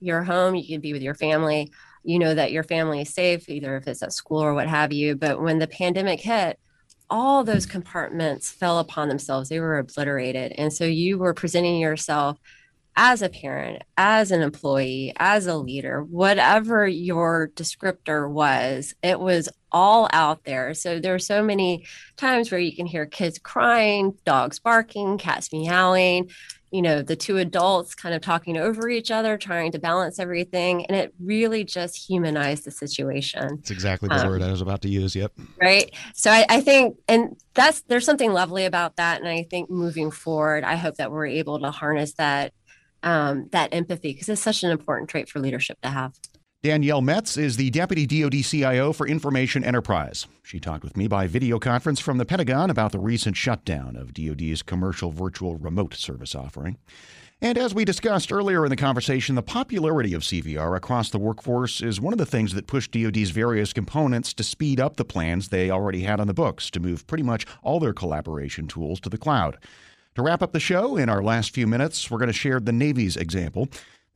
you're 0.00 0.22
home, 0.22 0.54
you 0.54 0.66
can 0.66 0.80
be 0.80 0.92
with 0.92 1.02
your 1.02 1.14
family. 1.14 1.72
You 2.04 2.18
know 2.18 2.34
that 2.34 2.52
your 2.52 2.62
family 2.62 3.02
is 3.02 3.12
safe, 3.12 3.48
either 3.48 3.76
if 3.76 3.86
it's 3.86 4.02
at 4.02 4.12
school 4.12 4.42
or 4.42 4.54
what 4.54 4.68
have 4.68 4.92
you. 4.92 5.16
But 5.16 5.42
when 5.42 5.58
the 5.58 5.66
pandemic 5.66 6.20
hit, 6.20 6.58
all 7.10 7.44
those 7.44 7.66
compartments 7.66 8.50
fell 8.50 8.78
upon 8.78 9.08
themselves. 9.08 9.48
They 9.48 9.60
were 9.60 9.78
obliterated. 9.78 10.52
And 10.56 10.72
so 10.72 10.84
you 10.84 11.18
were 11.18 11.34
presenting 11.34 11.78
yourself 11.80 12.38
as 13.00 13.22
a 13.22 13.28
parent, 13.28 13.84
as 13.96 14.32
an 14.32 14.42
employee, 14.42 15.12
as 15.18 15.46
a 15.46 15.56
leader, 15.56 16.02
whatever 16.02 16.84
your 16.84 17.48
descriptor 17.54 18.28
was, 18.28 18.92
it 19.04 19.20
was 19.20 19.48
all 19.70 20.08
out 20.12 20.42
there. 20.42 20.74
So 20.74 20.98
there 20.98 21.14
are 21.14 21.20
so 21.20 21.40
many 21.40 21.86
times 22.16 22.50
where 22.50 22.58
you 22.60 22.74
can 22.74 22.86
hear 22.86 23.06
kids 23.06 23.38
crying, 23.38 24.18
dogs 24.24 24.58
barking, 24.58 25.16
cats 25.16 25.52
meowing, 25.52 26.30
you 26.70 26.82
know 26.82 27.02
the 27.02 27.16
two 27.16 27.38
adults 27.38 27.94
kind 27.94 28.14
of 28.14 28.20
talking 28.20 28.56
over 28.56 28.88
each 28.88 29.10
other 29.10 29.38
trying 29.38 29.72
to 29.72 29.78
balance 29.78 30.18
everything 30.18 30.84
and 30.86 30.96
it 30.96 31.14
really 31.20 31.64
just 31.64 31.96
humanized 31.96 32.64
the 32.64 32.70
situation. 32.70 33.58
It's 33.60 33.70
exactly 33.70 34.08
the 34.08 34.20
um, 34.20 34.28
word 34.28 34.42
i 34.42 34.50
was 34.50 34.60
about 34.60 34.82
to 34.82 34.88
use 34.88 35.16
yep. 35.16 35.32
right? 35.60 35.90
So 36.14 36.30
I, 36.30 36.44
I, 36.48 36.60
think 36.60 36.96
and 37.08 37.36
that's 37.54 37.82
there's 37.82 38.04
something 38.04 38.32
lovely 38.32 38.64
about 38.64 38.96
that 38.96 39.20
and 39.20 39.28
i 39.28 39.44
think 39.44 39.70
moving 39.70 40.10
forward 40.10 40.64
i 40.64 40.76
hope 40.76 40.96
that 40.96 41.10
we're 41.10 41.26
able 41.26 41.58
to 41.60 41.70
harness 41.70 42.14
that 42.14 42.52
um, 43.02 43.48
that 43.52 43.72
empathy 43.72 44.12
because 44.12 44.28
it's 44.28 44.42
such 44.42 44.64
an 44.64 44.70
important 44.70 45.08
trait 45.08 45.28
for 45.28 45.38
leadership 45.38 45.80
to 45.82 45.88
have 45.88 46.14
Danielle 46.60 47.02
Metz 47.02 47.36
is 47.36 47.56
the 47.56 47.70
Deputy 47.70 48.04
DoD 48.04 48.44
CIO 48.44 48.92
for 48.92 49.06
Information 49.06 49.62
Enterprise. 49.62 50.26
She 50.42 50.58
talked 50.58 50.82
with 50.82 50.96
me 50.96 51.06
by 51.06 51.28
video 51.28 51.60
conference 51.60 52.00
from 52.00 52.18
the 52.18 52.24
Pentagon 52.24 52.68
about 52.68 52.90
the 52.90 52.98
recent 52.98 53.36
shutdown 53.36 53.94
of 53.94 54.12
DoD's 54.12 54.62
commercial 54.62 55.12
virtual 55.12 55.54
remote 55.54 55.94
service 55.94 56.34
offering. 56.34 56.76
And 57.40 57.56
as 57.56 57.76
we 57.76 57.84
discussed 57.84 58.32
earlier 58.32 58.64
in 58.64 58.70
the 58.70 58.76
conversation, 58.76 59.36
the 59.36 59.42
popularity 59.42 60.14
of 60.14 60.22
CVR 60.22 60.76
across 60.76 61.10
the 61.10 61.18
workforce 61.20 61.80
is 61.80 62.00
one 62.00 62.12
of 62.12 62.18
the 62.18 62.26
things 62.26 62.54
that 62.54 62.66
pushed 62.66 62.90
DoD's 62.90 63.30
various 63.30 63.72
components 63.72 64.34
to 64.34 64.42
speed 64.42 64.80
up 64.80 64.96
the 64.96 65.04
plans 65.04 65.50
they 65.50 65.70
already 65.70 66.00
had 66.00 66.18
on 66.18 66.26
the 66.26 66.34
books 66.34 66.72
to 66.72 66.80
move 66.80 67.06
pretty 67.06 67.22
much 67.22 67.46
all 67.62 67.78
their 67.78 67.94
collaboration 67.94 68.66
tools 68.66 68.98
to 68.98 69.08
the 69.08 69.16
cloud. 69.16 69.58
To 70.16 70.22
wrap 70.22 70.42
up 70.42 70.50
the 70.50 70.58
show, 70.58 70.96
in 70.96 71.08
our 71.08 71.22
last 71.22 71.54
few 71.54 71.68
minutes, 71.68 72.10
we're 72.10 72.18
going 72.18 72.26
to 72.26 72.32
share 72.32 72.58
the 72.58 72.72
Navy's 72.72 73.16
example. 73.16 73.68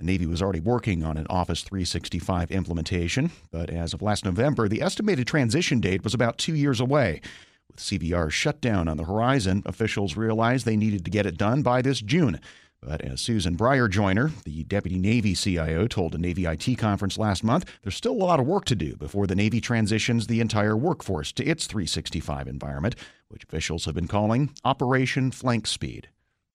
The 0.02 0.06
Navy 0.06 0.26
was 0.26 0.42
already 0.42 0.58
working 0.58 1.04
on 1.04 1.16
an 1.16 1.28
Office 1.30 1.62
365 1.62 2.50
implementation, 2.50 3.30
but 3.52 3.70
as 3.70 3.94
of 3.94 4.02
last 4.02 4.24
November, 4.24 4.66
the 4.66 4.82
estimated 4.82 5.28
transition 5.28 5.78
date 5.78 6.02
was 6.02 6.12
about 6.12 6.38
two 6.38 6.56
years 6.56 6.80
away. 6.80 7.20
With 7.68 7.76
CVR's 7.78 8.34
shutdown 8.34 8.88
on 8.88 8.96
the 8.96 9.04
horizon, 9.04 9.62
officials 9.64 10.16
realized 10.16 10.66
they 10.66 10.76
needed 10.76 11.04
to 11.04 11.10
get 11.12 11.24
it 11.24 11.38
done 11.38 11.62
by 11.62 11.82
this 11.82 12.00
June. 12.00 12.40
But 12.80 13.00
as 13.02 13.20
Susan 13.20 13.54
Bryer 13.54 13.86
Joyner, 13.86 14.32
the 14.42 14.64
Deputy 14.64 14.98
Navy 14.98 15.34
CIO, 15.34 15.86
told 15.86 16.16
a 16.16 16.18
Navy 16.18 16.46
IT 16.46 16.78
conference 16.78 17.16
last 17.16 17.44
month, 17.44 17.70
there's 17.82 17.94
still 17.94 18.10
a 18.10 18.26
lot 18.26 18.40
of 18.40 18.46
work 18.46 18.64
to 18.64 18.74
do 18.74 18.96
before 18.96 19.28
the 19.28 19.36
Navy 19.36 19.60
transitions 19.60 20.26
the 20.26 20.40
entire 20.40 20.76
workforce 20.76 21.30
to 21.30 21.46
its 21.46 21.68
365 21.68 22.48
environment, 22.48 22.96
which 23.28 23.44
officials 23.44 23.84
have 23.84 23.94
been 23.94 24.08
calling 24.08 24.50
Operation 24.64 25.30
Flank 25.30 25.68
Speed. 25.68 26.08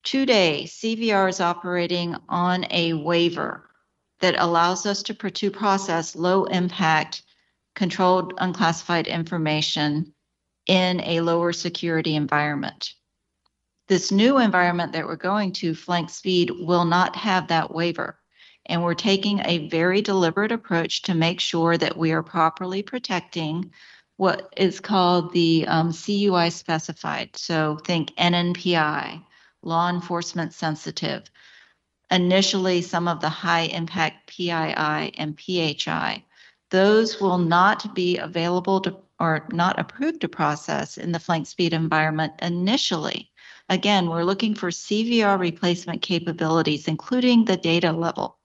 Today, 0.04 0.64
CVR 0.66 1.30
is 1.30 1.42
operating 1.42 2.16
on 2.30 2.66
a 2.72 2.94
waiver 2.94 3.70
that 4.20 4.36
allows 4.38 4.86
us 4.86 5.04
to, 5.04 5.52
process 5.52 6.16
low 6.16 6.46
impact, 6.46 7.24
controlled 7.76 8.34
unclassified 8.38 9.08
information 9.08 10.14
in 10.66 11.02
a 11.02 11.22
lower 11.22 11.54
security 11.54 12.16
environment. 12.16 12.94
This 13.88 14.12
new 14.12 14.38
environment 14.38 14.94
that 14.94 15.06
we're 15.06 15.16
going 15.16 15.54
to, 15.54 15.74
Flank 15.74 16.10
Speed, 16.10 16.52
will 16.52 16.86
not 16.86 17.16
have 17.16 17.48
that 17.48 17.74
waiver. 17.74 18.20
And 18.66 18.84
we're 18.84 18.96
taking 18.96 19.40
a 19.46 19.70
very 19.70 20.02
deliberate 20.02 20.52
approach 20.52 21.04
to 21.04 21.14
make 21.14 21.40
sure 21.40 21.78
that 21.78 21.96
we 21.96 22.12
are 22.12 22.24
properly 22.24 22.84
protecting 22.84 23.72
what 24.18 24.52
is 24.58 24.80
called 24.80 25.32
the 25.32 25.66
um, 25.68 25.94
CUI 25.94 26.50
specified. 26.50 27.30
So 27.36 27.78
think 27.86 28.14
NNPI, 28.16 29.24
law 29.64 29.90
enforcement 29.90 30.54
sensitive. 30.54 31.30
Initially, 32.10 32.82
some 32.82 33.08
of 33.08 33.20
the 33.20 33.30
high 33.30 33.64
impact 33.64 34.28
PII 34.28 34.52
and 35.18 35.38
PHI. 35.38 36.24
Those 36.70 37.20
will 37.20 37.38
not 37.38 37.94
be 37.96 38.18
available 38.18 38.82
to 38.82 38.98
or 39.20 39.48
not 39.52 39.80
approved 39.80 40.22
to 40.22 40.28
process 40.28 40.98
in 40.98 41.12
the 41.12 41.20
flank 41.20 41.48
speed 41.48 41.74
environment 41.74 42.34
initially. 42.42 43.32
Again, 43.70 44.10
we're 44.10 44.24
looking 44.24 44.54
for 44.54 44.70
CVR 44.70 45.40
replacement 45.40 46.02
capabilities, 46.02 46.88
including 46.88 47.46
the 47.46 47.58
data 47.58 47.92
level. 47.92 48.38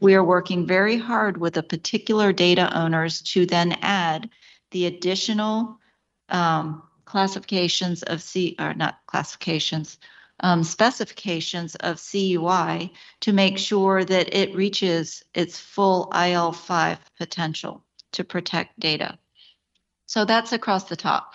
We 0.00 0.14
are 0.14 0.24
working 0.24 0.66
very 0.66 0.98
hard 0.98 1.38
with 1.38 1.54
the 1.54 1.62
particular 1.62 2.32
data 2.32 2.70
owners 2.78 3.22
to 3.22 3.46
then 3.46 3.72
add 3.80 4.28
the 4.70 4.86
additional 4.86 5.78
um, 6.28 6.82
classifications 7.06 8.02
of 8.02 8.22
C, 8.22 8.54
or 8.58 8.74
not 8.74 8.98
classifications, 9.06 9.98
um, 10.40 10.64
specifications 10.64 11.74
of 11.76 12.00
CUI 12.00 12.92
to 13.20 13.32
make 13.32 13.58
sure 13.58 14.04
that 14.04 14.34
it 14.34 14.54
reaches 14.54 15.24
its 15.34 15.58
full 15.58 16.08
IL5 16.12 16.98
potential 17.16 17.84
to 18.12 18.24
protect 18.24 18.78
data. 18.78 19.18
So 20.06 20.24
that's 20.24 20.52
across 20.52 20.84
the 20.84 20.96
top. 20.96 21.34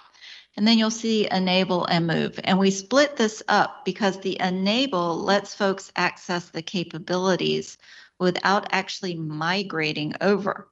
And 0.55 0.67
then 0.67 0.77
you'll 0.77 0.91
see 0.91 1.27
enable 1.29 1.85
and 1.85 2.05
move. 2.05 2.39
And 2.43 2.59
we 2.59 2.71
split 2.71 3.15
this 3.15 3.41
up 3.47 3.85
because 3.85 4.19
the 4.19 4.39
enable 4.39 5.17
lets 5.17 5.55
folks 5.55 5.91
access 5.95 6.49
the 6.49 6.61
capabilities 6.61 7.77
without 8.19 8.67
actually 8.71 9.15
migrating 9.15 10.13
over. 10.21 10.67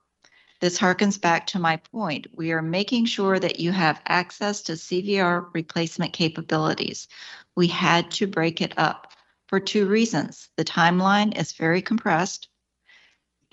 This 0.61 0.77
harkens 0.77 1.19
back 1.19 1.47
to 1.47 1.59
my 1.59 1.77
point. 1.77 2.27
We 2.35 2.51
are 2.51 2.61
making 2.61 3.05
sure 3.05 3.39
that 3.39 3.59
you 3.59 3.71
have 3.71 3.99
access 4.05 4.61
to 4.63 4.73
CVR 4.73 5.47
replacement 5.53 6.13
capabilities. 6.13 7.07
We 7.55 7.65
had 7.65 8.11
to 8.11 8.27
break 8.27 8.61
it 8.61 8.77
up 8.77 9.11
for 9.47 9.59
two 9.59 9.87
reasons. 9.87 10.49
The 10.57 10.63
timeline 10.63 11.35
is 11.35 11.53
very 11.53 11.81
compressed 11.81 12.47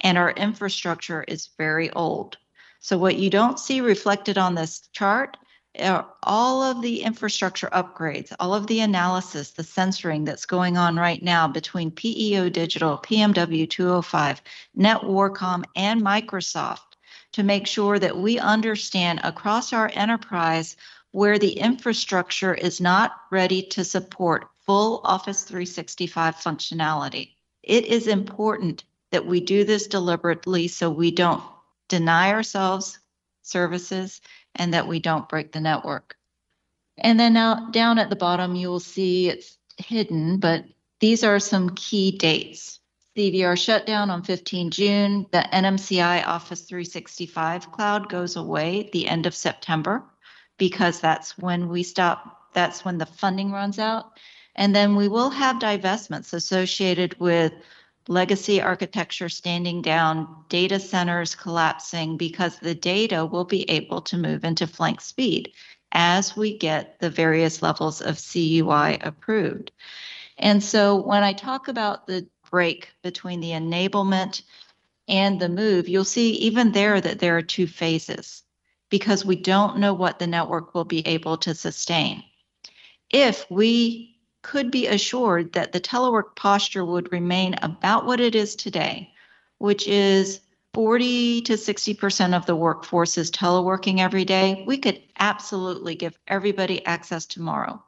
and 0.01 0.19
our 0.19 0.33
infrastructure 0.33 1.25
is 1.27 1.49
very 1.57 1.91
old. 1.93 2.37
So 2.81 2.99
what 2.99 3.17
you 3.17 3.31
don't 3.31 3.59
see 3.59 3.81
reflected 3.81 4.37
on 4.37 4.55
this 4.55 4.87
chart 4.93 5.39
are 5.81 6.07
all 6.23 6.63
of 6.63 6.83
the 6.83 7.03
infrastructure 7.03 7.69
upgrades, 7.69 8.35
all 8.39 8.55
of 8.55 8.67
the 8.67 8.81
analysis, 8.81 9.53
the 9.53 9.65
censoring 9.65 10.25
that's 10.25 10.45
going 10.45 10.77
on 10.77 10.97
right 10.97 11.23
now 11.23 11.49
between 11.49 11.91
PEO 11.91 12.51
Digital, 12.51 12.99
PMW 12.99 13.69
205, 13.69 14.43
NetWarcom, 14.77 15.65
and 15.75 16.03
Microsoft 16.03 16.88
to 17.33 17.43
make 17.43 17.66
sure 17.66 17.99
that 17.99 18.16
we 18.16 18.39
understand 18.39 19.20
across 19.22 19.72
our 19.72 19.91
enterprise 19.95 20.76
where 21.12 21.39
the 21.39 21.53
infrastructure 21.53 22.55
is 22.55 22.81
not 22.81 23.12
ready 23.31 23.62
to 23.62 23.85
support 23.85 24.49
full 24.66 25.01
Office 25.05 25.45
365 25.45 26.37
functionality. 26.37 27.33
It 27.62 27.87
is 27.87 28.07
important 28.07 28.85
that 29.11 29.26
we 29.26 29.41
do 29.41 29.64
this 29.64 29.87
deliberately 29.87 30.68
so 30.68 30.91
we 30.91 31.11
don't 31.11 31.43
deny 31.89 32.33
ourselves 32.33 32.99
services 33.43 34.20
and 34.55 34.74
that 34.74 34.87
we 34.87 35.01
don't 35.01 35.29
break 35.29 35.53
the 35.53 35.61
network. 35.61 36.16
And 36.99 37.18
then 37.18 37.33
now 37.33 37.70
down 37.70 37.99
at 37.99 38.11
the 38.11 38.16
bottom, 38.16 38.55
you 38.55 38.68
will 38.68 38.81
see 38.81 39.29
it's 39.29 39.57
hidden, 39.79 40.39
but 40.39 40.64
these 41.01 41.24
are 41.24 41.39
some 41.39 41.70
key 41.70 42.11
dates. 42.11 42.81
CVR 43.19 43.59
shutdown 43.59 44.11
on 44.11 44.23
15 44.23 44.71
June. 44.71 45.27
The 45.33 45.45
NMCI 45.53 46.25
Office 46.25 46.61
365 46.61 47.73
cloud 47.73 48.09
goes 48.09 48.37
away 48.37 48.85
at 48.85 48.93
the 48.93 49.09
end 49.09 49.27
of 49.27 49.35
September 49.35 50.05
because 50.57 51.01
that's 51.01 51.37
when 51.37 51.69
we 51.69 51.83
stop, 51.83 52.53
that's 52.53 52.85
when 52.85 52.97
the 52.97 53.07
funding 53.07 53.51
runs 53.51 53.81
out. 53.81 54.12
And 54.55 54.73
then 54.73 54.95
we 54.95 55.09
will 55.09 55.31
have 55.31 55.57
divestments 55.57 56.33
associated 56.33 57.19
with 57.19 57.53
legacy 58.07 58.62
architecture 58.62 59.29
standing 59.29 59.83
down, 59.83 60.45
data 60.49 60.79
centers 60.79 61.35
collapsing 61.35 62.19
because 62.19 62.61
the 62.61 62.77
data 62.77 63.27
will 63.27 63.45
be 63.45 63.69
able 63.69 64.01
to 64.03 64.16
move 64.16 64.45
into 64.45 64.69
flank 64.69 65.01
speed 65.01 65.53
as 65.91 66.37
we 66.37 66.57
get 66.57 67.01
the 67.01 67.11
various 67.11 67.62
levels 67.62 68.01
of 68.01 68.16
CUI 68.16 68.99
approved. 69.01 69.73
And 70.39 70.62
so 70.62 70.95
when 70.95 71.25
I 71.25 71.33
talk 71.33 71.66
about 71.66 72.07
the 72.07 72.29
break 72.51 72.91
between 73.03 73.41
the 73.41 73.51
enablement 73.51 74.43
and 75.09 75.41
the 75.41 75.49
move, 75.49 75.89
you'll 75.89 76.05
see 76.05 76.33
even 76.33 76.73
there 76.73 77.01
that 77.01 77.19
there 77.19 77.37
are 77.37 77.43
two 77.43 77.67
phases 77.67 78.43
because 78.91 79.25
we 79.25 79.37
don't 79.37 79.79
know 79.79 79.95
what 79.95 80.19
the 80.19 80.27
network 80.27 80.75
will 80.75 80.85
be 80.85 81.07
able 81.07 81.37
to 81.39 81.55
sustain. 81.55 82.23
If 83.11 83.51
we 83.51 84.17
could 84.43 84.71
be 84.71 84.87
assured 84.87 85.53
that 85.55 85.73
the 85.73 85.81
telework 85.81 86.37
posture 86.37 86.85
would 86.85 87.13
remain 87.13 87.55
about 87.63 88.07
what 88.07 88.21
it 88.21 88.35
is 88.35 88.55
today, 88.55 89.13
which 89.59 89.87
is 89.89 90.41
40 90.75 91.43
to 91.43 91.55
60% 91.55 92.37
of 92.37 92.47
the 92.47 92.57
workforce 92.57 93.19
is 93.19 93.31
teleworking 93.31 93.99
every 93.99 94.25
day, 94.25 94.65
we 94.67 94.79
could 94.79 95.03
absolutely 95.19 95.95
give 95.95 96.19
everybody 96.29 96.85
access 96.87 97.27
tomorrow. 97.27 97.83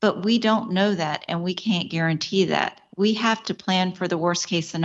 But 0.00 0.24
we 0.24 0.38
don't 0.38 0.72
know 0.72 0.94
that 0.94 1.24
and 1.26 1.42
we 1.42 1.54
can't 1.54 1.90
guarantee 1.90 2.44
that 2.46 2.80
we 2.96 3.14
have 3.14 3.42
to 3.44 3.54
plan 3.54 3.92
for 3.92 4.08
the 4.08 4.18
worst 4.18 4.48
case 4.48 4.68
scenario. 4.68 4.84